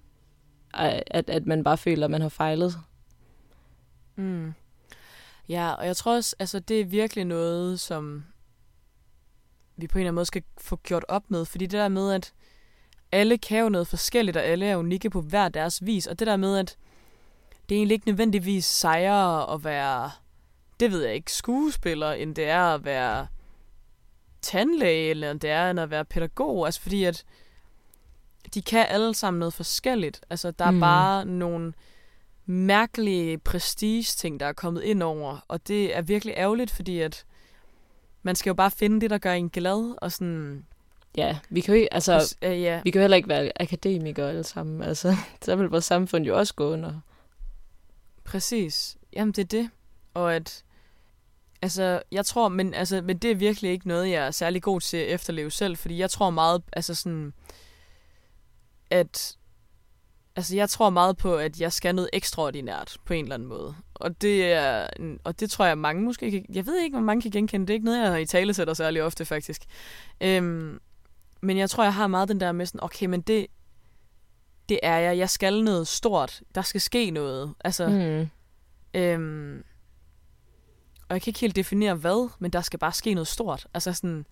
at, 0.74 1.30
at 1.30 1.46
man 1.46 1.64
bare 1.64 1.78
føler, 1.78 2.06
at 2.06 2.12
man 2.12 2.22
har 2.22 2.30
fejlet? 2.30 2.74
Mm. 4.16 4.54
Ja, 5.50 5.72
og 5.72 5.86
jeg 5.86 5.98
tror 5.98 6.16
også, 6.16 6.36
altså 6.40 6.60
det 6.60 6.82
er 6.82 6.86
virkelig 6.86 7.26
noget, 7.26 7.80
som 7.80 8.24
vi 9.78 9.88
på 9.88 9.98
en 9.98 10.02
eller 10.02 10.08
anden 10.08 10.16
måde 10.16 10.26
skal 10.26 10.44
få 10.58 10.76
gjort 10.76 11.06
op 11.08 11.24
med, 11.28 11.46
fordi 11.46 11.66
det 11.66 11.80
der 11.80 11.88
med, 11.88 12.12
at 12.12 12.34
alle 13.12 13.38
kan 13.38 13.60
jo 13.60 13.70
noget 13.70 13.88
forskelligt, 13.88 14.38
og 14.38 14.44
alle 14.44 14.66
er 14.66 14.76
unikke 14.76 15.10
på 15.10 15.22
hver 15.22 15.50
deres 15.50 15.86
vis, 15.86 16.08
og 16.08 16.20
det 16.20 16.28
der 16.28 16.38
med, 16.38 16.58
at 16.58 16.78
det 17.70 17.76
er 17.76 17.80
egentlig 17.80 17.96
ikke 17.96 18.08
nødvendigvis 18.08 18.66
sejre 18.66 19.54
at 19.54 19.64
være, 19.64 20.12
det 20.82 20.92
ved 20.92 21.04
jeg 21.04 21.16
ikke, 21.16 21.34
skuespiller, 21.34 22.12
end 22.12 22.36
det 22.36 22.46
er 22.46 22.64
at 22.64 22.86
være 22.86 23.28
tandlæge, 24.42 25.10
eller 25.10 25.34
det 25.34 25.50
er 25.50 25.72
end 25.72 25.80
at 25.80 25.90
være 25.90 26.06
pædagog, 26.06 26.66
altså 26.66 26.82
fordi 26.82 27.04
at 27.04 27.26
de 28.54 28.62
kan 28.62 28.86
alle 28.90 29.14
sammen 29.14 29.40
noget 29.40 29.54
forskelligt. 29.54 30.22
Altså, 30.30 30.52
der 30.52 30.66
er 30.66 30.72
mm. 30.72 30.80
bare 30.80 31.26
nogle 31.26 31.74
mærkelige 32.46 33.38
prestige-ting, 33.38 34.40
der 34.40 34.46
er 34.46 34.54
kommet 34.54 34.84
ind 34.84 35.04
over, 35.04 35.46
og 35.48 35.68
det 35.68 35.98
er 35.98 36.02
virkelig 36.02 36.34
ærgerligt, 36.38 36.72
fordi 36.72 37.00
at 37.00 37.26
man 38.24 38.36
skal 38.36 38.50
jo 38.50 38.54
bare 38.54 38.72
finde 38.72 39.02
det, 39.02 39.10
der 39.10 39.18
gør 39.18 39.34
en 39.34 39.50
glad, 39.50 39.96
og 40.02 40.12
sådan... 40.12 40.66
Ja, 41.18 41.40
vi 41.50 41.62
kan 41.62 41.76
jo, 41.76 41.88
altså, 41.92 42.36
uh, 42.46 42.52
yeah. 42.52 42.86
vi 42.86 42.92
kan 42.92 43.00
jo 43.00 43.04
heller 43.04 43.18
ikke 43.18 43.30
være 43.30 43.52
akademikere 43.60 44.30
alle 44.30 44.44
sammen. 44.44 44.84
Altså, 44.90 45.16
så 45.42 45.56
vil 45.56 45.68
vores 45.68 45.86
samfund 45.86 46.26
jo 46.26 46.38
også 46.38 46.54
gå 46.54 46.74
under. 46.74 47.00
Præcis. 48.24 48.98
Jamen, 49.14 49.32
det 49.32 49.42
er 49.42 49.48
det. 49.48 49.70
Og 50.14 50.36
at... 50.36 50.64
Altså, 51.62 52.02
jeg 52.12 52.26
tror, 52.26 52.50
men, 52.50 52.74
altså, 52.74 53.02
men 53.02 53.18
det 53.18 53.32
er 53.32 53.36
virkelig 53.36 53.72
ikke 53.72 53.88
noget, 53.88 54.10
jeg 54.10 54.28
er 54.28 54.32
særlig 54.32 54.62
god 54.62 54.82
til 54.82 54.98
at 54.98 55.08
efterleve 55.08 55.52
selv, 55.52 55.78
fordi 55.78 55.98
jeg 55.98 56.10
tror 56.10 56.30
meget, 56.30 56.64
altså 56.74 56.96
sådan, 56.96 57.34
at 58.90 59.38
Altså, 60.36 60.56
jeg 60.56 60.70
tror 60.70 60.90
meget 60.90 61.18
på, 61.18 61.36
at 61.36 61.62
jeg 61.62 61.74
skal 61.74 61.96
noget 61.96 62.10
ekstraordinært 62.14 62.98
på 63.06 63.14
en 63.14 63.26
eller 63.26 63.36
anden 63.36 63.50
måde. 63.50 63.76
Og 63.94 64.22
det, 64.22 64.54
er, 64.54 64.88
og 65.24 65.40
det 65.40 65.52
tror 65.52 65.66
jeg, 65.66 65.78
mange 65.78 66.04
måske 66.04 66.32
kan... 66.32 66.46
Jeg 66.54 66.66
ved 66.66 66.80
ikke, 66.80 66.98
om 66.98 67.04
mange 67.04 67.22
kan 67.22 67.32
genkende. 67.32 67.68
Det 67.68 67.70
er 67.70 67.76
ikke 67.76 67.86
noget, 67.86 68.12
jeg 68.12 68.22
i 68.22 68.26
tale 68.26 68.54
sætter 68.54 68.74
særlig 68.74 69.04
ofte, 69.04 69.26
faktisk. 69.26 69.62
Øhm, 70.22 70.80
men 71.42 71.58
jeg 71.58 71.70
tror, 71.70 71.84
jeg 71.84 71.94
har 71.94 72.08
meget 72.08 72.30
den 72.30 72.40
der 72.40 72.52
med 72.52 72.66
sådan, 72.66 72.84
okay, 72.84 73.06
men 73.06 73.22
det, 73.22 73.48
det 74.70 74.80
er 74.84 74.98
jeg. 74.98 75.18
Jeg 75.18 75.30
skal 75.30 75.64
noget 75.64 75.88
stort. 75.88 76.42
Der 76.56 76.62
skal 76.62 76.82
ske 76.82 77.10
noget. 77.10 77.54
Altså, 77.64 77.88
mm. 77.88 78.30
øhm, 79.00 79.64
og 81.12 81.16
jeg 81.16 81.22
kan 81.22 81.30
ikke 81.30 81.40
helt 81.40 81.56
definere 81.56 81.96
hvad, 81.96 82.30
men 82.40 82.52
der 82.52 82.62
skal 82.62 82.80
bare 82.80 82.94
ske 82.94 83.14
noget 83.14 83.28
stort. 83.28 83.68
Altså 83.74 83.94
sådan, 83.94 84.26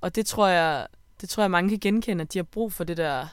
og 0.00 0.14
det 0.14 0.26
tror 0.26 0.46
jeg, 0.46 0.86
det 1.20 1.28
tror 1.28 1.42
jeg, 1.42 1.50
mange 1.50 1.70
kan 1.70 1.78
genkende, 1.78 2.22
at 2.22 2.32
de 2.32 2.38
har 2.38 2.42
brug 2.44 2.72
for 2.72 2.84
det 2.84 2.96
der 2.96 3.26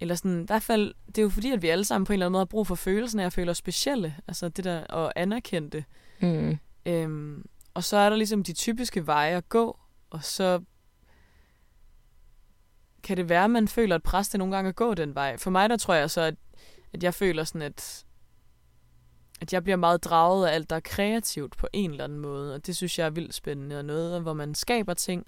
eller 0.00 0.14
sådan, 0.14 0.42
i 0.42 0.46
hvert 0.46 0.62
fald, 0.62 0.94
det 1.06 1.18
er 1.18 1.22
jo 1.22 1.28
fordi, 1.28 1.52
at 1.52 1.62
vi 1.62 1.68
alle 1.68 1.84
sammen 1.84 2.06
på 2.06 2.12
en 2.12 2.14
eller 2.14 2.26
anden 2.26 2.32
måde 2.32 2.40
har 2.40 2.44
brug 2.44 2.66
for 2.66 2.74
følelsen 2.74 3.20
af 3.20 3.26
at 3.26 3.32
føle 3.32 3.50
os 3.50 3.56
specielle. 3.56 4.16
Altså 4.28 4.48
det 4.48 4.64
der, 4.64 4.84
og 4.84 5.12
anerkendte. 5.16 5.84
Mm. 6.20 6.58
Øhm, 6.86 7.44
og 7.74 7.84
så 7.84 7.96
er 7.96 8.10
der 8.10 8.16
ligesom 8.16 8.42
de 8.42 8.52
typiske 8.52 9.06
veje 9.06 9.36
at 9.36 9.48
gå, 9.48 9.78
og 10.10 10.24
så 10.24 10.60
kan 13.02 13.16
det 13.16 13.28
være, 13.28 13.44
at 13.44 13.50
man 13.50 13.68
føler 13.68 13.96
et 13.96 14.02
pres 14.02 14.28
til 14.28 14.38
nogle 14.38 14.56
gange 14.56 14.68
at 14.68 14.76
gå 14.76 14.94
den 14.94 15.14
vej. 15.14 15.36
For 15.36 15.50
mig, 15.50 15.70
der 15.70 15.76
tror 15.76 15.94
jeg 15.94 16.10
så, 16.10 16.20
at, 16.20 16.34
at 16.92 17.02
jeg 17.02 17.14
føler 17.14 17.44
sådan, 17.44 17.62
at, 17.62 18.03
at 19.44 19.52
jeg 19.52 19.62
bliver 19.62 19.76
meget 19.76 20.04
draget 20.04 20.46
af 20.46 20.54
alt, 20.54 20.70
der 20.70 20.76
er 20.76 20.80
kreativt 20.80 21.56
på 21.56 21.68
en 21.72 21.90
eller 21.90 22.04
anden 22.04 22.18
måde. 22.18 22.54
Og 22.54 22.66
det 22.66 22.76
synes 22.76 22.98
jeg 22.98 23.06
er 23.06 23.10
vildt 23.10 23.34
spændende, 23.34 23.78
og 23.78 23.84
noget, 23.84 24.22
hvor 24.22 24.32
man 24.32 24.54
skaber 24.54 24.94
ting. 24.94 25.26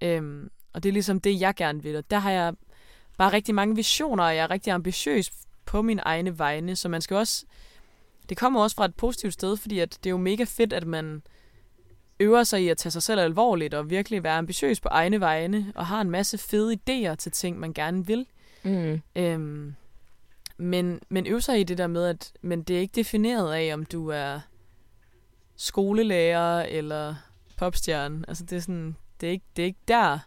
Øhm, 0.00 0.50
og 0.72 0.82
det 0.82 0.88
er 0.88 0.92
ligesom 0.92 1.20
det, 1.20 1.40
jeg 1.40 1.54
gerne 1.54 1.82
vil. 1.82 1.96
Og 1.96 2.10
der 2.10 2.18
har 2.18 2.30
jeg 2.30 2.54
bare 3.18 3.32
rigtig 3.32 3.54
mange 3.54 3.76
visioner, 3.76 4.24
og 4.24 4.36
jeg 4.36 4.42
er 4.42 4.50
rigtig 4.50 4.72
ambitiøs 4.72 5.30
på 5.66 5.82
min 5.82 6.00
egne 6.02 6.38
vegne, 6.38 6.76
så 6.76 6.88
man 6.88 7.02
skal 7.02 7.16
også... 7.16 7.44
Det 8.28 8.36
kommer 8.36 8.62
også 8.62 8.76
fra 8.76 8.84
et 8.84 8.94
positivt 8.94 9.32
sted, 9.32 9.56
fordi 9.56 9.78
at 9.78 9.98
det 10.04 10.06
er 10.06 10.10
jo 10.10 10.16
mega 10.16 10.44
fedt, 10.44 10.72
at 10.72 10.86
man 10.86 11.22
øver 12.20 12.44
sig 12.44 12.62
i 12.62 12.68
at 12.68 12.76
tage 12.76 12.90
sig 12.90 13.02
selv 13.02 13.20
alvorligt 13.20 13.74
og 13.74 13.90
virkelig 13.90 14.22
være 14.22 14.38
ambitiøs 14.38 14.80
på 14.80 14.88
egne 14.88 15.20
vegne, 15.20 15.72
og 15.74 15.86
har 15.86 16.00
en 16.00 16.10
masse 16.10 16.38
fede 16.38 16.74
idéer 16.74 17.14
til 17.14 17.32
ting, 17.32 17.58
man 17.58 17.72
gerne 17.72 18.06
vil. 18.06 18.26
Mm. 18.62 19.00
Øhm, 19.16 19.74
men, 20.58 21.00
men 21.08 21.26
øv 21.26 21.40
sig 21.40 21.60
i 21.60 21.64
det 21.64 21.78
der 21.78 21.86
med, 21.86 22.04
at 22.04 22.32
men 22.42 22.62
det 22.62 22.76
er 22.76 22.80
ikke 22.80 22.96
defineret 22.96 23.54
af, 23.54 23.74
om 23.74 23.84
du 23.84 24.08
er 24.08 24.40
skolelærer 25.56 26.62
eller 26.62 27.14
popstjerne. 27.56 28.24
Altså 28.28 28.44
det 28.44 28.56
er 28.56 28.60
sådan, 28.60 28.96
det 29.20 29.26
er 29.26 29.30
ikke, 29.30 29.44
det 29.56 29.62
er 29.62 29.66
ikke 29.66 29.84
der, 29.88 30.18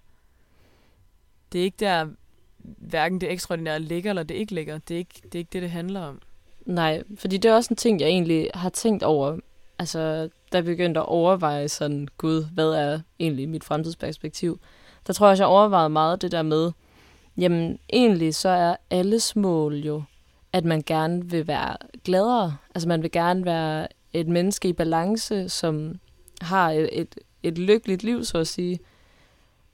det 1.52 1.60
er 1.60 1.64
ikke 1.64 1.78
der, 1.80 2.08
hverken 2.78 3.22
det 3.22 3.32
ekstraordinære 3.32 3.80
ligger, 3.80 4.12
eller 4.12 4.24
det 4.24 4.36
ikke 4.36 4.54
ligger. 4.54 4.78
Det 4.78 4.94
er 4.94 4.98
ikke 4.98 5.22
det, 5.24 5.36
er 5.36 5.40
ikke 5.40 5.50
det, 5.54 5.62
det 5.62 5.72
handler 5.72 6.02
om. 6.02 6.22
Nej, 6.66 7.04
fordi 7.16 7.38
det 7.38 7.52
er 7.52 7.56
også 7.56 7.74
en 7.74 7.78
ting, 7.78 8.02
jeg 8.02 8.08
egentlig 8.08 8.50
har 8.54 8.70
tænkt 8.70 9.04
over. 9.04 9.38
Altså, 9.80 10.30
da 10.52 10.58
jeg 10.58 10.66
begyndte 10.66 11.00
at 11.00 11.06
overveje 11.06 11.68
sådan, 11.68 12.08
gud, 12.18 12.46
hvad 12.54 12.70
er 12.70 13.00
egentlig 13.20 13.50
mit 13.50 13.64
fremtidsperspektiv? 13.64 14.60
Der 15.08 15.14
tror 15.14 15.28
jeg 15.28 15.32
også, 15.32 15.44
jeg 15.44 15.50
overvejede 15.50 15.90
meget 15.90 16.22
det 16.22 16.32
der 16.32 16.42
med, 16.42 16.72
jamen 17.38 17.80
egentlig 17.94 18.36
så 18.36 18.50
er 18.50 18.76
alles 18.90 19.36
mål 19.36 19.76
jo, 19.76 20.04
at 20.54 20.66
man 20.66 20.84
gerne 20.86 21.30
vil 21.30 21.48
være 21.48 21.78
gladere. 22.04 22.58
Altså 22.76 22.88
man 22.88 23.04
vil 23.04 23.12
gerne 23.12 23.46
være 23.46 23.88
et 24.14 24.28
menneske 24.28 24.68
i 24.68 24.74
balance, 24.74 25.50
som 25.50 26.00
har 26.42 26.72
et, 26.72 26.90
et, 26.92 27.16
et 27.44 27.58
lykkeligt 27.58 28.04
liv, 28.04 28.26
så 28.26 28.38
at 28.38 28.48
sige. 28.48 28.80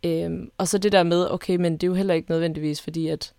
Øhm, 0.03 0.51
og 0.57 0.67
så 0.67 0.77
det 0.77 0.91
der 0.91 1.03
med, 1.03 1.31
okay, 1.31 1.55
men 1.55 1.73
det 1.73 1.83
er 1.83 1.88
jo 1.88 1.93
heller 1.93 2.13
ikke 2.13 2.31
nødvendigvis, 2.31 2.81
fordi 2.81 3.07
at 3.07 3.33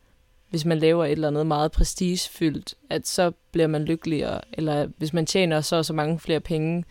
hvis 0.50 0.64
man 0.64 0.78
laver 0.78 1.04
et 1.04 1.12
eller 1.12 1.28
andet 1.28 1.46
meget 1.46 1.72
prestigefyldt, 1.72 2.74
at 2.90 3.06
så 3.06 3.32
bliver 3.52 3.66
man 3.66 3.84
lykkeligere, 3.84 4.40
eller 4.52 4.88
hvis 4.96 5.12
man 5.12 5.26
tjener 5.26 5.60
så 5.60 5.82
så 5.82 5.92
mange 5.92 6.18
flere 6.18 6.40
penge, 6.40 6.84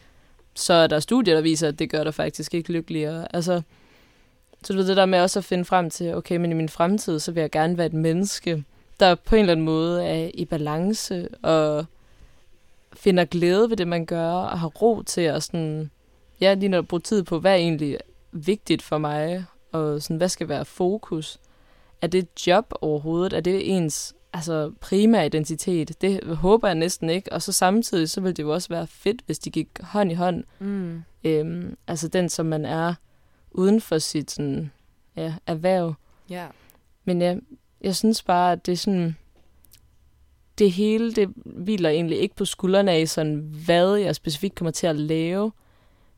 så 0.55 0.73
er 0.73 0.88
der 0.88 0.99
studier, 0.99 1.36
der 1.36 1.41
viser, 1.41 1.67
at 1.67 1.79
det 1.79 1.89
gør 1.89 2.03
dig 2.03 2.13
faktisk 2.13 2.53
ikke 2.53 2.71
lykkeligere. 2.71 3.36
Altså, 3.36 3.62
så 4.63 4.73
du 4.73 4.79
ved 4.79 4.88
det 4.88 4.97
der 4.97 5.05
med 5.05 5.19
også 5.19 5.39
at 5.39 5.45
finde 5.45 5.65
frem 5.65 5.89
til, 5.89 6.15
okay, 6.15 6.38
men 6.38 6.51
i 6.51 6.53
min 6.53 6.69
fremtid, 6.69 7.19
så 7.19 7.31
vil 7.31 7.41
jeg 7.41 7.51
gerne 7.51 7.77
være 7.77 7.88
et 7.88 7.93
menneske, 7.93 8.63
der 8.99 9.15
på 9.15 9.36
en 9.36 9.39
eller 9.39 9.51
anden 9.51 9.65
måde 9.65 10.05
er 10.05 10.31
i 10.34 10.45
balance, 10.45 11.27
og 11.36 11.86
finder 12.93 13.25
glæde 13.25 13.69
ved 13.69 13.77
det, 13.77 13.88
man 13.88 14.05
gør, 14.05 14.31
og 14.31 14.60
har 14.60 14.67
ro 14.67 15.01
til 15.01 15.21
at 15.21 15.43
sådan, 15.43 15.91
ja, 16.41 16.53
lige 16.53 16.69
når 16.69 16.81
bruge 16.81 17.01
tid 17.01 17.23
på, 17.23 17.39
hvad 17.39 17.51
er 17.51 17.55
egentlig 17.55 17.97
vigtigt 18.31 18.81
for 18.81 18.97
mig, 18.97 19.45
og 19.71 20.01
sådan, 20.01 20.17
hvad 20.17 20.29
skal 20.29 20.49
være 20.49 20.65
fokus? 20.65 21.39
Er 22.01 22.08
det 22.08 22.17
et 22.17 22.47
job 22.47 22.73
overhovedet? 22.81 23.34
Er 23.34 23.39
det 23.39 23.75
ens 23.75 24.15
altså, 24.34 24.71
primære 24.79 25.25
identitet? 25.25 26.01
Det 26.01 26.24
håber 26.24 26.67
jeg 26.67 26.76
næsten 26.76 27.09
ikke. 27.09 27.34
Og 27.34 27.41
så 27.41 27.51
samtidig, 27.51 28.09
så 28.09 28.22
vil 28.22 28.38
det 28.38 28.43
jo 28.43 28.53
også 28.53 28.70
være 28.70 28.88
fedt, 28.88 29.22
hvis 29.26 29.39
de 29.39 29.49
gik 29.49 29.70
hånd 29.82 30.11
i 30.11 30.13
hånd. 30.13 30.43
Mm. 30.59 31.03
Øhm, 31.24 31.78
altså 31.88 32.07
den, 32.07 32.30
som 32.30 32.45
man 32.45 32.65
er 32.65 32.93
uden 33.51 33.82
for 33.82 33.97
sit 33.97 34.32
sådan, 34.32 34.72
ja, 35.15 35.34
erhverv. 35.47 35.93
Yeah. 36.32 36.49
Men 37.05 37.22
ja, 37.22 37.36
jeg 37.86 37.95
synes 37.95 38.23
bare, 38.23 38.51
at 38.51 38.65
det 38.65 38.71
er 38.71 38.77
sådan... 38.77 39.15
Det 40.57 40.71
hele, 40.71 41.13
det 41.13 41.29
hviler 41.45 41.89
egentlig 41.89 42.19
ikke 42.19 42.36
på 42.36 42.45
skuldrene 42.45 42.91
af, 42.91 43.09
sådan, 43.09 43.36
hvad 43.65 43.95
jeg 43.95 44.15
specifikt 44.15 44.55
kommer 44.55 44.71
til 44.71 44.88
at 44.88 44.95
lave, 44.95 45.51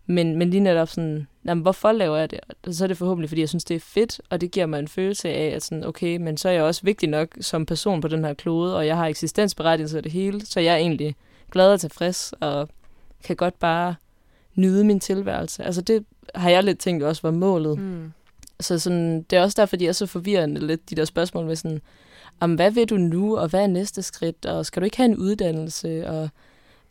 men, 0.06 0.36
men 0.36 0.50
lige 0.50 0.62
netop 0.62 0.88
sådan, 0.88 1.28
jamen, 1.46 1.62
hvorfor 1.62 1.92
laver 1.92 2.18
jeg 2.18 2.32
det? 2.32 2.40
Og 2.68 2.74
så 2.74 2.84
er 2.84 2.88
det 2.88 2.98
forhåbentlig, 2.98 3.30
fordi 3.30 3.42
jeg 3.42 3.50
synes, 3.50 3.64
det 3.64 3.76
er 3.76 3.80
fedt, 3.80 4.22
og 4.30 4.42
det 4.42 4.52
giver 4.52 4.66
mig 4.66 4.80
en 4.80 4.88
følelse 4.88 5.30
af, 5.30 5.56
at 5.56 5.64
sådan, 5.64 5.84
okay, 5.84 6.18
men 6.18 6.38
så 6.38 6.50
er 6.50 6.54
jeg 6.54 6.64
også 6.64 6.82
vigtig 6.84 7.10
nok 7.10 7.28
som 7.42 7.66
person 7.66 8.02
på 8.02 8.08
den 8.08 8.26
her 8.26 8.34
klode, 8.34 8.78
og 8.78 8.88
jeg 8.88 8.98
har 8.98 9.08
eksistensberettigelse 9.08 9.98
af 9.98 10.04
det 10.04 10.12
hele, 10.12 10.46
så 10.46 10.60
jeg 10.60 10.74
er 10.74 10.78
egentlig 10.78 11.16
glad 11.52 11.74
og 11.74 11.80
tilfreds, 11.80 12.34
og 12.40 12.70
kan 13.24 13.36
godt 13.36 13.60
bare 13.60 13.96
nyde 14.56 14.84
min 14.84 15.00
tilværelse. 15.00 15.64
Altså 15.64 15.82
det 15.82 16.06
har 16.36 16.50
jeg 16.50 16.64
lidt 16.64 16.80
tænkt 16.80 17.04
også 17.04 17.22
var 17.22 17.32
målet. 17.32 17.80
Mm. 17.80 18.12
Så 18.60 18.80
sådan, 18.80 19.22
det 19.24 19.38
er 19.38 19.42
også 19.42 19.62
derfor, 19.62 19.76
de 19.76 19.88
er 19.88 19.92
så 19.92 20.06
forvirrende 20.06 20.68
lidt, 20.68 20.90
de 20.90 20.96
der 20.96 21.06
spørgsmål 21.06 21.46
med 21.46 21.56
sådan, 21.56 21.82
om 22.40 22.56
hvad 22.56 22.72
vil 22.72 22.90
du 22.90 22.98
nu, 22.98 23.38
og 23.38 23.48
hvad 23.48 23.62
er 23.62 23.68
næste 23.68 24.02
skridt, 24.02 24.46
og 24.46 24.66
skal 24.66 24.82
du 24.82 24.86
ikke 24.86 24.98
have 24.98 25.10
en 25.10 25.18
uddannelse, 25.18 26.08
og 26.08 26.30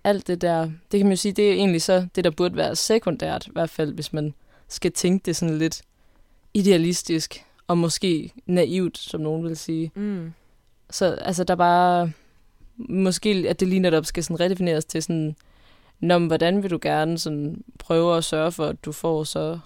alt 0.04 0.26
det 0.26 0.40
der, 0.40 0.62
det 0.62 0.98
kan 1.00 1.06
man 1.06 1.12
jo 1.12 1.16
sige, 1.16 1.32
det 1.32 1.48
er 1.48 1.52
egentlig 1.52 1.82
så 1.82 2.06
det, 2.14 2.24
der 2.24 2.30
burde 2.30 2.56
være 2.56 2.76
sekundært, 2.76 3.46
i 3.46 3.50
hvert 3.52 3.70
fald 3.70 3.92
hvis 3.92 4.12
man 4.12 4.34
skal 4.68 4.92
tænke 4.92 5.26
det 5.26 5.36
sådan 5.36 5.58
lidt 5.58 5.82
idealistisk, 6.54 7.44
og 7.66 7.78
måske 7.78 8.32
naivt, 8.46 8.98
som 8.98 9.20
nogen 9.20 9.44
vil 9.44 9.56
sige. 9.56 9.90
Mm. 9.94 10.32
Så 10.90 11.06
altså, 11.06 11.44
der 11.44 11.54
er 11.54 11.58
bare, 11.58 12.12
måske 12.76 13.46
at 13.48 13.60
det 13.60 13.68
lige 13.68 13.80
netop 13.80 14.06
skal 14.06 14.24
sådan 14.24 14.40
redefineres 14.40 14.84
til 14.84 15.02
sådan, 15.02 15.36
Nå, 16.00 16.18
hvordan 16.18 16.62
vil 16.62 16.70
du 16.70 16.78
gerne 16.82 17.18
sådan 17.18 17.64
prøve 17.78 18.16
at 18.16 18.24
sørge 18.24 18.52
for, 18.52 18.66
at 18.66 18.84
du 18.84 18.92
får 18.92 19.24
så 19.24 19.58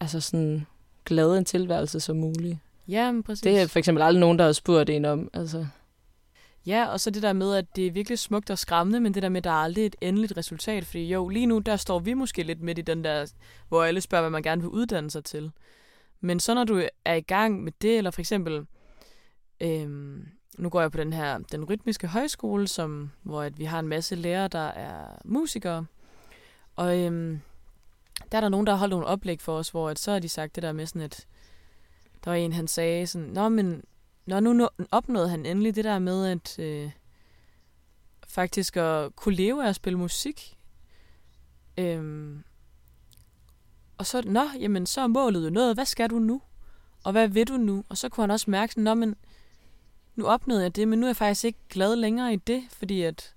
altså 0.00 0.20
sådan 0.20 0.66
glad 1.06 1.38
en 1.38 1.44
tilværelse 1.44 2.00
som 2.00 2.16
muligt? 2.16 2.58
Ja, 2.88 3.12
men 3.12 3.22
præcis. 3.22 3.42
Det 3.42 3.60
er 3.60 3.66
for 3.66 3.78
eksempel 3.78 4.02
aldrig 4.02 4.20
nogen, 4.20 4.38
der 4.38 4.44
har 4.44 4.52
spurgt 4.52 4.90
en 4.90 5.04
om. 5.04 5.30
Altså. 5.32 5.66
Ja, 6.66 6.86
og 6.86 7.00
så 7.00 7.10
det 7.10 7.22
der 7.22 7.32
med, 7.32 7.54
at 7.54 7.76
det 7.76 7.86
er 7.86 7.90
virkelig 7.90 8.18
smukt 8.18 8.50
og 8.50 8.58
skræmmende, 8.58 9.00
men 9.00 9.14
det 9.14 9.22
der 9.22 9.28
med, 9.28 9.38
at 9.38 9.44
der 9.44 9.50
er 9.50 9.54
aldrig 9.54 9.86
et 9.86 9.96
endeligt 10.00 10.36
resultat. 10.36 10.84
Fordi 10.84 11.12
jo, 11.12 11.28
lige 11.28 11.46
nu, 11.46 11.58
der 11.58 11.76
står 11.76 11.98
vi 11.98 12.14
måske 12.14 12.42
lidt 12.42 12.60
midt 12.60 12.78
i 12.78 12.82
den 12.82 13.04
der, 13.04 13.32
hvor 13.68 13.84
alle 13.84 14.00
spørger, 14.00 14.22
hvad 14.22 14.30
man 14.30 14.42
gerne 14.42 14.62
vil 14.62 14.70
uddanne 14.70 15.10
sig 15.10 15.24
til. 15.24 15.50
Men 16.20 16.40
så 16.40 16.54
når 16.54 16.64
du 16.64 16.82
er 17.04 17.14
i 17.14 17.20
gang 17.20 17.64
med 17.64 17.72
det, 17.82 17.98
eller 17.98 18.10
for 18.10 18.20
eksempel, 18.20 18.66
øhm, 19.60 20.26
nu 20.58 20.68
går 20.68 20.80
jeg 20.80 20.92
på 20.92 20.98
den 20.98 21.12
her, 21.12 21.38
den 21.52 21.64
rytmiske 21.64 22.06
højskole, 22.06 22.68
som, 22.68 23.10
hvor 23.22 23.42
at 23.42 23.58
vi 23.58 23.64
har 23.64 23.78
en 23.78 23.88
masse 23.88 24.14
lærere, 24.14 24.48
der 24.48 24.68
er 24.68 25.18
musikere. 25.24 25.86
Og 26.76 26.98
øhm, 26.98 27.40
der 28.32 28.38
er 28.38 28.40
der 28.40 28.48
nogen, 28.48 28.66
der 28.66 28.72
har 28.72 28.78
holdt 28.78 28.90
nogle 28.90 29.06
oplæg 29.06 29.40
for 29.40 29.58
os, 29.58 29.68
hvor 29.68 29.88
at 29.90 29.98
så 29.98 30.12
har 30.12 30.18
de 30.18 30.28
sagt 30.28 30.54
det 30.54 30.62
der 30.62 30.72
med 30.72 30.86
sådan 30.86 31.02
et, 31.02 31.26
der 32.24 32.30
var 32.30 32.36
en, 32.36 32.52
han 32.52 32.68
sagde 32.68 33.06
sådan, 33.06 33.28
Nå, 33.28 33.48
men 33.48 33.84
når 34.26 34.40
nu 34.40 34.68
opnåede 34.90 35.28
han 35.28 35.46
endelig 35.46 35.74
det 35.74 35.84
der 35.84 35.98
med, 35.98 36.26
at 36.26 36.58
øh, 36.58 36.90
faktisk 38.28 38.76
at 38.76 39.16
kunne 39.16 39.34
leve 39.34 39.64
af 39.64 39.68
at 39.68 39.76
spille 39.76 39.98
musik. 39.98 40.56
Øhm, 41.78 42.44
og 43.98 44.06
så, 44.06 44.22
nå, 44.26 44.44
jamen, 44.60 44.86
så 44.86 45.00
er 45.00 45.06
målet 45.06 45.44
jo 45.44 45.50
noget. 45.50 45.76
Hvad 45.76 45.84
skal 45.84 46.10
du 46.10 46.18
nu? 46.18 46.42
Og 47.04 47.12
hvad 47.12 47.28
vil 47.28 47.48
du 47.48 47.56
nu? 47.56 47.84
Og 47.88 47.98
så 47.98 48.08
kunne 48.08 48.22
han 48.22 48.30
også 48.30 48.50
mærke 48.50 48.72
sådan, 48.72 48.84
nå, 48.84 48.94
men 48.94 49.16
nu 50.16 50.26
opnåede 50.26 50.62
jeg 50.62 50.76
det, 50.76 50.88
men 50.88 50.98
nu 50.98 51.06
er 51.06 51.08
jeg 51.08 51.16
faktisk 51.16 51.44
ikke 51.44 51.58
glad 51.68 51.96
længere 51.96 52.32
i 52.32 52.36
det, 52.36 52.62
fordi 52.70 53.02
at, 53.02 53.34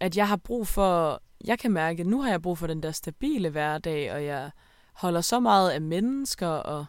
at 0.00 0.16
jeg 0.16 0.28
har 0.28 0.36
brug 0.36 0.66
for, 0.66 1.22
jeg 1.44 1.58
kan 1.58 1.72
mærke, 1.72 2.00
at 2.00 2.06
nu 2.06 2.22
har 2.22 2.30
jeg 2.30 2.42
brug 2.42 2.58
for 2.58 2.66
den 2.66 2.82
der 2.82 2.90
stabile 2.90 3.50
hverdag, 3.50 4.12
og 4.12 4.24
jeg 4.24 4.50
holder 4.92 5.20
så 5.20 5.40
meget 5.40 5.70
af 5.70 5.80
mennesker, 5.80 6.48
og 6.48 6.86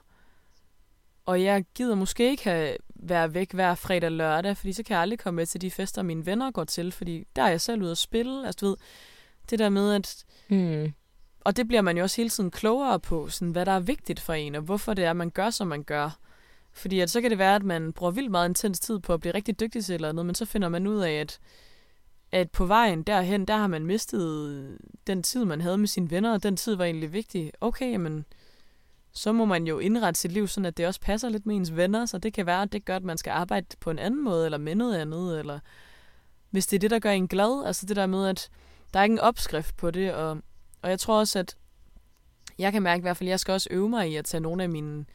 og 1.26 1.44
jeg 1.44 1.66
gider 1.76 1.96
måske 1.96 2.30
ikke 2.30 2.44
have, 2.44 2.78
være 2.96 3.34
væk 3.34 3.52
hver 3.52 3.76
fredag 3.76 4.08
og 4.08 4.12
lørdag, 4.12 4.58
fordi 4.58 4.74
så 4.74 4.84
kan 4.84 4.94
jeg 4.94 5.02
aldrig 5.02 5.20
komme 5.20 5.36
med 5.36 5.46
til 5.46 5.62
de 5.62 5.72
fester, 5.72 6.02
mine 6.02 6.26
venner 6.26 6.52
går 6.52 6.64
til, 6.64 6.92
fordi 6.92 7.28
der 7.36 7.44
er 7.44 7.50
jeg 7.50 7.62
selv 7.62 7.82
ude 7.82 7.92
at 7.92 7.98
spille. 7.98 8.46
Altså, 8.46 8.66
du 8.66 8.70
ved, 8.70 8.78
det 9.50 9.60
der 9.60 9.70
med, 9.70 9.94
at... 9.94 10.26
Mm. 10.50 10.94
Og 11.42 11.58
det 11.58 11.68
bliver 11.68 11.82
man 11.82 11.98
jo 11.98 12.04
også 12.04 12.18
hele 12.18 12.30
tiden 12.30 12.52
klogere 12.52 13.00
på, 13.00 13.30
sådan, 13.30 13.52
hvad 13.52 13.66
der 13.66 13.72
er 13.72 13.80
vigtigt 13.80 14.20
for 14.20 14.34
en, 14.34 14.56
og 14.56 14.62
hvorfor 14.62 14.94
det 14.94 15.06
er, 15.06 15.14
man 15.14 15.30
gør, 15.30 15.50
som 15.50 15.68
man 15.68 15.84
gør. 15.84 16.18
Fordi 16.72 17.00
at 17.00 17.10
så 17.10 17.22
kan 17.22 17.30
det 17.30 17.38
være, 17.38 17.56
at 17.56 17.64
man 17.64 17.94
bruger 17.94 18.12
vildt 18.12 18.32
meget 18.32 18.50
intens 18.50 18.80
tid 18.80 19.00
på 19.00 19.14
at 19.14 19.20
blive 19.20 19.34
rigtig 19.34 19.60
dygtig 19.60 19.86
til 19.86 19.96
eller 19.96 20.10
andet, 20.10 20.26
men 20.26 20.36
så 20.36 20.46
finder 20.46 20.70
man 20.70 20.88
ud 20.88 21.00
af, 21.00 21.12
at, 21.12 21.40
at 22.36 22.52
på 22.52 22.66
vejen 22.66 23.04
derhen, 23.04 23.46
der 23.46 23.58
har 23.58 23.68
man 23.68 23.86
mistet 23.86 24.50
øh, 24.50 24.80
den 25.08 25.24
tid, 25.24 25.46
man 25.46 25.62
havde 25.62 25.78
med 25.78 25.88
sine 25.88 26.12
venner, 26.12 26.34
og 26.34 26.44
den 26.44 26.58
tid 26.58 26.76
var 26.76 26.86
egentlig 26.86 27.14
vigtig. 27.14 27.52
Okay, 27.62 27.92
jamen, 27.92 28.26
så 29.12 29.32
må 29.32 29.46
man 29.46 29.68
jo 29.68 29.80
indrette 29.80 30.20
sit 30.20 30.32
liv 30.32 30.48
sådan, 30.48 30.66
at 30.66 30.78
det 30.78 30.88
også 30.88 31.02
passer 31.02 31.30
lidt 31.30 31.46
med 31.46 31.56
ens 31.56 31.76
venner, 31.76 32.06
så 32.06 32.18
det 32.18 32.34
kan 32.34 32.46
være, 32.46 32.62
at 32.62 32.72
det 32.72 32.86
gør, 32.86 32.96
at 32.96 33.04
man 33.04 33.18
skal 33.18 33.32
arbejde 33.32 33.66
på 33.80 33.92
en 33.92 34.00
anden 34.00 34.24
måde, 34.24 34.46
eller 34.46 34.58
med 34.58 34.76
noget 34.76 34.98
andet, 34.98 35.40
eller 35.40 35.60
hvis 36.50 36.68
det 36.68 36.78
er 36.78 36.80
det, 36.80 36.92
der 36.92 37.00
gør 37.00 37.12
en 37.12 37.28
glad, 37.28 37.66
altså 37.66 37.86
det 37.86 37.96
der 37.96 38.06
med, 38.06 38.28
at 38.28 38.50
der 38.94 39.00
er 39.00 39.04
ikke 39.04 39.14
en 39.14 39.20
opskrift 39.20 39.78
på 39.78 39.92
det, 39.92 40.14
og, 40.14 40.38
og 40.82 40.90
jeg 40.90 41.00
tror 41.00 41.20
også, 41.20 41.40
at 41.40 41.58
jeg 42.58 42.72
kan 42.72 42.84
mærke 42.84 43.00
i 43.00 43.02
hvert 43.02 43.18
fald, 43.18 43.28
at 43.28 43.32
jeg 43.32 43.40
skal 43.40 43.52
også 43.52 43.68
øve 43.72 43.90
mig 43.90 44.12
i 44.12 44.16
at 44.16 44.26
tage 44.26 44.42
nogle 44.42 44.64
af 44.64 44.70
mine 44.70 45.06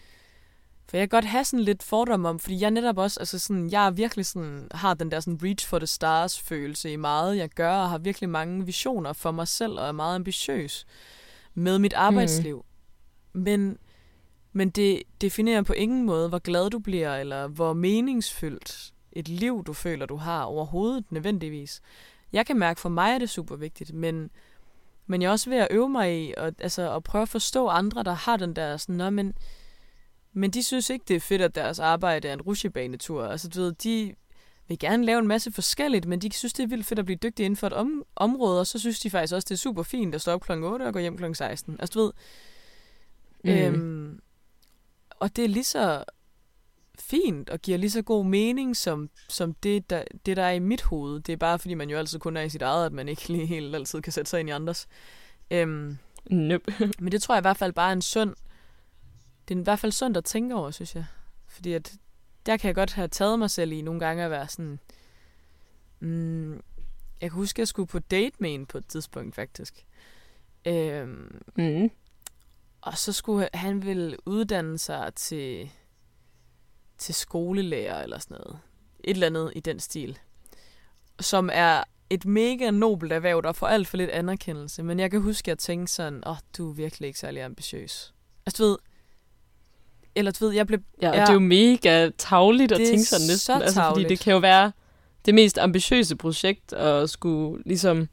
for 0.90 0.96
jeg 0.96 1.10
kan 1.10 1.16
godt 1.16 1.24
have 1.24 1.44
sådan 1.44 1.64
lidt 1.64 1.82
fordom 1.82 2.24
om, 2.24 2.38
fordi 2.38 2.60
jeg 2.60 2.70
netop 2.70 2.98
også, 2.98 3.20
altså 3.20 3.38
sådan, 3.38 3.70
jeg 3.70 3.86
er 3.86 3.90
virkelig 3.90 4.26
sådan, 4.26 4.68
har 4.74 4.94
den 4.94 5.10
der 5.10 5.20
sådan 5.20 5.40
reach 5.42 5.66
for 5.66 5.78
the 5.78 5.86
stars 5.86 6.40
følelse 6.40 6.92
i 6.92 6.96
meget, 6.96 7.36
jeg 7.36 7.48
gør, 7.48 7.74
og 7.74 7.90
har 7.90 7.98
virkelig 7.98 8.30
mange 8.30 8.66
visioner 8.66 9.12
for 9.12 9.30
mig 9.30 9.48
selv, 9.48 9.78
og 9.78 9.88
er 9.88 9.92
meget 9.92 10.14
ambitiøs 10.14 10.86
med 11.54 11.78
mit 11.78 11.92
arbejdsliv. 11.92 12.64
Mm. 13.32 13.40
Men 13.40 13.78
men 14.52 14.70
det 14.70 15.02
definerer 15.20 15.62
på 15.62 15.72
ingen 15.72 16.06
måde, 16.06 16.28
hvor 16.28 16.38
glad 16.38 16.70
du 16.70 16.78
bliver, 16.78 17.16
eller 17.16 17.46
hvor 17.46 17.72
meningsfyldt 17.72 18.92
et 19.12 19.28
liv, 19.28 19.64
du 19.66 19.72
føler, 19.72 20.06
du 20.06 20.16
har 20.16 20.42
overhovedet 20.42 21.04
nødvendigvis. 21.10 21.80
Jeg 22.32 22.46
kan 22.46 22.58
mærke, 22.58 22.80
for 22.80 22.88
mig 22.88 23.14
er 23.14 23.18
det 23.18 23.30
super 23.30 23.56
vigtigt, 23.56 23.94
men, 23.94 24.30
men 25.06 25.22
jeg 25.22 25.28
er 25.28 25.32
også 25.32 25.50
ved 25.50 25.58
at 25.58 25.68
øve 25.70 25.88
mig 25.88 26.20
i 26.20 26.34
og, 26.36 26.52
altså, 26.58 26.96
at 26.96 27.04
prøve 27.04 27.22
at 27.22 27.28
forstå 27.28 27.68
andre, 27.68 28.02
der 28.02 28.12
har 28.12 28.36
den 28.36 28.56
der 28.56 28.76
sådan, 28.76 28.94
Nå, 28.94 29.10
men, 29.10 29.34
men 30.32 30.50
de 30.50 30.62
synes 30.62 30.90
ikke, 30.90 31.04
det 31.08 31.16
er 31.16 31.20
fedt, 31.20 31.42
at 31.42 31.54
deres 31.54 31.78
arbejde 31.78 32.28
er 32.28 32.32
en 32.32 32.42
rusjebanetur. 32.42 33.24
Altså, 33.26 33.48
du 33.48 33.60
ved, 33.60 33.72
de 33.72 34.14
vil 34.68 34.78
gerne 34.78 35.04
lave 35.04 35.18
en 35.18 35.26
masse 35.26 35.52
forskelligt, 35.52 36.06
men 36.06 36.18
de 36.18 36.32
synes, 36.32 36.52
det 36.52 36.62
er 36.62 36.66
vildt 36.66 36.86
fedt 36.86 36.98
at 36.98 37.04
blive 37.04 37.18
dygtig 37.22 37.44
inden 37.44 37.56
for 37.56 37.66
et 37.66 37.72
om- 37.72 38.04
område, 38.16 38.60
og 38.60 38.66
så 38.66 38.78
synes 38.78 39.00
de 39.00 39.10
faktisk 39.10 39.34
også, 39.34 39.46
det 39.48 39.54
er 39.54 39.58
super 39.58 39.82
fint 39.82 40.14
at 40.14 40.20
stå 40.20 40.32
op 40.32 40.40
kl. 40.40 40.52
8 40.52 40.82
og 40.82 40.92
gå 40.92 40.98
hjem 40.98 41.16
kl. 41.16 41.34
16. 41.34 41.76
Altså, 41.80 41.98
du 41.98 42.04
ved, 42.04 42.12
mm. 43.44 43.50
øhm, 43.50 44.20
og 45.10 45.36
det 45.36 45.44
er 45.44 45.48
lige 45.48 45.64
så 45.64 46.04
fint 46.98 47.50
og 47.50 47.58
giver 47.60 47.78
lige 47.78 47.90
så 47.90 48.02
god 48.02 48.24
mening 48.24 48.76
som, 48.76 49.10
som 49.28 49.54
det, 49.54 49.90
der, 49.90 50.04
det, 50.26 50.36
der 50.36 50.42
er 50.42 50.50
i 50.50 50.58
mit 50.58 50.82
hoved. 50.82 51.20
Det 51.20 51.32
er 51.32 51.36
bare, 51.36 51.58
fordi 51.58 51.74
man 51.74 51.90
jo 51.90 51.98
altid 51.98 52.18
kun 52.18 52.36
er 52.36 52.42
i 52.42 52.48
sit 52.48 52.62
eget, 52.62 52.86
at 52.86 52.92
man 52.92 53.08
ikke 53.08 53.28
lige 53.28 53.46
helt 53.46 53.74
altid 53.74 54.02
kan 54.02 54.12
sætte 54.12 54.30
sig 54.30 54.40
ind 54.40 54.48
i 54.48 54.52
andres. 54.52 54.88
Øhm, 55.50 55.98
nope. 56.30 56.72
men 56.98 57.12
det 57.12 57.22
tror 57.22 57.34
jeg 57.34 57.40
i 57.40 57.48
hvert 57.48 57.56
fald 57.56 57.72
bare 57.72 57.88
er 57.88 57.92
en 57.92 58.02
sund... 58.02 58.34
Det 59.50 59.56
er 59.56 59.60
i 59.60 59.64
hvert 59.64 59.78
fald 59.78 59.92
sundt 59.92 60.16
at 60.16 60.24
tænke 60.24 60.54
over, 60.54 60.70
synes 60.70 60.94
jeg. 60.94 61.06
Fordi 61.46 61.72
at 61.72 61.92
der 62.46 62.56
kan 62.56 62.68
jeg 62.68 62.74
godt 62.74 62.92
have 62.92 63.08
taget 63.08 63.38
mig 63.38 63.50
selv 63.50 63.72
i 63.72 63.82
nogle 63.82 64.00
gange 64.00 64.24
at 64.24 64.30
være 64.30 64.48
sådan... 64.48 64.78
Mm, 66.00 66.52
jeg 67.20 67.30
kan 67.30 67.30
huske, 67.30 67.56
at 67.56 67.58
jeg 67.58 67.68
skulle 67.68 67.86
på 67.86 67.98
date 67.98 68.36
med 68.38 68.54
en 68.54 68.66
på 68.66 68.78
et 68.78 68.86
tidspunkt, 68.86 69.34
faktisk. 69.34 69.84
Øhm, 70.64 71.42
mm. 71.56 71.90
Og 72.80 72.98
så 72.98 73.12
skulle 73.12 73.48
han 73.54 73.82
vil 73.82 74.16
uddanne 74.26 74.78
sig 74.78 75.14
til, 75.14 75.70
til 76.98 77.14
skolelærer 77.14 78.02
eller 78.02 78.18
sådan 78.18 78.36
noget. 78.44 78.58
Et 79.04 79.14
eller 79.14 79.26
andet 79.26 79.52
i 79.56 79.60
den 79.60 79.80
stil. 79.80 80.18
Som 81.20 81.50
er 81.52 81.84
et 82.10 82.24
mega 82.24 82.70
nobelt 82.70 83.12
erhverv, 83.12 83.42
der 83.42 83.52
får 83.52 83.66
alt 83.66 83.88
for 83.88 83.96
lidt 83.96 84.10
anerkendelse. 84.10 84.82
Men 84.82 84.98
jeg 85.00 85.10
kan 85.10 85.20
huske, 85.20 85.44
at 85.44 85.48
jeg 85.48 85.58
tænkte 85.58 85.92
sådan, 85.92 86.22
åh, 86.26 86.32
oh, 86.32 86.38
du 86.58 86.70
er 86.70 86.74
virkelig 86.74 87.06
ikke 87.06 87.18
særlig 87.18 87.42
ambitiøs. 87.42 88.14
Altså, 88.46 88.62
du 88.62 88.68
ved, 88.68 88.78
eller 90.14 90.32
du 90.32 90.44
ved, 90.44 90.54
jeg 90.54 90.66
blev... 90.66 90.78
Ja, 91.02 91.08
ja 91.08 91.20
det 91.20 91.28
er 91.28 91.32
jo 91.32 91.38
mega 91.38 92.10
tavligt 92.18 92.72
at 92.72 92.78
tænke 92.78 93.04
sådan 93.04 93.26
næsten. 93.26 93.62
Altså, 93.62 93.82
fordi 93.88 94.04
det 94.04 94.20
kan 94.20 94.32
jo 94.32 94.38
være 94.38 94.72
det 95.26 95.34
mest 95.34 95.58
ambitiøse 95.58 96.16
projekt 96.16 96.72
at 96.72 97.10
skulle 97.10 97.62
ligesom 97.66 98.08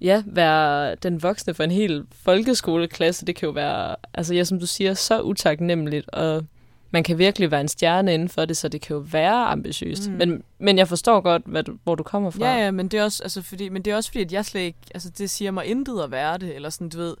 ja, 0.00 0.22
være 0.26 0.94
den 0.94 1.22
voksne 1.22 1.54
for 1.54 1.64
en 1.64 1.70
hel 1.70 2.04
folkeskoleklasse, 2.12 3.26
det 3.26 3.36
kan 3.36 3.46
jo 3.46 3.52
være, 3.52 3.96
altså 4.14 4.34
ja, 4.34 4.44
som 4.44 4.60
du 4.60 4.66
siger, 4.66 4.94
så 4.94 5.20
utaknemmeligt, 5.20 6.08
og 6.08 6.44
man 6.90 7.02
kan 7.02 7.18
virkelig 7.18 7.50
være 7.50 7.60
en 7.60 7.68
stjerne 7.68 8.14
inden 8.14 8.28
for 8.28 8.44
det, 8.44 8.56
så 8.56 8.68
det 8.68 8.80
kan 8.80 8.94
jo 8.94 9.04
være 9.10 9.44
ambitiøst. 9.44 10.10
Mm. 10.10 10.16
Men, 10.16 10.42
men 10.58 10.78
jeg 10.78 10.88
forstår 10.88 11.20
godt, 11.20 11.42
hvad 11.46 11.62
du, 11.62 11.78
hvor 11.84 11.94
du 11.94 12.02
kommer 12.02 12.30
fra. 12.30 12.46
Ja, 12.46 12.64
ja, 12.64 12.70
men 12.70 12.88
det 12.88 13.00
er 13.00 13.04
også, 13.04 13.22
altså, 13.22 13.42
fordi, 13.42 13.68
men 13.68 13.82
det 13.82 13.90
er 13.90 13.96
også 13.96 14.10
fordi, 14.10 14.24
at 14.24 14.32
jeg 14.32 14.44
slet 14.44 14.60
ikke, 14.60 14.78
altså 14.94 15.10
det 15.10 15.30
siger 15.30 15.50
mig 15.50 15.66
intet 15.66 16.02
at 16.02 16.10
være 16.10 16.38
det, 16.38 16.54
eller 16.54 16.70
sådan, 16.70 16.88
du 16.88 16.98
ved, 16.98 17.14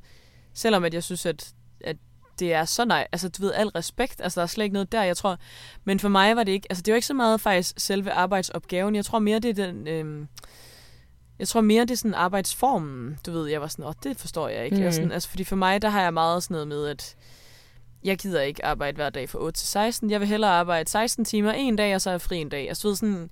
selvom 0.54 0.84
at 0.84 0.94
jeg 0.94 1.02
synes, 1.02 1.26
at 1.26 1.52
det 2.38 2.52
er 2.52 2.64
så 2.64 2.84
nej, 2.84 3.06
altså 3.12 3.28
du 3.28 3.42
ved, 3.42 3.52
al 3.52 3.68
respekt, 3.68 4.20
altså 4.20 4.40
der 4.40 4.42
er 4.42 4.48
slet 4.48 4.64
ikke 4.64 4.72
noget 4.72 4.92
der, 4.92 5.02
jeg 5.02 5.16
tror, 5.16 5.38
men 5.84 6.00
for 6.00 6.08
mig 6.08 6.36
var 6.36 6.44
det 6.44 6.52
ikke, 6.52 6.66
altså 6.70 6.82
det 6.82 6.92
var 6.92 6.96
ikke 6.96 7.06
så 7.06 7.14
meget 7.14 7.40
faktisk 7.40 7.74
selve 7.76 8.12
arbejdsopgaven, 8.12 8.94
jeg 8.94 9.04
tror 9.04 9.18
mere, 9.18 9.38
det 9.38 9.58
er 9.58 9.66
den, 9.66 9.88
øhm, 9.88 10.28
jeg 11.38 11.48
tror 11.48 11.60
mere, 11.60 11.82
det 11.82 11.90
er 11.90 11.96
sådan 11.96 12.14
arbejdsformen, 12.14 13.18
du 13.26 13.32
ved. 13.32 13.46
Jeg 13.46 13.60
var 13.60 13.66
sådan, 13.66 13.84
åh, 13.84 13.92
det 14.02 14.16
forstår 14.16 14.48
jeg 14.48 14.64
ikke. 14.64 14.76
Mm. 14.76 14.82
Jeg 14.82 14.94
sådan, 14.94 15.12
altså, 15.12 15.28
fordi 15.28 15.44
for 15.44 15.56
mig, 15.56 15.82
der 15.82 15.88
har 15.88 16.02
jeg 16.02 16.14
meget 16.14 16.42
sådan 16.42 16.54
noget 16.54 16.68
med, 16.68 16.86
at 16.86 17.16
jeg 18.04 18.18
gider 18.18 18.40
ikke 18.40 18.64
arbejde 18.64 18.96
hver 18.96 19.10
dag 19.10 19.28
fra 19.28 19.38
8 19.38 19.60
til 19.60 19.68
16. 19.68 20.10
Jeg 20.10 20.20
vil 20.20 20.28
hellere 20.28 20.50
arbejde 20.50 20.90
16 20.90 21.24
timer 21.24 21.52
en 21.52 21.76
dag, 21.76 21.94
og 21.94 22.00
så 22.00 22.10
have 22.10 22.20
fri 22.20 22.36
en 22.36 22.48
dag. 22.48 22.68
Altså, 22.68 22.82
du 22.82 22.88
ved, 22.88 22.96
sådan, 22.96 23.30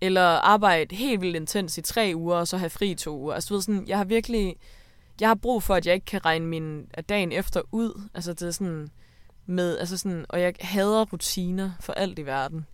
eller 0.00 0.22
arbejde 0.22 0.96
helt 0.96 1.20
vildt 1.20 1.36
intens 1.36 1.78
i 1.78 1.82
tre 1.82 2.12
uger, 2.14 2.36
og 2.36 2.48
så 2.48 2.56
have 2.56 2.70
fri 2.70 2.94
to 2.94 3.18
uger. 3.18 3.34
Altså, 3.34 3.48
du 3.48 3.54
ved, 3.54 3.62
sådan, 3.62 3.84
jeg 3.86 3.96
har 3.96 4.04
virkelig... 4.04 4.56
Jeg 5.20 5.28
har 5.28 5.34
brug 5.34 5.62
for, 5.62 5.74
at 5.74 5.86
jeg 5.86 5.94
ikke 5.94 6.04
kan 6.04 6.24
regne 6.24 6.46
min 6.46 6.86
dagen 7.08 7.32
efter 7.32 7.62
ud. 7.72 8.08
Altså, 8.14 8.32
det 8.32 8.42
er 8.42 8.50
sådan 8.50 8.88
med, 9.46 9.78
altså 9.78 9.96
sådan, 9.96 10.26
og 10.28 10.40
jeg 10.40 10.54
hader 10.60 11.04
rutiner 11.04 11.70
for 11.80 11.92
alt 11.92 12.18
i 12.18 12.26
verden. 12.26 12.66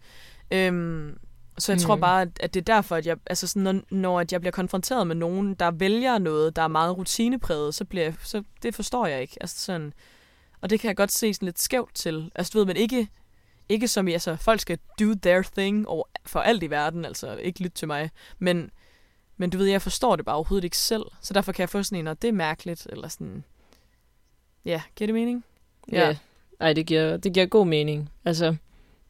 Øhm, 0.51 1.19
så 1.59 1.73
jeg 1.73 1.77
mm. 1.77 1.83
tror 1.83 1.97
bare, 1.97 2.27
at 2.41 2.55
det 2.55 2.61
er 2.61 2.75
derfor, 2.75 2.97
at 2.97 3.07
jeg, 3.07 3.17
altså 3.27 3.47
sådan, 3.47 3.63
når, 3.63 3.81
når 3.91 4.21
at 4.21 4.33
jeg 4.33 4.41
bliver 4.41 4.53
konfronteret 4.53 5.07
med 5.07 5.17
nogen, 5.17 5.55
der 5.55 5.71
vælger 5.71 6.19
noget, 6.19 6.57
der 6.57 6.63
er 6.63 6.69
meget 6.69 6.97
rutinepræget, 6.97 7.75
så 7.75 7.85
bliver 7.85 8.05
jeg, 8.05 8.15
så 8.23 8.43
det 8.63 8.75
forstår 8.75 9.07
jeg 9.07 9.21
ikke. 9.21 9.37
Altså 9.41 9.61
sådan, 9.61 9.93
og 10.61 10.71
det 10.71 10.81
kan 10.81 10.89
jeg 10.89 10.97
godt 10.97 11.13
se 11.13 11.35
sådan 11.35 11.47
lidt 11.47 11.61
skævt 11.61 11.95
til. 11.95 12.31
Altså 12.35 12.51
du 12.55 12.59
ved, 12.59 12.67
men 12.67 12.77
ikke, 12.77 13.09
ikke 13.69 13.89
som 13.89 14.09
altså, 14.09 14.37
folk 14.37 14.61
skal 14.61 14.79
do 15.01 15.15
their 15.23 15.43
thing 15.43 15.89
over, 15.89 16.05
for 16.27 16.41
alt 16.41 16.63
i 16.63 16.71
verden, 16.71 17.05
altså 17.05 17.37
ikke 17.37 17.63
lytte 17.63 17.77
til 17.77 17.89
mig, 17.89 18.11
men, 18.39 18.71
Men 19.41 19.51
du 19.51 19.59
ved, 19.59 19.67
jeg 19.67 19.83
forstår 19.83 20.17
det 20.17 20.25
bare 20.25 20.37
overhovedet 20.37 20.65
ikke 20.65 20.79
selv. 20.79 21.03
Så 21.21 21.35
derfor 21.35 21.53
kan 21.53 21.61
jeg 21.61 21.69
få 21.69 21.83
sådan 21.83 21.99
en, 21.99 22.07
og 22.07 22.23
det 22.23 22.29
er 22.29 22.33
mærkeligt, 22.33 22.87
eller 22.91 23.09
sådan... 23.09 23.45
Ja, 24.65 24.83
giver 24.97 25.07
det 25.07 25.15
mening? 25.15 25.45
Ja. 25.93 26.09
ja. 26.09 26.17
Ej, 26.61 26.73
det 26.73 26.87
giver, 26.87 27.17
det 27.17 27.33
giver 27.33 27.47
god 27.47 27.67
mening. 27.67 28.11
Altså, 28.25 28.57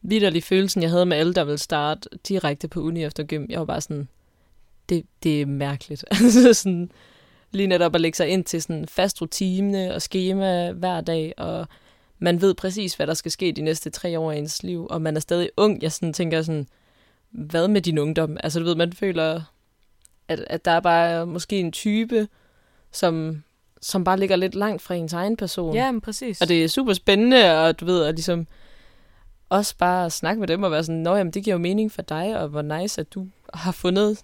vidderlig 0.02 0.44
følelsen, 0.44 0.82
jeg 0.82 0.90
havde 0.90 1.06
med 1.06 1.16
alle, 1.16 1.34
der 1.34 1.44
ville 1.44 1.58
starte 1.58 2.08
direkte 2.28 2.68
på 2.68 2.80
uni 2.80 3.04
efter 3.04 3.24
gym. 3.24 3.46
Jeg 3.48 3.58
var 3.58 3.64
bare 3.64 3.80
sådan, 3.80 4.08
det, 4.88 5.06
det 5.22 5.42
er 5.42 5.46
mærkeligt. 5.46 6.04
altså 6.10 6.54
sådan, 6.54 6.90
lige 7.50 7.66
netop 7.66 7.94
at 7.94 8.00
lægge 8.00 8.16
sig 8.16 8.28
ind 8.28 8.44
til 8.44 8.62
sådan 8.62 8.88
fast 8.88 9.22
rutine 9.22 9.94
og 9.94 10.02
schema 10.02 10.72
hver 10.72 11.00
dag, 11.00 11.34
og 11.36 11.66
man 12.18 12.40
ved 12.40 12.54
præcis, 12.54 12.94
hvad 12.94 13.06
der 13.06 13.14
skal 13.14 13.30
ske 13.30 13.52
de 13.52 13.62
næste 13.62 13.90
tre 13.90 14.18
år 14.18 14.32
i 14.32 14.38
ens 14.38 14.62
liv, 14.62 14.86
og 14.90 15.02
man 15.02 15.16
er 15.16 15.20
stadig 15.20 15.50
ung. 15.56 15.82
Jeg 15.82 15.92
sådan 15.92 16.12
tænker 16.12 16.42
sådan, 16.42 16.66
hvad 17.30 17.68
med 17.68 17.80
din 17.80 17.98
ungdom? 17.98 18.36
Altså 18.42 18.58
du 18.60 18.64
ved, 18.64 18.74
man 18.74 18.92
føler, 18.92 19.42
at, 20.30 20.44
at 20.46 20.64
der 20.64 20.70
er 20.70 20.80
bare 20.80 21.26
måske 21.26 21.60
en 21.60 21.72
type, 21.72 22.28
som, 22.92 23.42
som 23.80 24.04
bare 24.04 24.18
ligger 24.18 24.36
lidt 24.36 24.54
langt 24.54 24.82
fra 24.82 24.94
ens 24.94 25.12
egen 25.12 25.36
person. 25.36 25.74
Ja, 25.74 25.90
men 25.90 26.00
præcis. 26.00 26.40
Og 26.40 26.48
det 26.48 26.64
er 26.64 26.68
super 26.68 26.92
spændende, 26.92 27.64
og 27.64 27.80
du 27.80 27.84
ved, 27.84 28.04
at 28.04 28.14
ligesom 28.14 28.46
også 29.48 29.76
bare 29.76 30.10
snakke 30.10 30.40
med 30.40 30.48
dem 30.48 30.62
og 30.62 30.70
være 30.70 30.84
sådan, 30.84 31.00
nå 31.00 31.16
jamen, 31.16 31.32
det 31.32 31.44
giver 31.44 31.54
jo 31.54 31.58
mening 31.58 31.92
for 31.92 32.02
dig, 32.02 32.40
og 32.40 32.48
hvor 32.48 32.62
nice, 32.62 33.00
at 33.00 33.14
du 33.14 33.26
har 33.54 33.72
fundet 33.72 34.18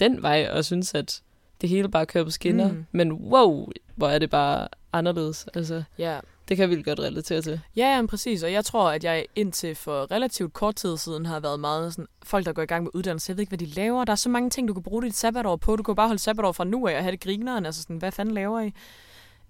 den 0.00 0.22
vej, 0.22 0.48
og 0.52 0.64
synes, 0.64 0.94
at 0.94 1.22
det 1.60 1.68
hele 1.68 1.88
bare 1.88 2.06
kører 2.06 2.24
på 2.24 2.30
skinner. 2.30 2.72
Mm. 2.72 2.86
Men 2.92 3.12
wow, 3.12 3.68
hvor 3.94 4.08
er 4.08 4.18
det 4.18 4.30
bare 4.30 4.68
anderledes. 4.92 5.46
Altså, 5.54 5.82
ja. 5.98 6.18
Det 6.48 6.56
kan 6.56 6.62
jeg 6.62 6.70
vildt 6.70 6.84
godt 6.84 7.00
relatere 7.00 7.42
til. 7.42 7.60
Ja, 7.76 7.96
ja, 7.96 8.06
præcis. 8.06 8.42
Og 8.42 8.52
jeg 8.52 8.64
tror, 8.64 8.90
at 8.90 9.04
jeg 9.04 9.26
indtil 9.34 9.74
for 9.74 10.10
relativt 10.10 10.52
kort 10.52 10.76
tid 10.76 10.96
siden 10.96 11.26
har 11.26 11.40
været 11.40 11.60
meget 11.60 11.92
sådan, 11.92 12.06
folk, 12.22 12.46
der 12.46 12.52
går 12.52 12.62
i 12.62 12.66
gang 12.66 12.82
med 12.82 12.90
uddannelse. 12.94 13.30
Jeg 13.30 13.36
ved 13.36 13.42
ikke, 13.42 13.50
hvad 13.50 13.58
de 13.58 13.66
laver. 13.66 14.04
Der 14.04 14.12
er 14.12 14.16
så 14.16 14.28
mange 14.28 14.50
ting, 14.50 14.68
du 14.68 14.74
kan 14.74 14.82
bruge 14.82 15.02
dit 15.02 15.16
sabbatår 15.16 15.56
på. 15.56 15.76
Du 15.76 15.82
kan 15.82 15.94
bare 15.94 16.06
holde 16.06 16.22
sabbatår 16.22 16.52
fra 16.52 16.64
nu 16.64 16.86
af 16.86 16.96
og 16.96 17.02
have 17.02 17.12
det 17.12 17.20
grineren. 17.20 17.66
Altså 17.66 17.82
sådan, 17.82 17.96
hvad 17.96 18.12
fanden 18.12 18.34
laver 18.34 18.60
I? 18.60 18.72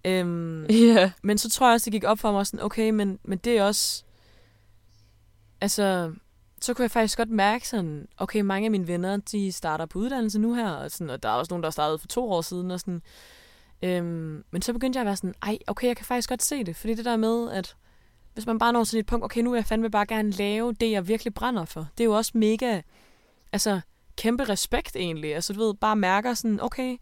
Øhm, 0.05 0.67
yeah. 0.71 1.11
Men 1.23 1.39
så 1.39 1.51
tror 1.51 1.67
jeg 1.67 1.75
også, 1.75 1.85
det 1.85 1.93
gik 1.93 2.05
op 2.05 2.19
for 2.19 2.33
mig 2.33 2.47
sådan, 2.47 2.65
okay, 2.65 2.91
men, 2.91 3.19
men 3.25 3.39
det 3.39 3.59
er 3.59 3.65
også... 3.65 4.05
Altså, 5.61 6.13
så 6.61 6.75
kunne 6.75 6.83
jeg 6.83 6.91
faktisk 6.91 7.19
godt 7.19 7.31
mærke 7.31 7.69
sådan, 7.69 8.09
okay, 8.17 8.41
mange 8.41 8.65
af 8.65 8.71
mine 8.71 8.89
venner, 8.89 9.17
de 9.17 9.53
starter 9.53 9.87
på 9.87 9.99
uddannelse 9.99 10.39
nu 10.39 10.55
her, 10.55 10.71
og, 10.71 10.91
sådan, 10.91 11.11
og 11.11 11.23
der 11.23 11.29
er 11.29 11.33
også 11.33 11.53
nogen, 11.53 11.63
der 11.63 11.71
startede 11.71 11.99
for 11.99 12.07
to 12.07 12.33
år 12.33 12.41
siden, 12.41 12.71
og 12.71 12.81
sådan, 12.81 13.03
øhm, 13.85 14.45
men 14.51 14.63
så 14.63 14.73
begyndte 14.73 14.97
jeg 14.97 15.03
at 15.03 15.07
være 15.07 15.17
sådan, 15.17 15.35
ej, 15.43 15.59
okay, 15.67 15.87
jeg 15.87 15.97
kan 15.97 16.07
faktisk 16.07 16.29
godt 16.29 16.43
se 16.43 16.65
det, 16.65 16.77
fordi 16.77 16.95
det 16.95 17.05
der 17.05 17.17
med, 17.17 17.51
at 17.51 17.77
hvis 18.35 18.47
man 18.47 18.59
bare 18.59 18.73
når 18.73 18.85
til 18.85 18.99
et 18.99 19.07
punkt, 19.07 19.25
okay, 19.25 19.41
nu 19.41 19.51
vil 19.51 19.59
jeg 19.59 19.67
fandme 19.67 19.91
bare 19.91 20.07
gerne 20.07 20.31
lave 20.31 20.73
det, 20.73 20.91
jeg 20.91 21.09
virkelig 21.09 21.35
brænder 21.35 21.65
for, 21.65 21.89
det 21.99 22.05
er 22.05 22.09
jo 22.09 22.17
også 22.17 22.33
mega, 22.35 22.81
altså, 23.53 23.81
kæmpe 24.17 24.45
respekt 24.45 24.97
egentlig, 24.97 25.35
altså 25.35 25.53
du 25.53 25.61
ved, 25.61 25.75
bare 25.75 25.97
mærker 25.97 26.35
sådan, 26.35 26.61
okay, 26.61 26.97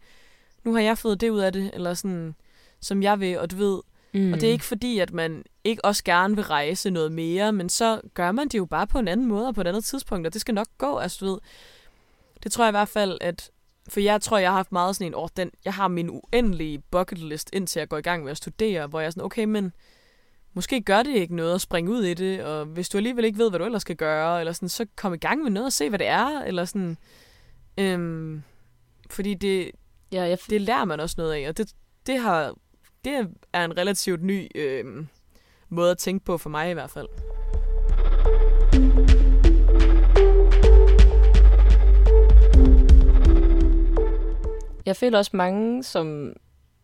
nu 0.63 0.73
har 0.73 0.81
jeg 0.81 0.97
fået 0.97 1.21
det 1.21 1.29
ud 1.29 1.39
af 1.39 1.53
det, 1.53 1.71
eller 1.73 1.93
sådan, 1.93 2.35
som 2.79 3.03
jeg 3.03 3.19
vil, 3.19 3.39
og 3.39 3.51
du 3.51 3.55
ved, 3.55 3.81
Mm. 4.13 4.33
Og 4.33 4.41
det 4.41 4.47
er 4.47 4.51
ikke 4.51 4.65
fordi, 4.65 4.99
at 4.99 5.13
man 5.13 5.43
ikke 5.63 5.85
også 5.85 6.03
gerne 6.03 6.35
vil 6.35 6.43
rejse 6.43 6.89
noget 6.89 7.11
mere, 7.11 7.53
men 7.53 7.69
så 7.69 8.01
gør 8.13 8.31
man 8.31 8.47
det 8.47 8.57
jo 8.57 8.65
bare 8.65 8.87
på 8.87 8.99
en 8.99 9.07
anden 9.07 9.25
måde 9.25 9.47
og 9.47 9.55
på 9.55 9.61
et 9.61 9.67
andet 9.67 9.85
tidspunkt, 9.85 10.27
og 10.27 10.33
det 10.33 10.41
skal 10.41 10.53
nok 10.53 10.67
gå. 10.77 10.97
Altså, 10.97 11.25
du 11.25 11.31
ved, 11.31 11.39
det 12.43 12.51
tror 12.51 12.63
jeg 12.63 12.69
i 12.69 12.77
hvert 12.77 12.89
fald, 12.89 13.17
at... 13.21 13.49
For 13.89 13.99
jeg 13.99 14.21
tror, 14.21 14.37
jeg 14.37 14.49
har 14.49 14.55
haft 14.55 14.71
meget 14.71 14.95
sådan 14.95 15.07
en 15.07 15.15
år, 15.15 15.27
den, 15.27 15.51
jeg 15.65 15.73
har 15.73 15.87
min 15.87 16.09
uendelige 16.09 16.83
bucket 16.91 17.17
list, 17.17 17.49
indtil 17.53 17.79
jeg 17.79 17.89
går 17.89 17.97
i 17.97 18.01
gang 18.01 18.23
med 18.23 18.31
at 18.31 18.37
studere, 18.37 18.87
hvor 18.87 18.99
jeg 18.99 19.07
er 19.07 19.11
sådan, 19.11 19.23
okay, 19.23 19.43
men 19.43 19.73
måske 20.53 20.81
gør 20.81 21.03
det 21.03 21.15
ikke 21.15 21.35
noget 21.35 21.55
at 21.55 21.61
springe 21.61 21.91
ud 21.91 22.03
i 22.03 22.13
det, 22.13 22.43
og 22.43 22.65
hvis 22.65 22.89
du 22.89 22.97
alligevel 22.97 23.25
ikke 23.25 23.39
ved, 23.39 23.49
hvad 23.49 23.59
du 23.59 23.65
ellers 23.65 23.81
skal 23.81 23.95
gøre, 23.95 24.39
eller 24.39 24.53
sådan, 24.53 24.69
så 24.69 24.85
kom 24.95 25.13
i 25.13 25.17
gang 25.17 25.43
med 25.43 25.51
noget 25.51 25.65
og 25.65 25.73
se, 25.73 25.89
hvad 25.89 25.99
det 25.99 26.07
er, 26.07 26.43
eller 26.43 26.65
sådan... 26.65 26.97
Øhm, 27.77 28.43
fordi 29.09 29.33
det, 29.33 29.71
ja, 30.11 30.23
jeg... 30.23 30.37
det 30.49 30.61
lærer 30.61 30.85
man 30.85 30.99
også 30.99 31.15
noget 31.17 31.33
af, 31.33 31.49
og 31.49 31.57
det, 31.57 31.73
det 32.05 32.19
har 32.19 32.53
det 33.05 33.27
er 33.53 33.65
en 33.65 33.77
relativt 33.77 34.23
ny 34.23 34.47
øh, 34.55 35.05
måde 35.69 35.91
at 35.91 35.97
tænke 35.97 36.25
på 36.25 36.37
for 36.37 36.49
mig 36.49 36.69
i 36.69 36.73
hvert 36.73 36.89
fald. 36.89 37.07
Jeg 44.85 44.95
føler 44.95 45.17
også 45.17 45.31
mange, 45.33 45.83
som, 45.83 46.33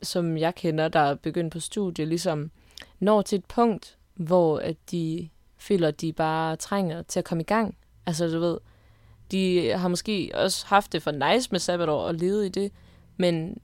som 0.01 0.37
jeg 0.37 0.55
kender, 0.55 0.87
der 0.87 0.99
er 0.99 1.15
begyndt 1.15 1.53
på 1.53 1.59
studie, 1.59 2.05
ligesom 2.05 2.51
når 2.99 3.21
til 3.21 3.37
et 3.37 3.45
punkt, 3.45 3.97
hvor 4.15 4.59
at 4.59 4.75
de 4.91 5.29
føler, 5.57 5.87
at 5.87 6.01
de 6.01 6.13
bare 6.13 6.55
trænger 6.55 7.01
til 7.01 7.19
at 7.19 7.25
komme 7.25 7.41
i 7.41 7.45
gang. 7.45 7.77
Altså, 8.05 8.27
du 8.27 8.39
ved, 8.39 8.57
de 9.31 9.71
har 9.75 9.87
måske 9.87 10.31
også 10.33 10.65
haft 10.67 10.93
det 10.93 11.03
for 11.03 11.11
nice 11.11 11.47
med 11.51 11.59
sabbatår 11.59 12.01
og 12.01 12.15
levet 12.15 12.45
i 12.45 12.49
det, 12.49 12.71
men, 13.17 13.57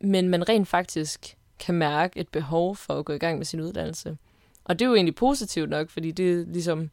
men 0.00 0.28
man 0.28 0.48
rent 0.48 0.68
faktisk 0.68 1.36
kan 1.58 1.74
mærke 1.74 2.20
et 2.20 2.28
behov 2.28 2.76
for 2.76 2.94
at 2.94 3.04
gå 3.04 3.12
i 3.12 3.18
gang 3.18 3.38
med 3.38 3.46
sin 3.46 3.60
uddannelse. 3.60 4.18
Og 4.64 4.78
det 4.78 4.84
er 4.84 4.88
jo 4.88 4.94
egentlig 4.94 5.14
positivt 5.14 5.70
nok, 5.70 5.90
fordi 5.90 6.10
det 6.10 6.48
ligesom 6.48 6.90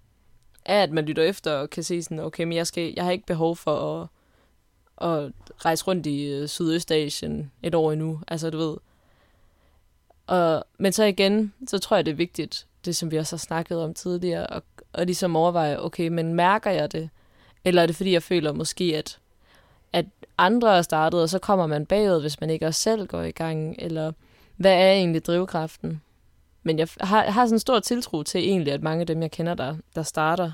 er, 0.66 0.84
at 0.84 0.92
man 0.92 1.06
lytter 1.06 1.24
efter 1.24 1.52
og 1.52 1.70
kan 1.70 1.84
se 1.84 2.04
sådan, 2.04 2.20
okay, 2.20 2.44
men 2.44 2.54
jeg, 2.54 2.68
skal, 2.68 2.94
jeg 2.96 3.04
har 3.04 3.12
ikke 3.12 3.26
behov 3.26 3.56
for 3.56 4.02
at, 4.02 4.08
at 5.04 5.32
rejse 5.66 5.86
rundt 5.86 6.06
i 6.06 6.26
øh, 6.26 6.48
Sydøstasien 6.48 7.52
et 7.64 7.76
år 7.76 7.92
endnu. 7.92 8.20
Altså, 8.28 8.50
du 8.50 8.58
ved. 8.58 8.78
Og, 10.28 10.64
men 10.78 10.94
så 10.94 11.04
igen, 11.04 11.54
så 11.68 11.80
tror 11.80 11.96
jeg, 11.96 12.06
det 12.06 12.12
er 12.12 12.16
vigtigt, 12.16 12.68
det 12.86 12.96
som 12.96 13.12
vi 13.12 13.18
også 13.18 13.36
har 13.36 13.40
snakket 13.40 13.82
om 13.84 13.94
tidligere, 13.94 14.48
og, 14.48 14.64
og 14.94 15.06
ligesom 15.06 15.36
overveje, 15.36 15.80
okay, 15.80 16.08
men 16.08 16.34
mærker 16.34 16.72
jeg 16.72 16.92
det? 16.92 17.10
Eller 17.66 17.82
er 17.82 17.86
det 17.86 17.96
fordi, 17.96 18.12
jeg 18.12 18.24
føler 18.24 18.54
måske, 18.54 18.84
at, 18.84 19.20
at 19.94 20.06
andre 20.38 20.78
er 20.78 20.82
startet, 20.82 21.22
og 21.22 21.30
så 21.30 21.40
kommer 21.40 21.68
man 21.68 21.86
bagud, 21.86 22.22
hvis 22.22 22.42
man 22.42 22.50
ikke 22.50 22.68
også 22.68 22.82
selv 22.82 23.08
går 23.08 23.22
i 23.22 23.32
gang? 23.32 23.76
Eller 23.80 24.12
hvad 24.56 24.74
er 24.74 24.92
egentlig 24.92 25.26
drivkraften? 25.26 26.02
Men 26.64 26.80
jeg 26.80 26.88
har, 27.02 27.24
har 27.24 27.46
sådan 27.46 27.56
en 27.56 27.60
stor 27.60 27.80
tiltro 27.80 28.24
til 28.24 28.42
egentlig, 28.42 28.74
at 28.74 28.84
mange 28.84 29.02
af 29.02 29.08
dem, 29.08 29.22
jeg 29.22 29.32
kender, 29.32 29.54
der, 29.54 29.76
der 29.96 30.04
starter, 30.04 30.52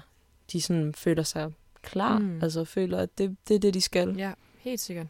de 0.52 0.62
sådan 0.62 0.94
føler 0.94 1.24
sig 1.24 1.52
klar. 1.82 2.18
Mm. 2.18 2.44
Altså 2.44 2.66
føler, 2.66 2.98
at 2.98 3.18
det, 3.18 3.38
det 3.48 3.56
er 3.56 3.60
det, 3.60 3.74
de 3.74 3.82
skal. 3.82 4.16
Ja, 4.18 4.32
helt 4.60 4.80
sikkert. 4.80 5.08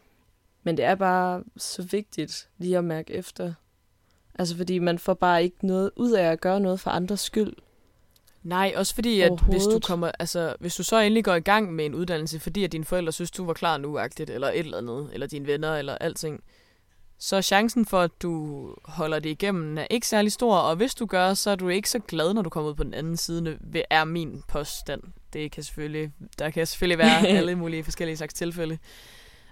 Men 0.62 0.76
det 0.76 0.84
er 0.84 0.94
bare 0.94 1.44
så 1.56 1.82
vigtigt 1.82 2.48
lige 2.58 2.78
at 2.78 2.84
mærke 2.84 3.12
efter. 3.12 3.54
Altså 4.34 4.56
fordi 4.56 4.78
man 4.78 4.98
får 4.98 5.14
bare 5.14 5.42
ikke 5.42 5.66
noget 5.66 5.90
ud 5.96 6.12
af 6.12 6.24
at 6.24 6.40
gøre 6.40 6.60
noget 6.60 6.80
for 6.80 6.90
andres 6.90 7.20
skyld. 7.20 7.52
Nej, 8.42 8.72
også 8.76 8.94
fordi, 8.94 9.20
at 9.20 9.40
hvis 9.40 9.64
du, 9.64 9.80
kommer, 9.86 10.10
altså, 10.18 10.54
hvis 10.60 10.76
du 10.76 10.82
så 10.82 10.96
endelig 10.96 11.24
går 11.24 11.34
i 11.34 11.40
gang 11.40 11.72
med 11.72 11.86
en 11.86 11.94
uddannelse, 11.94 12.40
fordi 12.40 12.64
at 12.64 12.72
dine 12.72 12.84
forældre 12.84 13.12
synes, 13.12 13.30
du 13.30 13.44
var 13.44 13.52
klar 13.52 13.78
nu, 13.78 13.98
eller 14.28 14.48
et 14.48 14.58
eller 14.58 14.78
andet, 14.78 15.10
eller 15.12 15.26
dine 15.26 15.46
venner, 15.46 15.76
eller 15.76 15.94
alting, 15.94 16.42
så 17.18 17.42
chancen 17.42 17.86
for, 17.86 18.00
at 18.00 18.10
du 18.22 18.74
holder 18.84 19.18
det 19.18 19.30
igennem, 19.30 19.78
er 19.78 19.86
ikke 19.90 20.06
særlig 20.06 20.32
stor, 20.32 20.56
og 20.56 20.76
hvis 20.76 20.94
du 20.94 21.06
gør, 21.06 21.34
så 21.34 21.50
er 21.50 21.56
du 21.56 21.68
ikke 21.68 21.90
så 21.90 21.98
glad, 21.98 22.34
når 22.34 22.42
du 22.42 22.50
kommer 22.50 22.70
ud 22.70 22.74
på 22.74 22.84
den 22.84 22.94
anden 22.94 23.16
side, 23.16 23.58
er 23.90 24.04
min 24.04 24.42
påstand. 24.48 25.02
Det 25.32 25.52
kan 25.52 25.62
selvfølgelig, 25.62 26.12
der 26.38 26.50
kan 26.50 26.66
selvfølgelig 26.66 26.98
være 26.98 27.28
alle 27.38 27.54
mulige 27.54 27.84
forskellige 27.84 28.16
slags 28.16 28.34
tilfælde. 28.34 28.78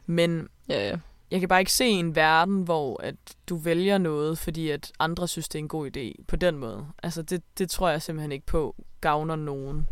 Men 0.06 0.48
ja, 0.68 0.88
ja. 0.88 0.96
jeg 1.30 1.40
kan 1.40 1.48
bare 1.48 1.60
ikke 1.60 1.72
se 1.72 1.84
en 1.84 2.16
verden, 2.16 2.62
hvor 2.62 3.02
at 3.02 3.14
du 3.48 3.56
vælger 3.56 3.98
noget, 3.98 4.38
fordi 4.38 4.70
at 4.70 4.92
andre 4.98 5.28
synes, 5.28 5.48
det 5.48 5.58
er 5.58 5.62
en 5.62 5.68
god 5.68 5.96
idé 5.96 6.24
på 6.28 6.36
den 6.36 6.56
måde. 6.56 6.86
Altså 7.02 7.22
det, 7.22 7.42
det 7.58 7.70
tror 7.70 7.88
jeg 7.88 8.02
simpelthen 8.02 8.32
ikke 8.32 8.46
på 8.46 8.74
gavner 9.00 9.36
nogen 9.36 9.86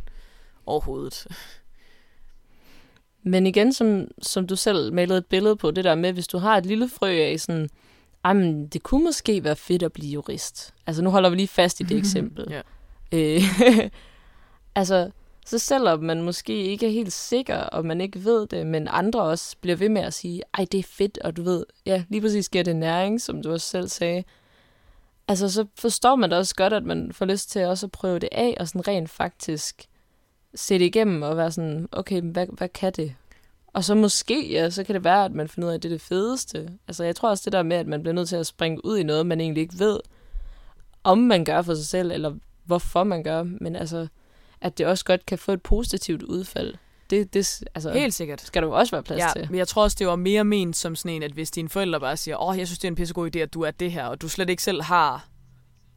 overhovedet. 0.66 1.26
Men 3.22 3.46
igen, 3.46 3.72
som, 3.72 4.08
som 4.22 4.46
du 4.46 4.56
selv 4.56 4.92
malede 4.92 5.18
et 5.18 5.26
billede 5.26 5.56
på, 5.56 5.70
det 5.70 5.84
der 5.84 5.94
med, 5.94 6.12
hvis 6.12 6.28
du 6.28 6.38
har 6.38 6.56
et 6.56 6.66
lille 6.66 6.88
frø 6.88 7.10
af 7.10 7.40
sådan, 7.40 7.68
jamen, 8.26 8.66
det 8.66 8.82
kunne 8.82 9.04
måske 9.04 9.44
være 9.44 9.56
fedt 9.56 9.82
at 9.82 9.92
blive 9.92 10.12
jurist. 10.12 10.74
Altså, 10.86 11.02
nu 11.02 11.10
holder 11.10 11.30
vi 11.30 11.36
lige 11.36 11.48
fast 11.48 11.80
i 11.80 11.82
det 11.82 11.98
eksempel. 12.02 12.46
ja. 12.50 12.62
øh, 13.12 13.42
altså, 14.74 15.10
så 15.46 15.58
selvom 15.58 16.02
man 16.02 16.22
måske 16.22 16.62
ikke 16.64 16.86
er 16.86 16.90
helt 16.90 17.12
sikker, 17.12 17.56
og 17.56 17.84
man 17.84 18.00
ikke 18.00 18.24
ved 18.24 18.46
det, 18.46 18.66
men 18.66 18.88
andre 18.90 19.22
også 19.22 19.56
bliver 19.60 19.76
ved 19.76 19.88
med 19.88 20.02
at 20.02 20.14
sige, 20.14 20.42
ej, 20.58 20.66
det 20.72 20.78
er 20.78 20.82
fedt, 20.82 21.18
og 21.18 21.36
du 21.36 21.42
ved, 21.42 21.66
ja, 21.86 22.04
lige 22.08 22.20
præcis 22.20 22.48
giver 22.48 22.64
det 22.64 22.76
næring, 22.76 23.20
som 23.20 23.42
du 23.42 23.52
også 23.52 23.68
selv 23.68 23.88
sagde. 23.88 24.24
Altså, 25.28 25.48
så 25.48 25.66
forstår 25.74 26.16
man 26.16 26.30
da 26.30 26.36
også 26.36 26.54
godt, 26.54 26.72
at 26.72 26.84
man 26.84 27.12
får 27.12 27.24
lyst 27.24 27.50
til 27.50 27.64
også 27.64 27.86
at 27.86 27.92
prøve 27.92 28.18
det 28.18 28.28
af, 28.32 28.56
og 28.60 28.68
sådan 28.68 28.88
rent 28.88 29.10
faktisk 29.10 29.86
se 30.54 30.78
det 30.78 30.84
igennem 30.84 31.22
og 31.22 31.36
være 31.36 31.52
sådan, 31.52 31.88
okay, 31.92 32.20
hvad, 32.22 32.46
hvad 32.46 32.68
kan 32.68 32.92
det? 32.92 33.14
Og 33.66 33.84
så 33.84 33.94
måske, 33.94 34.50
ja, 34.50 34.70
så 34.70 34.84
kan 34.84 34.94
det 34.94 35.04
være, 35.04 35.24
at 35.24 35.32
man 35.32 35.48
finder 35.48 35.68
ud 35.68 35.72
af, 35.72 35.76
at 35.76 35.82
det 35.82 35.88
er 35.88 35.94
det 35.94 36.00
fedeste. 36.00 36.70
Altså, 36.88 37.04
jeg 37.04 37.16
tror 37.16 37.28
også 37.28 37.42
det 37.44 37.52
der 37.52 37.62
med, 37.62 37.76
at 37.76 37.86
man 37.86 38.02
bliver 38.02 38.14
nødt 38.14 38.28
til 38.28 38.36
at 38.36 38.46
springe 38.46 38.84
ud 38.84 38.98
i 38.98 39.02
noget, 39.02 39.26
man 39.26 39.40
egentlig 39.40 39.60
ikke 39.60 39.78
ved, 39.78 40.00
om 41.04 41.18
man 41.18 41.44
gør 41.44 41.62
for 41.62 41.74
sig 41.74 41.86
selv, 41.86 42.12
eller 42.12 42.34
hvorfor 42.64 43.04
man 43.04 43.22
gør. 43.22 43.42
Men 43.42 43.76
altså, 43.76 44.06
at 44.60 44.78
det 44.78 44.86
også 44.86 45.04
godt 45.04 45.26
kan 45.26 45.38
få 45.38 45.52
et 45.52 45.62
positivt 45.62 46.22
udfald. 46.22 46.74
Det, 47.10 47.34
det, 47.34 47.62
altså, 47.74 47.92
Helt 47.92 48.14
sikkert. 48.14 48.40
Skal 48.40 48.62
der 48.62 48.68
jo 48.68 48.74
også 48.74 48.90
være 48.90 49.02
plads 49.02 49.20
ja, 49.20 49.28
til. 49.32 49.46
men 49.50 49.58
jeg 49.58 49.68
tror 49.68 49.82
også, 49.82 49.96
det 49.98 50.06
var 50.06 50.16
mere 50.16 50.44
ment 50.44 50.76
som 50.76 50.96
sådan 50.96 51.16
en, 51.16 51.22
at 51.22 51.32
hvis 51.32 51.50
dine 51.50 51.68
forældre 51.68 52.00
bare 52.00 52.16
siger, 52.16 52.36
åh, 52.36 52.48
oh, 52.48 52.58
jeg 52.58 52.66
synes, 52.66 52.78
det 52.78 52.88
er 52.88 52.92
en 52.92 52.94
pissegod 52.94 53.36
idé, 53.36 53.38
at 53.38 53.54
du 53.54 53.62
er 53.62 53.70
det 53.70 53.92
her, 53.92 54.06
og 54.06 54.20
du 54.22 54.28
slet 54.28 54.50
ikke 54.50 54.62
selv 54.62 54.82
har 54.82 55.28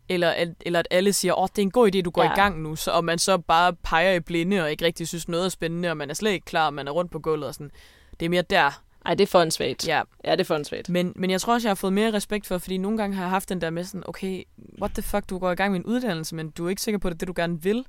eller, 0.09 0.29
at, 0.29 0.49
eller 0.61 0.79
at 0.79 0.87
alle 0.91 1.13
siger, 1.13 1.33
åh, 1.33 1.43
oh, 1.43 1.47
det 1.47 1.57
er 1.57 1.61
en 1.61 1.71
god 1.71 1.95
idé, 1.95 2.01
du 2.01 2.09
går 2.09 2.23
ja. 2.23 2.31
i 2.31 2.35
gang 2.35 2.61
nu, 2.61 2.75
så, 2.75 2.91
og 2.91 3.05
man 3.05 3.19
så 3.19 3.37
bare 3.37 3.73
peger 3.73 4.13
i 4.13 4.19
blinde, 4.19 4.63
og 4.63 4.71
ikke 4.71 4.85
rigtig 4.85 5.07
synes 5.07 5.27
noget 5.27 5.45
er 5.45 5.49
spændende, 5.49 5.89
og 5.89 5.97
man 5.97 6.09
er 6.09 6.13
slet 6.13 6.31
ikke 6.31 6.45
klar, 6.45 6.65
og 6.65 6.73
man 6.73 6.87
er 6.87 6.91
rundt 6.91 7.11
på 7.11 7.19
gulvet 7.19 7.47
og 7.47 7.53
sådan. 7.53 7.71
Det 8.19 8.25
er 8.25 8.29
mere 8.29 8.41
der, 8.41 8.81
Ej, 9.05 9.13
det 9.13 9.23
er 9.23 9.27
for 9.27 9.41
en 9.41 9.51
svagt. 9.51 9.87
Ja, 9.87 10.01
Ja, 10.25 10.31
det 10.31 10.39
er 10.39 10.43
for 10.43 10.55
en 10.55 10.65
svagt. 10.65 10.89
men, 10.89 11.13
men 11.15 11.29
jeg 11.29 11.41
tror 11.41 11.53
også, 11.53 11.67
jeg 11.67 11.69
har 11.69 11.75
fået 11.75 11.93
mere 11.93 12.13
respekt 12.13 12.47
for, 12.47 12.57
fordi 12.57 12.77
nogle 12.77 12.97
gange 12.97 13.15
har 13.15 13.23
jeg 13.23 13.29
haft 13.29 13.49
den 13.49 13.61
der 13.61 13.69
med 13.69 13.83
sådan, 13.83 14.03
okay, 14.05 14.43
what 14.81 14.91
the 14.91 15.01
fuck, 15.01 15.29
du 15.29 15.39
går 15.39 15.51
i 15.51 15.55
gang 15.55 15.71
med 15.71 15.79
en 15.79 15.85
uddannelse, 15.85 16.35
men 16.35 16.49
du 16.49 16.65
er 16.65 16.69
ikke 16.69 16.81
sikker 16.81 16.99
på, 16.99 17.07
at 17.07 17.11
det 17.11 17.15
er 17.15 17.19
det, 17.19 17.27
du 17.27 17.41
gerne 17.41 17.63
vil. 17.63 17.85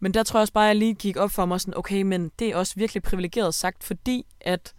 Men 0.00 0.14
der 0.14 0.22
tror 0.22 0.38
jeg 0.38 0.42
også 0.42 0.52
bare, 0.52 0.64
at 0.64 0.68
jeg 0.68 0.76
lige 0.76 0.94
gik 0.94 1.16
op 1.16 1.30
for 1.30 1.46
mig 1.46 1.60
sådan, 1.60 1.76
okay, 1.76 2.02
men 2.02 2.30
det 2.38 2.48
er 2.48 2.56
også 2.56 2.74
virkelig 2.76 3.02
privilegeret 3.02 3.54
sagt, 3.54 3.84
fordi 3.84 4.26
at 4.40 4.74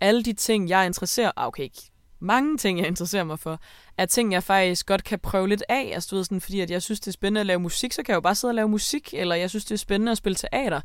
alle 0.00 0.22
de 0.22 0.32
ting, 0.32 0.68
jeg 0.68 0.86
interesserer, 0.86 1.32
ah, 1.36 1.46
okay, 1.46 1.62
ikke 1.62 1.82
mange 2.20 2.56
ting, 2.56 2.78
jeg 2.78 2.86
interesserer 2.86 3.24
mig 3.24 3.38
for, 3.38 3.60
er 3.98 4.06
ting, 4.06 4.32
jeg 4.32 4.42
faktisk 4.42 4.86
godt 4.86 5.04
kan 5.04 5.18
prøve 5.18 5.48
lidt 5.48 5.64
af. 5.68 5.90
Altså, 5.94 6.08
du 6.10 6.16
ved, 6.16 6.24
sådan, 6.24 6.40
fordi 6.40 6.60
at 6.60 6.70
jeg 6.70 6.82
synes, 6.82 7.00
det 7.00 7.08
er 7.08 7.12
spændende 7.12 7.40
at 7.40 7.46
lave 7.46 7.60
musik, 7.60 7.92
så 7.92 8.02
kan 8.02 8.12
jeg 8.12 8.16
jo 8.16 8.20
bare 8.20 8.34
sidde 8.34 8.50
og 8.50 8.54
lave 8.54 8.68
musik, 8.68 9.14
eller 9.14 9.34
jeg 9.34 9.50
synes, 9.50 9.64
det 9.64 9.74
er 9.74 9.78
spændende 9.78 10.12
at 10.12 10.18
spille 10.18 10.36
teater. 10.36 10.80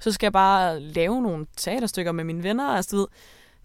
Så 0.00 0.12
skal 0.12 0.26
jeg 0.26 0.32
bare 0.32 0.80
lave 0.80 1.22
nogle 1.22 1.46
teaterstykker 1.56 2.12
med 2.12 2.24
mine 2.24 2.42
venner. 2.42 2.68
Altså, 2.68 2.96
du 2.96 3.00
ved, 3.00 3.06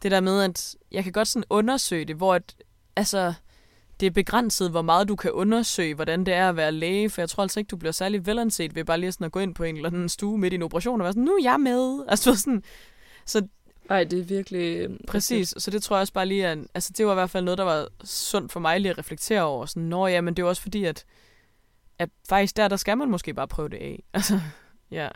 det 0.03 0.11
der 0.11 0.19
med, 0.19 0.41
at 0.41 0.75
jeg 0.91 1.03
kan 1.03 1.13
godt 1.13 1.27
sådan 1.27 1.43
undersøge 1.49 2.05
det, 2.05 2.15
hvor 2.15 2.35
at, 2.35 2.55
altså, 2.95 3.33
det 3.99 4.05
er 4.05 4.11
begrænset, 4.11 4.71
hvor 4.71 4.81
meget 4.81 5.07
du 5.07 5.15
kan 5.15 5.31
undersøge, 5.31 5.95
hvordan 5.95 6.25
det 6.25 6.33
er 6.33 6.49
at 6.49 6.55
være 6.55 6.71
læge, 6.71 7.09
for 7.09 7.21
jeg 7.21 7.29
tror 7.29 7.43
altså 7.43 7.59
ikke, 7.59 7.69
du 7.69 7.77
bliver 7.77 7.91
særlig 7.91 8.25
velanset 8.25 8.75
ved 8.75 8.85
bare 8.85 8.99
lige 8.99 9.11
sådan 9.11 9.25
at 9.25 9.31
gå 9.31 9.39
ind 9.39 9.55
på 9.55 9.63
en 9.63 9.75
eller 9.75 9.89
anden 9.89 10.09
stue 10.09 10.37
midt 10.37 10.53
i 10.53 10.55
en 10.55 10.61
operation 10.61 11.01
og 11.01 11.03
være 11.03 11.13
sådan, 11.13 11.23
nu 11.23 11.31
er 11.31 11.43
jeg 11.43 11.59
med. 11.59 11.99
Altså, 12.07 12.35
sådan, 12.35 12.63
så 13.25 13.47
Nej, 13.89 14.03
det 14.03 14.19
er 14.19 14.23
virkelig... 14.23 14.77
øh, 14.77 14.97
Præcis, 15.07 15.53
så 15.57 15.71
det 15.71 15.83
tror 15.83 15.95
jeg 15.95 16.01
også 16.01 16.13
bare 16.13 16.25
lige, 16.25 16.47
at 16.47 16.57
altså, 16.73 16.93
det 16.97 17.05
var 17.05 17.11
i 17.11 17.15
hvert 17.15 17.29
fald 17.29 17.43
noget, 17.43 17.57
der 17.57 17.63
var 17.63 17.87
sundt 18.03 18.51
for 18.51 18.59
mig 18.59 18.79
lige 18.79 18.91
at 18.91 18.97
reflektere 18.97 19.41
over. 19.41 19.65
Sådan, 19.65 19.83
Nå 19.83 20.07
ja, 20.07 20.21
men 20.21 20.33
det 20.33 20.43
er 20.43 20.47
også 20.47 20.61
fordi, 20.61 20.85
at, 20.85 21.05
at 21.99 22.09
faktisk 22.29 22.57
der, 22.57 22.67
der 22.67 22.75
skal 22.75 22.97
man 22.97 23.09
måske 23.09 23.33
bare 23.33 23.47
prøve 23.47 23.69
det 23.69 23.77
af. 23.77 24.03
Altså, 24.13 24.39
ja. 24.91 25.09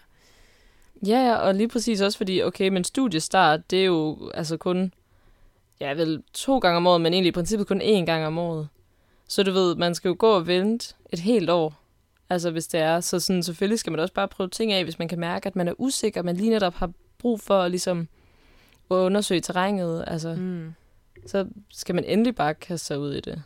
Ja, 1.07 1.27
ja, 1.27 1.35
og 1.35 1.55
lige 1.55 1.67
præcis 1.67 2.01
også 2.01 2.17
fordi, 2.17 2.41
okay, 2.41 2.69
men 2.69 2.83
studiestart, 2.83 3.71
det 3.71 3.81
er 3.81 3.85
jo 3.85 4.31
altså 4.33 4.57
kun, 4.57 4.93
ja, 5.87 5.93
vel 5.93 6.23
to 6.33 6.57
gange 6.59 6.77
om 6.77 6.87
året, 6.87 7.01
men 7.01 7.13
egentlig 7.13 7.29
i 7.29 7.31
princippet 7.31 7.67
kun 7.67 7.81
én 7.81 8.05
gang 8.05 8.25
om 8.25 8.37
året. 8.37 8.67
Så 9.27 9.43
du 9.43 9.51
ved, 9.51 9.75
man 9.75 9.95
skal 9.95 10.09
jo 10.09 10.15
gå 10.19 10.27
og 10.35 10.47
vente 10.47 10.95
et 11.09 11.19
helt 11.19 11.49
år, 11.49 11.73
altså 12.29 12.51
hvis 12.51 12.67
det 12.67 12.79
er. 12.79 12.99
Så 12.99 13.19
sådan, 13.19 13.43
selvfølgelig 13.43 13.79
skal 13.79 13.91
man 13.91 13.99
også 13.99 14.13
bare 14.13 14.27
prøve 14.27 14.49
ting 14.49 14.71
af, 14.71 14.83
hvis 14.83 14.99
man 14.99 15.07
kan 15.07 15.19
mærke, 15.19 15.47
at 15.47 15.55
man 15.55 15.67
er 15.67 15.73
usikker, 15.77 16.21
man 16.23 16.35
lige 16.35 16.49
netop 16.49 16.73
har 16.73 16.91
brug 17.17 17.39
for 17.39 17.61
at 17.61 17.71
ligesom 17.71 18.07
at 18.91 18.95
undersøge 18.95 19.41
terrænet, 19.41 20.03
altså, 20.07 20.35
Mm. 20.35 20.73
så 21.25 21.47
skal 21.71 21.95
man 21.95 22.03
endelig 22.03 22.35
bare 22.35 22.53
kaste 22.53 22.87
sig 22.87 22.99
ud 22.99 23.13
i 23.13 23.19
det. 23.21 23.43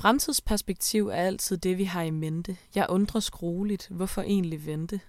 Fremtidsperspektiv 0.00 1.08
er 1.08 1.14
altid 1.14 1.56
det, 1.56 1.78
vi 1.78 1.84
har 1.84 2.02
i 2.02 2.10
mente. 2.10 2.56
Jeg 2.74 2.86
undrer 2.88 3.20
skrueligt, 3.20 3.88
hvorfor 3.88 4.22
egentlig 4.22 4.66
vente? 4.66 5.00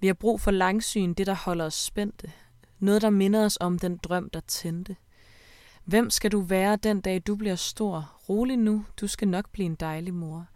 Vi 0.00 0.06
har 0.06 0.14
brug 0.14 0.40
for 0.40 0.50
langsyn, 0.50 1.14
det 1.14 1.26
der 1.26 1.34
holder 1.34 1.64
os 1.64 1.74
spændte. 1.74 2.32
Noget, 2.78 3.02
der 3.02 3.10
minder 3.10 3.44
os 3.44 3.58
om 3.60 3.78
den 3.78 3.96
drøm, 3.96 4.30
der 4.30 4.40
tændte. 4.40 4.96
Hvem 5.84 6.10
skal 6.10 6.32
du 6.32 6.40
være 6.40 6.76
den 6.76 7.00
dag, 7.00 7.22
du 7.26 7.36
bliver 7.36 7.54
stor? 7.54 8.20
Rolig 8.28 8.56
nu, 8.56 8.84
du 9.00 9.06
skal 9.06 9.28
nok 9.28 9.50
blive 9.50 9.66
en 9.66 9.74
dejlig 9.74 10.14
mor. 10.14 10.46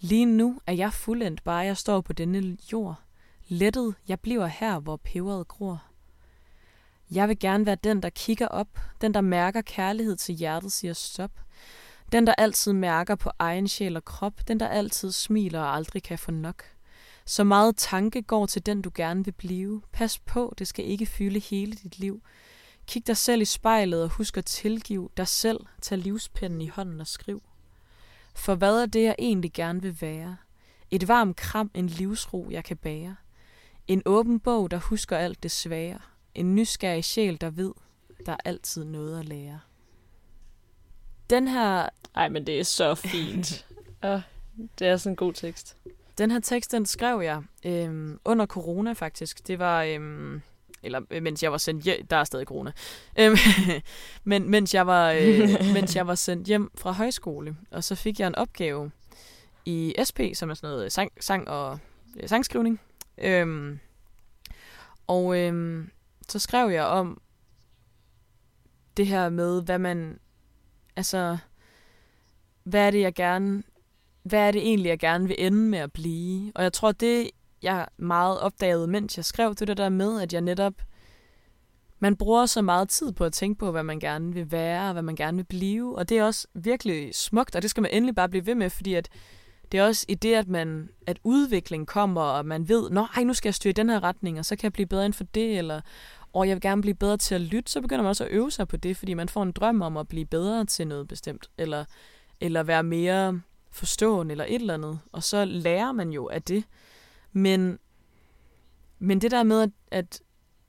Lige 0.00 0.26
nu 0.26 0.60
er 0.66 0.72
jeg 0.72 0.92
fuldendt, 0.92 1.44
bare 1.44 1.58
jeg 1.58 1.76
står 1.76 2.00
på 2.00 2.12
denne 2.12 2.56
jord. 2.72 3.00
Lettet, 3.48 3.94
jeg 4.08 4.20
bliver 4.20 4.46
her, 4.46 4.78
hvor 4.78 4.96
peberet 4.96 5.48
gror. 5.48 5.82
Jeg 7.10 7.28
vil 7.28 7.38
gerne 7.38 7.66
være 7.66 7.76
den, 7.84 8.02
der 8.02 8.10
kigger 8.10 8.48
op, 8.48 8.78
den, 9.00 9.14
der 9.14 9.20
mærker 9.20 9.60
kærlighed 9.60 10.16
til 10.16 10.34
hjertet, 10.34 10.72
siger 10.72 10.92
stop. 10.94 11.30
Den, 12.12 12.26
der 12.26 12.34
altid 12.38 12.72
mærker 12.72 13.14
på 13.14 13.30
egen 13.38 13.68
sjæl 13.68 13.96
og 13.96 14.04
krop, 14.04 14.48
den, 14.48 14.60
der 14.60 14.68
altid 14.68 15.12
smiler 15.12 15.60
og 15.60 15.74
aldrig 15.74 16.02
kan 16.02 16.18
få 16.18 16.30
nok. 16.30 16.64
Så 17.24 17.44
meget 17.44 17.76
tanke 17.76 18.22
går 18.22 18.46
til 18.46 18.66
den, 18.66 18.82
du 18.82 18.90
gerne 18.94 19.24
vil 19.24 19.32
blive. 19.32 19.82
Pas 19.92 20.18
på, 20.18 20.54
det 20.58 20.68
skal 20.68 20.84
ikke 20.84 21.06
fylde 21.06 21.38
hele 21.38 21.72
dit 21.72 21.98
liv. 21.98 22.22
Kig 22.86 23.06
dig 23.06 23.16
selv 23.16 23.42
i 23.42 23.44
spejlet 23.44 24.02
og 24.02 24.08
husk 24.08 24.36
at 24.36 24.44
tilgive 24.44 25.08
dig 25.16 25.28
selv. 25.28 25.60
Tag 25.82 25.98
livspinden 25.98 26.60
i 26.60 26.68
hånden 26.68 27.00
og 27.00 27.06
skriv. 27.06 27.42
For 28.34 28.54
hvad 28.54 28.82
er 28.82 28.86
det, 28.86 29.02
jeg 29.02 29.14
egentlig 29.18 29.52
gerne 29.52 29.82
vil 29.82 29.96
være? 30.00 30.36
Et 30.90 31.08
varmt 31.08 31.36
kram, 31.36 31.70
en 31.74 31.86
livsro, 31.86 32.48
jeg 32.50 32.64
kan 32.64 32.76
bære. 32.76 33.16
En 33.86 34.02
åben 34.06 34.40
bog, 34.40 34.70
der 34.70 34.78
husker 34.78 35.16
alt 35.16 35.42
det 35.42 35.50
svære. 35.50 35.98
En 36.34 36.54
nysgerrig 36.54 37.04
sjæl, 37.04 37.40
der 37.40 37.50
ved, 37.50 37.72
der 38.26 38.32
er 38.32 38.36
altid 38.44 38.84
noget 38.84 39.18
at 39.18 39.24
lære. 39.24 39.60
Den 41.30 41.48
her 41.48 41.88
ej, 42.14 42.28
men 42.28 42.46
det 42.46 42.58
er 42.58 42.62
så 42.62 42.94
fint. 42.94 43.66
ja, 44.04 44.22
det 44.78 44.86
er 44.86 44.96
sådan 44.96 45.12
en 45.12 45.16
god 45.16 45.32
tekst. 45.32 45.76
Den 46.18 46.30
her 46.30 46.40
tekst, 46.40 46.72
den 46.72 46.86
skrev 46.86 47.20
jeg 47.20 47.42
øhm, 47.64 48.20
under 48.24 48.46
corona 48.46 48.92
faktisk. 48.92 49.46
Det 49.46 49.58
var, 49.58 49.82
øhm, 49.82 50.42
eller 50.82 51.00
øh, 51.10 51.22
mens 51.22 51.42
jeg 51.42 51.52
var 51.52 51.58
sendt 51.58 51.84
hjem, 51.84 52.06
der 52.06 52.16
er 52.16 52.24
stadig 52.24 52.46
corona. 52.46 52.72
Øhm, 53.18 53.36
men 54.24 54.50
mens 54.50 54.74
jeg, 54.74 54.86
var, 54.86 55.10
øh, 55.10 55.48
mens 55.74 55.96
jeg 55.96 56.06
var 56.06 56.14
sendt 56.14 56.46
hjem 56.46 56.70
fra 56.74 56.92
højskole, 56.92 57.56
og 57.70 57.84
så 57.84 57.94
fik 57.94 58.20
jeg 58.20 58.26
en 58.26 58.34
opgave 58.34 58.90
i 59.64 59.94
SP, 60.08 60.20
som 60.34 60.50
er 60.50 60.54
sådan 60.54 60.70
noget 60.70 60.92
sang, 60.92 61.12
sang 61.20 61.48
og 61.48 61.78
øh, 62.16 62.28
sangskrivning. 62.28 62.80
Øhm, 63.18 63.78
og 65.06 65.38
øhm, 65.38 65.90
så 66.28 66.38
skrev 66.38 66.70
jeg 66.70 66.84
om 66.84 67.20
det 68.96 69.06
her 69.06 69.28
med, 69.28 69.62
hvad 69.62 69.78
man, 69.78 70.18
altså, 70.96 71.38
hvad 72.64 72.86
er 72.86 72.90
det, 72.90 73.00
jeg 73.00 73.14
gerne 73.14 73.62
hvad 74.22 74.40
er 74.40 74.50
det 74.50 74.62
egentlig, 74.62 74.88
jeg 74.88 74.98
gerne 74.98 75.28
vil 75.28 75.36
ende 75.38 75.58
med 75.58 75.78
at 75.78 75.92
blive? 75.92 76.52
Og 76.54 76.62
jeg 76.62 76.72
tror, 76.72 76.92
det 76.92 77.30
jeg 77.62 77.86
meget 77.96 78.40
opdagede, 78.40 78.86
mens 78.86 79.16
jeg 79.16 79.24
skrev, 79.24 79.54
det 79.54 79.76
der, 79.76 79.88
med, 79.88 80.20
at 80.20 80.32
jeg 80.32 80.40
netop, 80.40 80.74
man 81.98 82.16
bruger 82.16 82.46
så 82.46 82.62
meget 82.62 82.88
tid 82.88 83.12
på 83.12 83.24
at 83.24 83.32
tænke 83.32 83.58
på, 83.58 83.70
hvad 83.70 83.82
man 83.82 84.00
gerne 84.00 84.34
vil 84.34 84.52
være, 84.52 84.86
og 84.86 84.92
hvad 84.92 85.02
man 85.02 85.16
gerne 85.16 85.36
vil 85.36 85.44
blive. 85.44 85.98
Og 85.98 86.08
det 86.08 86.18
er 86.18 86.24
også 86.24 86.46
virkelig 86.54 87.14
smukt, 87.14 87.56
og 87.56 87.62
det 87.62 87.70
skal 87.70 87.80
man 87.80 87.90
endelig 87.90 88.14
bare 88.14 88.28
blive 88.28 88.46
ved 88.46 88.54
med, 88.54 88.70
fordi 88.70 88.94
at 88.94 89.08
det 89.72 89.80
er 89.80 89.84
også 89.84 90.06
i 90.08 90.14
det, 90.14 90.34
at, 90.34 90.48
man, 90.48 90.88
at 91.06 91.18
udvikling 91.24 91.86
kommer, 91.86 92.22
og 92.22 92.46
man 92.46 92.68
ved, 92.68 92.90
nå, 92.90 93.06
ej, 93.16 93.24
nu 93.24 93.34
skal 93.34 93.48
jeg 93.48 93.54
styre 93.54 93.70
i 93.70 93.74
den 93.74 93.90
her 93.90 94.02
retning, 94.02 94.38
og 94.38 94.44
så 94.44 94.56
kan 94.56 94.64
jeg 94.64 94.72
blive 94.72 94.86
bedre 94.86 95.04
inden 95.04 95.16
for 95.16 95.24
det, 95.24 95.58
eller 95.58 95.80
og 96.32 96.48
jeg 96.48 96.54
vil 96.54 96.60
gerne 96.60 96.82
blive 96.82 96.94
bedre 96.94 97.16
til 97.16 97.34
at 97.34 97.40
lytte, 97.40 97.72
så 97.72 97.80
begynder 97.80 98.02
man 98.02 98.08
også 98.08 98.24
at 98.24 98.30
øve 98.30 98.50
sig 98.50 98.68
på 98.68 98.76
det, 98.76 98.96
fordi 98.96 99.14
man 99.14 99.28
får 99.28 99.42
en 99.42 99.52
drøm 99.52 99.82
om 99.82 99.96
at 99.96 100.08
blive 100.08 100.26
bedre 100.26 100.64
til 100.64 100.86
noget 100.86 101.08
bestemt, 101.08 101.50
eller, 101.58 101.84
eller 102.42 102.62
være 102.62 102.82
mere 102.82 103.40
forstående 103.70 104.32
eller 104.32 104.44
et 104.44 104.54
eller 104.54 104.74
andet, 104.74 105.00
og 105.12 105.22
så 105.22 105.44
lærer 105.44 105.92
man 105.92 106.10
jo 106.10 106.28
af 106.28 106.42
det. 106.42 106.64
Men, 107.32 107.78
men 108.98 109.20
det 109.20 109.30
der 109.30 109.42
med, 109.42 109.62
at, 109.62 109.70
at 109.90 110.22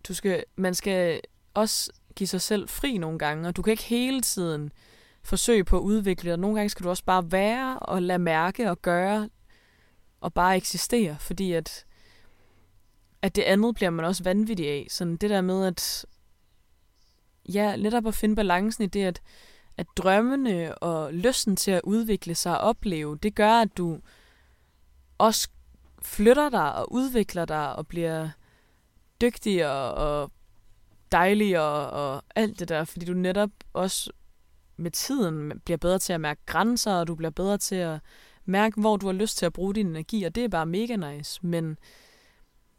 du 0.07 0.13
skal, 0.13 0.43
man 0.55 0.75
skal 0.75 1.21
også 1.53 1.91
give 2.15 2.27
sig 2.27 2.41
selv 2.41 2.69
fri 2.69 2.97
nogle 2.97 3.19
gange, 3.19 3.47
og 3.47 3.55
du 3.55 3.61
kan 3.61 3.71
ikke 3.71 3.83
hele 3.83 4.21
tiden 4.21 4.71
forsøge 5.23 5.63
på 5.63 5.77
at 5.77 5.81
udvikle 5.81 6.31
dig. 6.31 6.39
Nogle 6.39 6.55
gange 6.55 6.69
skal 6.69 6.83
du 6.83 6.89
også 6.89 7.03
bare 7.03 7.31
være 7.31 7.79
og 7.79 8.01
lade 8.01 8.19
mærke 8.19 8.69
og 8.69 8.81
gøre 8.81 9.29
og 10.21 10.33
bare 10.33 10.57
eksistere, 10.57 11.17
fordi 11.19 11.51
at, 11.51 11.85
at 13.21 13.35
det 13.35 13.41
andet 13.41 13.75
bliver 13.75 13.89
man 13.89 14.05
også 14.05 14.23
vanvittig 14.23 14.69
af. 14.69 14.87
Sådan 14.89 15.17
det 15.17 15.29
der 15.29 15.41
med, 15.41 15.65
at 15.65 16.05
ja, 17.53 17.75
netop 17.75 18.07
at 18.07 18.15
finde 18.15 18.35
balancen 18.35 18.83
i 18.83 18.87
det, 18.87 19.03
at 19.03 19.21
at 19.77 19.87
drømmene 19.97 20.75
og 20.75 21.13
lysten 21.13 21.55
til 21.55 21.71
at 21.71 21.81
udvikle 21.83 22.35
sig 22.35 22.61
og 22.61 22.67
opleve, 22.67 23.17
det 23.17 23.35
gør, 23.35 23.51
at 23.51 23.77
du 23.77 23.99
også 25.17 25.49
flytter 26.01 26.49
dig 26.49 26.75
og 26.75 26.93
udvikler 26.93 27.45
dig 27.45 27.75
og 27.75 27.87
bliver 27.87 28.29
dygtigere 29.21 29.93
og 29.93 30.31
dejligere 31.11 31.89
og 31.89 32.23
alt 32.35 32.59
det 32.59 32.69
der, 32.69 32.83
fordi 32.83 33.05
du 33.05 33.13
netop 33.13 33.49
også 33.73 34.11
med 34.77 34.91
tiden 34.91 35.61
bliver 35.65 35.77
bedre 35.77 35.99
til 35.99 36.13
at 36.13 36.21
mærke 36.21 36.41
grænser, 36.45 36.93
og 36.93 37.07
du 37.07 37.15
bliver 37.15 37.31
bedre 37.31 37.57
til 37.57 37.75
at 37.75 37.99
mærke, 38.45 38.81
hvor 38.81 38.97
du 38.97 39.05
har 39.05 39.13
lyst 39.13 39.37
til 39.37 39.45
at 39.45 39.53
bruge 39.53 39.73
din 39.73 39.87
energi, 39.87 40.23
og 40.23 40.35
det 40.35 40.43
er 40.43 40.47
bare 40.47 40.65
mega 40.65 40.95
nice. 40.95 41.39
Men, 41.45 41.77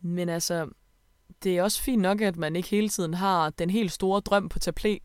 men 0.01 0.29
altså, 0.29 0.69
det 1.43 1.59
er 1.59 1.63
også 1.63 1.83
fint 1.83 2.03
nok, 2.03 2.21
at 2.21 2.37
man 2.37 2.57
ikke 2.57 2.69
hele 2.69 2.89
tiden 2.89 3.15
har 3.15 3.51
den 3.51 3.71
helt 3.71 3.93
store 3.93 4.21
drøm 4.21 4.49
på 4.49 4.59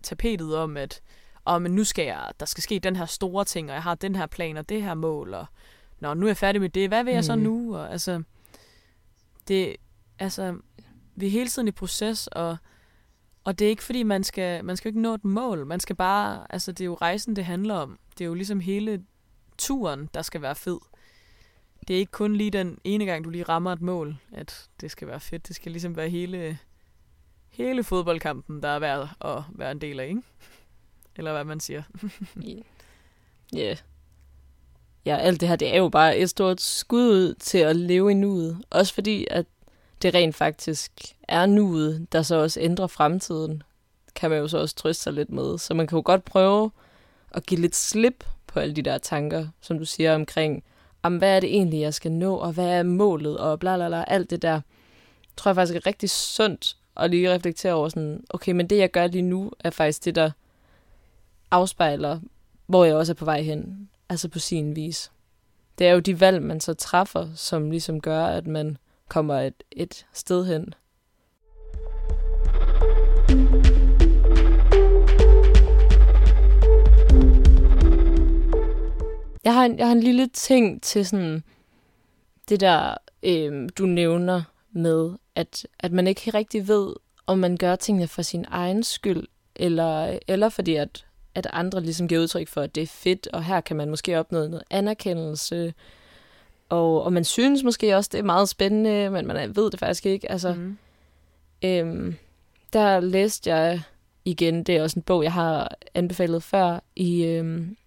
tapetet 0.04 0.56
om, 0.56 0.78
at 0.78 1.02
og 1.50 1.62
men 1.62 1.72
nu 1.72 1.84
skal 1.84 2.06
jeg, 2.06 2.32
der 2.39 2.45
skal 2.45 2.64
ske 2.64 2.80
den 2.80 2.95
her 2.95 3.06
store 3.06 3.45
ting, 3.45 3.70
og 3.70 3.74
jeg 3.74 3.84
har 3.84 3.95
den 3.95 4.16
her 4.16 4.26
plan 4.26 4.58
og 4.58 4.70
det 4.70 4.84
her 4.84 4.93
mål, 4.93 5.34
og 5.34 5.45
når 6.00 6.14
nu 6.14 6.26
er 6.26 6.30
jeg 6.30 6.38
færdig 6.38 6.62
med 6.62 6.70
det, 6.70 6.89
hvad 6.89 7.04
vil 7.04 7.14
jeg 7.14 7.24
så 7.26 7.36
Mhm. 7.36 7.43
nu? 7.43 7.76
Og, 7.76 7.91
altså, 7.91 8.24
det, 9.47 9.76
altså, 10.20 10.58
vi 11.16 11.26
er 11.26 11.30
hele 11.32 11.50
tiden 11.50 11.68
i 11.68 11.72
proces, 11.72 12.28
og, 12.28 12.58
og 13.43 13.60
det 13.60 13.66
er 13.66 13.70
ikke 13.70 13.84
fordi, 13.84 14.04
man 14.04 14.24
skal, 14.24 14.66
man 14.66 14.78
skal 14.78 14.89
ikke 14.89 15.02
nå 15.02 15.14
et 15.14 15.26
mål. 15.26 15.66
Man 15.66 15.80
skal 15.80 15.95
bare, 15.95 16.45
altså 16.50 16.72
det 16.72 16.82
er 16.82 16.86
jo 16.86 16.95
rejsen, 16.95 17.36
det 17.36 17.45
handler 17.45 17.76
om. 17.76 18.00
Det 18.18 18.22
er 18.24 18.28
jo 18.28 18.34
ligesom 18.34 18.60
hele 18.60 19.04
turen, 19.58 20.10
der 20.14 20.22
skal 20.22 20.41
være 20.41 20.56
fed. 20.56 20.80
Det 21.88 21.95
er 21.95 22.00
ikke 22.00 22.12
kun 22.12 22.36
lige 22.36 22.52
den 22.52 22.78
ene 22.84 23.06
gang, 23.06 23.24
du 23.26 23.30
lige 23.30 23.43
rammer 23.43 23.72
et 23.74 23.82
mål, 23.82 24.18
at 24.32 24.70
det 24.82 24.91
skal 24.91 25.08
være 25.08 25.20
fedt. 25.20 25.47
Det 25.47 25.56
skal 25.56 25.72
ligesom 25.72 25.95
være 25.95 26.10
hele, 26.10 26.58
hele 27.50 27.84
fodboldkampen, 27.84 28.64
der 28.64 28.70
er 28.70 28.80
værd 28.80 29.10
at 29.22 29.43
være 29.56 29.72
en 29.72 29.82
del 29.82 30.00
af, 30.00 30.08
ikke? 30.08 30.22
Eller 31.20 31.32
hvad 31.32 31.44
man 31.44 31.60
siger. 31.60 31.84
Ja. 32.44 32.56
Ja, 33.54 33.76
ja, 35.06 35.18
alt 35.18 35.42
det 35.42 35.50
her, 35.50 35.56
det 35.56 35.74
er 35.74 35.78
jo 35.78 35.90
bare 35.90 36.18
et 36.18 36.30
stort 36.30 36.62
skud 36.62 37.10
ud 37.10 37.34
til 37.34 37.58
at 37.58 37.76
leve 37.76 38.12
i 38.12 38.14
nuet. 38.14 38.58
Også 38.70 38.94
fordi, 38.94 39.28
at 39.32 39.46
det 40.02 40.14
rent 40.14 40.36
faktisk 40.36 40.92
er 41.28 41.46
nuet, 41.46 42.08
der 42.12 42.22
så 42.22 42.36
også 42.36 42.60
ændrer 42.60 42.88
fremtiden, 42.88 43.64
kan 44.16 44.30
man 44.30 44.40
jo 44.40 44.48
så 44.48 44.58
også 44.58 44.76
trøste 44.76 45.04
sig 45.04 45.14
lidt 45.14 45.30
med. 45.30 45.58
Så 45.58 45.74
man 45.74 45.88
kan 45.88 45.96
jo 45.96 46.02
godt 46.06 46.26
prøve 46.26 46.72
at 47.32 47.46
give 47.46 47.62
lidt 47.62 47.76
slip 47.76 48.26
på 48.48 48.60
alle 48.60 48.76
de 48.76 48.82
der 48.82 48.98
tanker, 48.98 49.48
som 49.62 49.80
du 49.80 49.86
siger 49.86 50.16
omkring, 50.16 50.64
om 51.04 51.18
hvad 51.18 51.36
er 51.36 51.40
det 51.40 51.50
egentlig, 51.50 51.82
jeg 51.82 51.94
skal 51.94 52.12
nå, 52.12 52.36
og 52.36 52.52
hvad 52.52 52.68
er 52.68 52.84
målet, 52.84 53.38
og 53.38 53.60
bla 53.60 53.76
bla 53.76 53.88
bla, 53.88 54.04
alt 54.08 54.30
det 54.30 54.42
der. 54.42 54.62
tror 55.38 55.50
jeg 55.50 55.56
faktisk 55.56 55.76
er 55.76 55.88
rigtig 55.88 56.10
sundt 56.10 56.78
at 56.98 57.10
lige 57.10 57.34
reflektere 57.34 57.74
over 57.74 57.90
sådan, 57.90 58.24
okay, 58.30 58.52
men 58.52 58.68
det 58.68 58.78
jeg 58.78 58.92
gør 58.92 59.08
lige 59.08 59.22
nu, 59.22 59.52
er 59.60 59.70
faktisk 59.70 60.06
det, 60.06 60.16
der 60.16 60.32
afspejler, 61.52 62.20
hvor 62.68 62.86
jeg 62.86 62.95
også 62.95 63.14
er 63.14 63.16
på 63.16 63.26
vej 63.26 63.41
hen. 63.41 63.89
Altså 64.10 64.30
på 64.30 64.39
sin 64.39 64.76
vis. 64.76 65.12
Det 65.78 65.88
er 65.88 65.91
jo 65.91 66.00
de 66.00 66.20
valg, 66.20 66.41
man 66.41 66.60
så 66.60 66.74
træffer, 66.74 67.28
som 67.36 67.72
ligesom 67.72 68.02
gør, 68.02 68.26
at 68.26 68.47
man 68.47 68.78
kommer 69.08 69.39
et, 69.39 69.64
et 69.72 70.06
sted 70.14 70.45
hen. 70.45 70.74
Jeg 79.43 79.54
har 79.54 79.66
en, 79.66 79.78
jeg 79.80 79.88
har 79.88 79.93
en 79.93 80.04
lille 80.04 80.28
ting 80.28 80.84
til 80.84 81.06
sådan 81.06 81.43
det 82.50 82.60
der, 82.60 82.93
øh, 83.24 83.70
du 83.78 83.86
nævner 83.86 84.41
med, 84.72 85.12
at, 85.36 85.68
at 85.80 85.91
man 85.91 86.08
ikke 86.08 86.32
rigtig 86.32 86.68
ved, 86.68 86.95
om 87.28 87.39
man 87.39 87.58
gør 87.58 87.76
tingene 87.76 88.08
for 88.08 88.22
sin 88.22 88.45
egen 88.47 88.84
skyld, 88.84 89.28
eller, 89.56 90.20
eller 90.28 90.50
fordi 90.50 90.76
at, 90.76 91.06
at 91.36 91.48
andre 91.54 91.82
ligesom 91.82 92.08
giver 92.08 92.22
udtryk 92.22 92.48
for, 92.48 92.62
at 92.62 92.76
det 92.76 92.84
er 92.84 92.88
fedt, 92.88 93.28
og 93.34 93.44
her 93.44 93.62
kan 93.62 93.76
man 93.78 93.90
måske 93.90 94.20
opnå 94.20 94.48
noget 94.48 94.64
anerkendelse, 94.70 95.74
og, 96.70 97.04
og 97.04 97.14
man 97.14 97.24
synes 97.24 97.64
måske 97.64 97.96
også, 97.96 98.10
det 98.14 98.20
er 98.20 98.24
meget 98.24 98.50
spændende, 98.50 99.10
men 99.10 99.28
man 99.28 99.56
ved 99.56 99.72
det 99.72 99.80
faktisk 99.80 100.06
ikke. 100.06 100.32
Altså, 100.32 100.54
mm. 100.54 100.78
øhm, 101.64 102.16
der 102.74 103.00
læste 103.00 103.50
jeg 103.50 103.82
igen, 104.26 104.64
det 104.64 104.78
er 104.78 104.84
også 104.84 105.00
en 105.00 105.04
bog, 105.04 105.24
jeg 105.24 105.34
har 105.34 105.76
anbefalet 105.94 106.44
før, 106.44 106.80
i, 106.96 107.24
øhm, 107.26 107.78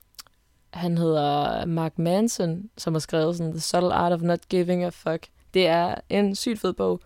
han 0.71 0.99
hedder 0.99 1.65
Mark 1.67 1.99
Manson, 1.99 2.71
som 2.79 2.95
har 2.95 2.99
skrevet 2.99 3.37
sådan 3.37 3.53
The 3.53 3.61
Subtle 3.61 3.93
Art 3.95 4.13
of 4.13 4.21
Not 4.21 4.49
Giving 4.49 4.85
a 4.85 4.89
Fuck. 4.89 5.27
Det 5.55 5.67
er 5.67 5.95
en 6.09 6.35
sygt 6.35 6.61
fed 6.61 6.73
bog. 6.73 7.01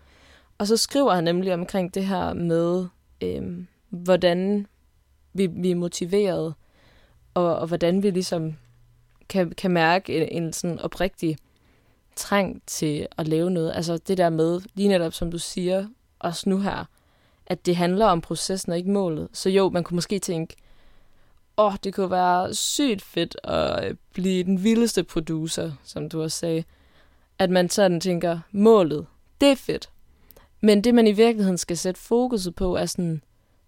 Og 0.57 0.67
så 0.67 0.77
skriver 0.77 1.13
han 1.13 1.23
nemlig 1.23 1.53
omkring 1.53 1.93
det 1.93 2.05
her 2.05 2.33
med, 2.33 2.87
øhm, 3.21 3.67
hvordan 3.89 4.67
vi, 5.37 5.47
vi 5.47 5.71
er 5.71 5.75
motiveret, 5.75 6.53
og, 7.33 7.55
og 7.55 7.67
hvordan 7.67 8.03
vi 8.03 8.09
ligesom 8.09 8.55
kan, 9.29 9.51
kan 9.51 9.71
mærke 9.71 10.17
en, 10.17 10.43
en 10.43 10.53
sådan 10.53 10.79
oprigtig 10.79 11.37
trang 12.15 12.61
til 12.67 13.07
at 13.17 13.27
lave 13.27 13.51
noget. 13.51 13.71
Altså 13.75 13.97
det 13.97 14.17
der 14.17 14.29
med, 14.29 14.61
lige 14.73 14.89
netop 14.89 15.13
som 15.13 15.31
du 15.31 15.37
siger, 15.37 15.87
også 16.19 16.49
nu 16.49 16.59
her, 16.59 16.85
at 17.45 17.65
det 17.65 17.75
handler 17.75 18.05
om 18.05 18.21
processen 18.21 18.71
og 18.71 18.77
ikke 18.77 18.91
målet. 18.91 19.27
Så 19.33 19.49
jo, 19.49 19.69
man 19.69 19.83
kunne 19.83 19.95
måske 19.95 20.19
tænke, 20.19 20.55
åh, 21.57 21.65
oh, 21.65 21.73
det 21.83 21.93
kunne 21.93 22.11
være 22.11 22.53
sygt 22.53 23.01
fedt 23.01 23.37
at 23.43 23.85
øh, 23.85 23.95
blive 24.13 24.43
den 24.43 24.63
vildeste 24.63 25.03
producer, 25.03 25.71
som 25.83 26.09
du 26.09 26.21
også 26.21 26.37
sagde. 26.37 26.63
At 27.39 27.49
man 27.49 27.69
sådan 27.69 27.99
tænker, 27.99 28.39
målet, 28.51 29.05
det 29.41 29.51
er 29.51 29.55
fedt. 29.55 29.89
Men 30.61 30.83
det, 30.83 30.95
man 30.95 31.07
i 31.07 31.11
virkeligheden 31.11 31.57
skal 31.57 31.77
sætte 31.77 32.01
fokuset 32.01 32.55
på, 32.55 32.75
er 32.75 32.85
sådan, 32.85 33.21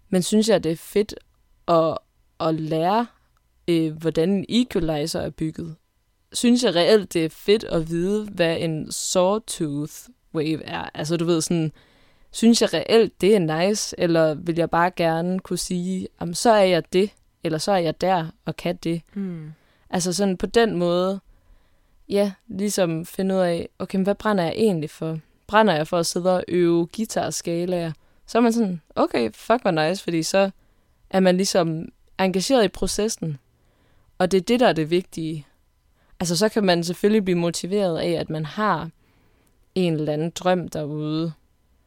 men 0.08 0.22
synes 0.22 0.48
jeg, 0.48 0.64
det 0.64 0.72
er 0.72 0.76
fedt 0.76 1.14
at, 1.70 1.98
at 2.40 2.54
lære, 2.54 3.06
øh, 3.68 3.92
hvordan 3.92 4.30
en 4.30 4.44
equalizer 4.48 5.20
er 5.20 5.30
bygget? 5.30 5.76
Synes 6.32 6.64
jeg 6.64 6.74
reelt, 6.74 7.12
det 7.12 7.24
er 7.24 7.28
fedt 7.28 7.64
at 7.64 7.88
vide, 7.88 8.28
hvad 8.30 8.56
en 8.60 8.92
sawtooth 8.92 9.94
wave 10.34 10.64
er? 10.64 10.90
Altså, 10.94 11.16
du 11.16 11.24
ved 11.24 11.40
sådan, 11.40 11.72
synes 12.30 12.62
jeg 12.62 12.74
reelt, 12.74 13.20
det 13.20 13.36
er 13.36 13.66
nice? 13.68 13.94
Eller 13.98 14.34
vil 14.34 14.56
jeg 14.56 14.70
bare 14.70 14.90
gerne 14.90 15.40
kunne 15.40 15.58
sige, 15.58 16.08
jamen, 16.20 16.34
så 16.34 16.50
er 16.50 16.64
jeg 16.64 16.92
det, 16.92 17.10
eller 17.44 17.58
så 17.58 17.72
er 17.72 17.76
jeg 17.76 18.00
der 18.00 18.26
og 18.44 18.56
kan 18.56 18.76
det? 18.76 19.02
Mm. 19.14 19.52
Altså 19.90 20.12
sådan 20.12 20.36
på 20.36 20.46
den 20.46 20.76
måde, 20.76 21.20
ja, 22.08 22.32
ligesom 22.48 23.06
finde 23.06 23.34
ud 23.34 23.40
af, 23.40 23.68
okay, 23.78 23.96
men 23.96 24.04
hvad 24.04 24.14
brænder 24.14 24.44
jeg 24.44 24.52
egentlig 24.56 24.90
for? 24.90 25.18
Brænder 25.46 25.74
jeg 25.74 25.86
for 25.86 25.98
at 25.98 26.06
sidde 26.06 26.36
og 26.36 26.44
øve 26.48 26.86
guitarskalaer? 26.96 27.92
Så 28.26 28.38
er 28.38 28.42
man 28.42 28.52
sådan, 28.52 28.80
okay, 28.96 29.30
fuck 29.32 29.62
hvor 29.62 29.70
nice, 29.70 30.04
fordi 30.04 30.22
så 30.22 30.50
er 31.10 31.20
man 31.20 31.36
ligesom 31.36 31.88
engageret 32.18 32.64
i 32.64 32.68
processen. 32.68 33.38
Og 34.18 34.30
det 34.30 34.38
er 34.38 34.42
det, 34.42 34.60
der 34.60 34.68
er 34.68 34.72
det 34.72 34.90
vigtige. 34.90 35.46
Altså 36.20 36.36
så 36.36 36.48
kan 36.48 36.64
man 36.64 36.84
selvfølgelig 36.84 37.24
blive 37.24 37.38
motiveret 37.38 37.98
af, 37.98 38.10
at 38.10 38.30
man 38.30 38.44
har 38.44 38.90
en 39.74 39.94
eller 39.94 40.12
anden 40.12 40.30
drøm 40.30 40.68
derude, 40.68 41.32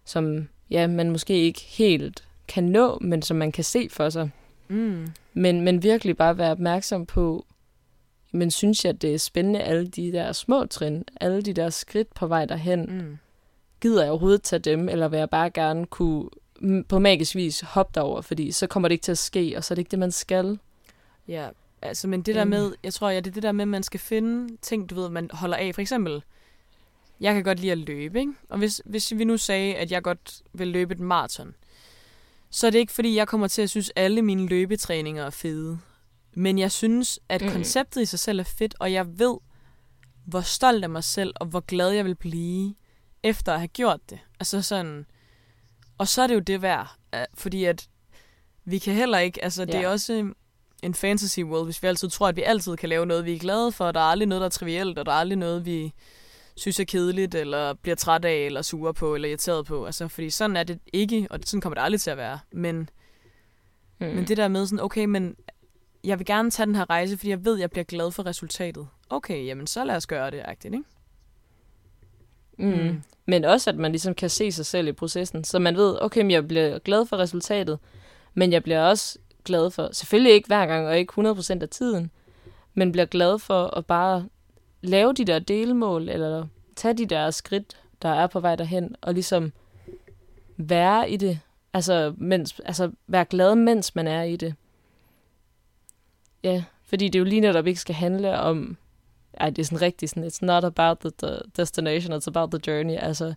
som 0.05 0.47
ja, 0.69 0.87
man 0.87 1.09
måske 1.09 1.33
ikke 1.33 1.61
helt 1.61 2.27
kan 2.47 2.63
nå, 2.63 2.97
men 3.01 3.21
som 3.21 3.37
man 3.37 3.51
kan 3.51 3.63
se 3.63 3.87
for 3.91 4.09
sig. 4.09 4.29
Mm. 4.67 5.07
Men, 5.33 5.61
men 5.61 5.83
virkelig 5.83 6.17
bare 6.17 6.37
være 6.37 6.51
opmærksom 6.51 7.05
på, 7.05 7.45
men 8.31 8.51
synes 8.51 8.85
jeg, 8.85 9.01
det 9.01 9.13
er 9.13 9.19
spændende, 9.19 9.61
alle 9.61 9.87
de 9.87 10.11
der 10.11 10.31
små 10.31 10.65
trin, 10.65 11.03
alle 11.21 11.41
de 11.41 11.53
der 11.53 11.69
skridt 11.69 12.13
på 12.13 12.27
vej 12.27 12.45
derhen. 12.45 12.85
Mm. 12.85 13.17
Gider 13.81 14.01
jeg 14.01 14.11
overhovedet 14.11 14.41
tage 14.41 14.59
dem, 14.59 14.89
eller 14.89 15.07
vil 15.07 15.19
jeg 15.19 15.29
bare 15.29 15.49
gerne 15.49 15.85
kunne 15.85 16.29
på 16.89 16.99
magisk 16.99 17.35
vis 17.35 17.59
hoppe 17.59 17.91
derover, 17.95 18.21
fordi 18.21 18.51
så 18.51 18.67
kommer 18.67 18.89
det 18.89 18.93
ikke 18.93 19.03
til 19.03 19.11
at 19.11 19.17
ske, 19.17 19.53
og 19.57 19.63
så 19.63 19.73
er 19.73 19.75
det 19.75 19.79
ikke 19.79 19.91
det, 19.91 19.99
man 19.99 20.11
skal. 20.11 20.59
Ja, 21.27 21.49
altså, 21.81 22.07
men 22.07 22.21
det 22.21 22.35
der 22.35 22.43
med, 22.43 22.75
jeg 22.83 22.93
tror, 22.93 23.09
ja, 23.09 23.19
det 23.19 23.27
er 23.27 23.33
det 23.33 23.43
der 23.43 23.51
med, 23.51 23.61
at 23.61 23.67
man 23.67 23.83
skal 23.83 23.99
finde 23.99 24.57
ting, 24.61 24.89
du 24.89 24.95
ved, 24.95 25.09
man 25.09 25.29
holder 25.33 25.57
af. 25.57 25.75
For 25.75 25.81
eksempel, 25.81 26.23
jeg 27.19 27.33
kan 27.33 27.43
godt 27.43 27.59
lide 27.59 27.71
at 27.71 27.77
løbe, 27.77 28.19
ikke? 28.19 28.33
Og 28.49 28.57
hvis, 28.57 28.81
hvis 28.85 29.13
vi 29.15 29.23
nu 29.23 29.37
sagde, 29.37 29.75
at 29.75 29.91
jeg 29.91 30.03
godt 30.03 30.41
vil 30.53 30.67
løbe 30.67 30.93
et 30.93 30.99
maraton, 30.99 31.55
så 32.49 32.67
er 32.67 32.71
det 32.71 32.79
ikke, 32.79 32.93
fordi 32.93 33.15
jeg 33.15 33.27
kommer 33.27 33.47
til 33.47 33.61
at 33.61 33.69
synes, 33.69 33.89
at 33.95 34.03
alle 34.03 34.21
mine 34.21 34.47
løbetræninger 34.47 35.25
er 35.25 35.29
fede. 35.29 35.79
Men 36.33 36.59
jeg 36.59 36.71
synes, 36.71 37.19
at 37.29 37.41
mm. 37.41 37.49
konceptet 37.49 38.01
i 38.01 38.05
sig 38.05 38.19
selv 38.19 38.39
er 38.39 38.43
fedt, 38.43 38.75
og 38.79 38.93
jeg 38.93 39.19
ved, 39.19 39.37
hvor 40.25 40.41
stolt 40.41 40.83
af 40.83 40.89
mig 40.89 41.03
selv, 41.03 41.33
og 41.35 41.45
hvor 41.45 41.59
glad 41.59 41.89
jeg 41.89 42.05
vil 42.05 42.15
blive, 42.15 42.75
efter 43.23 43.53
at 43.53 43.59
have 43.59 43.67
gjort 43.67 43.99
det. 44.09 44.19
Altså 44.39 44.61
sådan... 44.61 45.05
Og 45.97 46.07
så 46.07 46.21
er 46.21 46.27
det 46.27 46.35
jo 46.35 46.39
det 46.39 46.61
værd, 46.61 46.95
fordi 47.33 47.65
at 47.65 47.87
vi 48.65 48.79
kan 48.79 48.93
heller 48.93 49.17
ikke... 49.17 49.43
Altså, 49.43 49.65
det 49.65 49.73
ja. 49.73 49.81
er 49.81 49.87
også 49.87 50.33
en 50.83 50.93
fantasy 50.93 51.39
world, 51.39 51.65
hvis 51.65 51.83
vi 51.83 51.87
altid 51.87 52.09
tror, 52.09 52.27
at 52.27 52.35
vi 52.35 52.41
altid 52.41 52.77
kan 52.77 52.89
lave 52.89 53.05
noget, 53.05 53.25
vi 53.25 53.35
er 53.35 53.39
glade 53.39 53.71
for. 53.71 53.91
Der 53.91 53.99
er 53.99 54.03
aldrig 54.03 54.27
noget, 54.27 54.39
der 54.41 54.45
er 54.45 54.49
trivielt, 54.49 54.99
og 54.99 55.05
der 55.05 55.11
er 55.11 55.15
aldrig 55.15 55.37
noget, 55.37 55.65
vi 55.65 55.93
synes 56.55 56.79
er 56.79 56.83
kedeligt, 56.83 57.35
eller 57.35 57.73
bliver 57.73 57.95
træt 57.95 58.25
af, 58.25 58.35
eller 58.35 58.61
sure 58.61 58.93
på, 58.93 59.15
eller 59.15 59.29
irriteret 59.29 59.65
på. 59.65 59.85
Altså, 59.85 60.07
fordi 60.07 60.29
sådan 60.29 60.57
er 60.57 60.63
det 60.63 60.79
ikke, 60.93 61.27
og 61.29 61.39
sådan 61.45 61.61
kommer 61.61 61.75
det 61.75 61.83
aldrig 61.83 62.01
til 62.01 62.09
at 62.09 62.17
være. 62.17 62.39
Men, 62.51 62.89
mm. 63.99 64.07
men 64.07 64.27
det 64.27 64.37
der 64.37 64.47
med 64.47 64.65
sådan, 64.65 64.83
okay, 64.83 65.05
men 65.05 65.35
jeg 66.03 66.19
vil 66.19 66.25
gerne 66.25 66.51
tage 66.51 66.65
den 66.65 66.75
her 66.75 66.89
rejse, 66.89 67.17
fordi 67.17 67.29
jeg 67.29 67.45
ved, 67.45 67.53
at 67.53 67.59
jeg 67.59 67.69
bliver 67.69 67.83
glad 67.83 68.11
for 68.11 68.25
resultatet. 68.25 68.87
Okay, 69.09 69.45
jamen 69.45 69.67
så 69.67 69.83
lad 69.83 69.95
os 69.95 70.07
gøre 70.07 70.31
det, 70.31 70.41
agtigt, 70.45 70.73
ikke? 70.73 70.85
Mm. 72.57 72.67
Mm. 72.67 73.01
Men 73.25 73.45
også, 73.45 73.69
at 73.69 73.75
man 73.75 73.91
ligesom 73.91 74.15
kan 74.15 74.29
se 74.29 74.51
sig 74.51 74.65
selv 74.65 74.87
i 74.87 74.91
processen. 74.91 75.43
Så 75.43 75.59
man 75.59 75.75
ved, 75.75 75.97
okay, 76.01 76.31
jeg 76.31 76.47
bliver 76.47 76.79
glad 76.79 77.05
for 77.05 77.17
resultatet, 77.17 77.79
men 78.33 78.51
jeg 78.51 78.63
bliver 78.63 78.81
også 78.81 79.19
glad 79.45 79.71
for, 79.71 79.89
selvfølgelig 79.91 80.33
ikke 80.33 80.47
hver 80.47 80.65
gang, 80.65 80.87
og 80.87 80.97
ikke 80.97 81.13
100% 81.21 81.61
af 81.61 81.69
tiden, 81.69 82.11
men 82.73 82.91
bliver 82.91 83.05
glad 83.05 83.39
for 83.39 83.77
at 83.77 83.85
bare 83.85 84.25
lave 84.81 85.13
de 85.13 85.25
der 85.25 85.39
delmål, 85.39 86.09
eller 86.09 86.47
tage 86.75 86.93
de 86.93 87.05
der 87.05 87.31
skridt, 87.31 87.77
der 88.01 88.09
er 88.09 88.27
på 88.27 88.39
vej 88.39 88.55
derhen, 88.55 88.95
og 89.01 89.13
ligesom 89.13 89.51
være 90.57 91.09
i 91.09 91.17
det. 91.17 91.39
Altså, 91.73 92.13
mens, 92.17 92.61
altså 92.65 92.91
være 93.07 93.25
glad, 93.25 93.55
mens 93.55 93.95
man 93.95 94.07
er 94.07 94.23
i 94.23 94.35
det. 94.35 94.55
Ja, 96.43 96.63
fordi 96.85 97.09
det 97.09 97.19
jo 97.19 97.23
lige 97.23 97.41
netop 97.41 97.67
ikke 97.67 97.79
skal 97.79 97.95
handle 97.95 98.39
om, 98.39 98.77
ej, 99.39 99.49
det 99.49 99.61
er 99.61 99.65
sådan 99.65 99.81
rigtigt 99.81 100.09
sådan, 100.09 100.29
it's 100.29 100.39
not 100.41 100.63
about 100.63 100.97
the, 100.99 101.11
the 101.23 101.37
destination, 101.57 102.13
it's 102.13 102.27
about 102.27 102.51
the 102.51 102.71
journey. 102.71 102.97
Altså, 102.97 103.33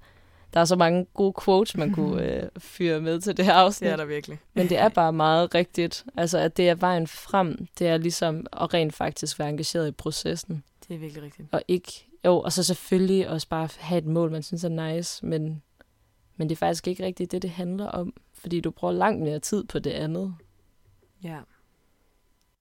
der 0.55 0.61
er 0.61 0.65
så 0.65 0.77
mange 0.77 1.07
gode 1.15 1.35
quotes, 1.45 1.77
man 1.77 1.93
kunne 1.93 2.23
øh, 2.43 2.49
fyre 2.59 3.01
med 3.01 3.21
til 3.21 3.37
det 3.37 3.45
her 3.45 3.53
afsnit. 3.53 3.87
Det 3.87 3.93
er 3.93 3.97
der 3.97 4.05
virkelig. 4.05 4.39
Men 4.55 4.69
det 4.69 4.79
er 4.79 4.89
bare 4.89 5.13
meget 5.13 5.55
rigtigt. 5.55 6.05
Altså, 6.17 6.39
at 6.39 6.57
det 6.57 6.69
er 6.69 6.75
vejen 6.75 7.07
frem. 7.07 7.67
Det 7.79 7.87
er 7.87 7.97
ligesom 7.97 8.47
at 8.53 8.75
rent 8.75 8.95
faktisk 8.95 9.39
være 9.39 9.49
engageret 9.49 9.89
i 9.89 9.93
processen. 9.93 10.63
Det 10.89 10.95
er 10.95 10.99
virkelig 10.99 11.23
rigtigt. 11.23 11.49
Og 11.53 11.63
ikke, 11.69 12.07
jo, 12.25 12.41
og 12.41 12.53
så 12.53 12.63
selvfølgelig 12.63 13.29
også 13.29 13.49
bare 13.49 13.69
have 13.79 13.99
et 13.99 14.07
mål, 14.07 14.31
man 14.31 14.43
synes 14.43 14.65
er 14.65 14.95
nice, 14.95 15.27
men, 15.27 15.63
men 16.37 16.49
det 16.49 16.55
er 16.55 16.59
faktisk 16.59 16.89
ikke 16.89 17.05
rigtigt 17.05 17.33
det, 17.33 17.43
det 17.43 17.51
handler 17.51 17.87
om. 17.87 18.15
Fordi 18.35 18.61
du 18.61 18.71
bruger 18.71 18.95
langt 18.95 19.23
mere 19.23 19.39
tid 19.39 19.65
på 19.65 19.79
det 19.79 19.91
andet. 19.91 20.35
Ja. 21.23 21.39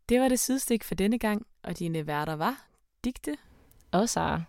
Det 0.09 0.19
var 0.19 0.27
det 0.27 0.39
sidestik 0.39 0.83
for 0.83 0.95
denne 0.95 1.19
gang, 1.19 1.45
og 1.63 1.79
dine 1.79 2.07
værter 2.07 2.35
var 2.35 2.65
Digte 3.05 3.37
og 3.91 4.09
Sara. 4.09 4.43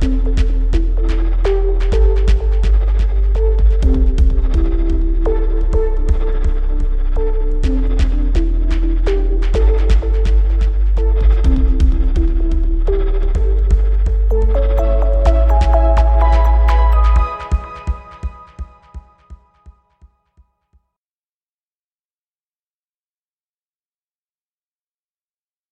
thank 0.00 0.40
you 0.40 0.51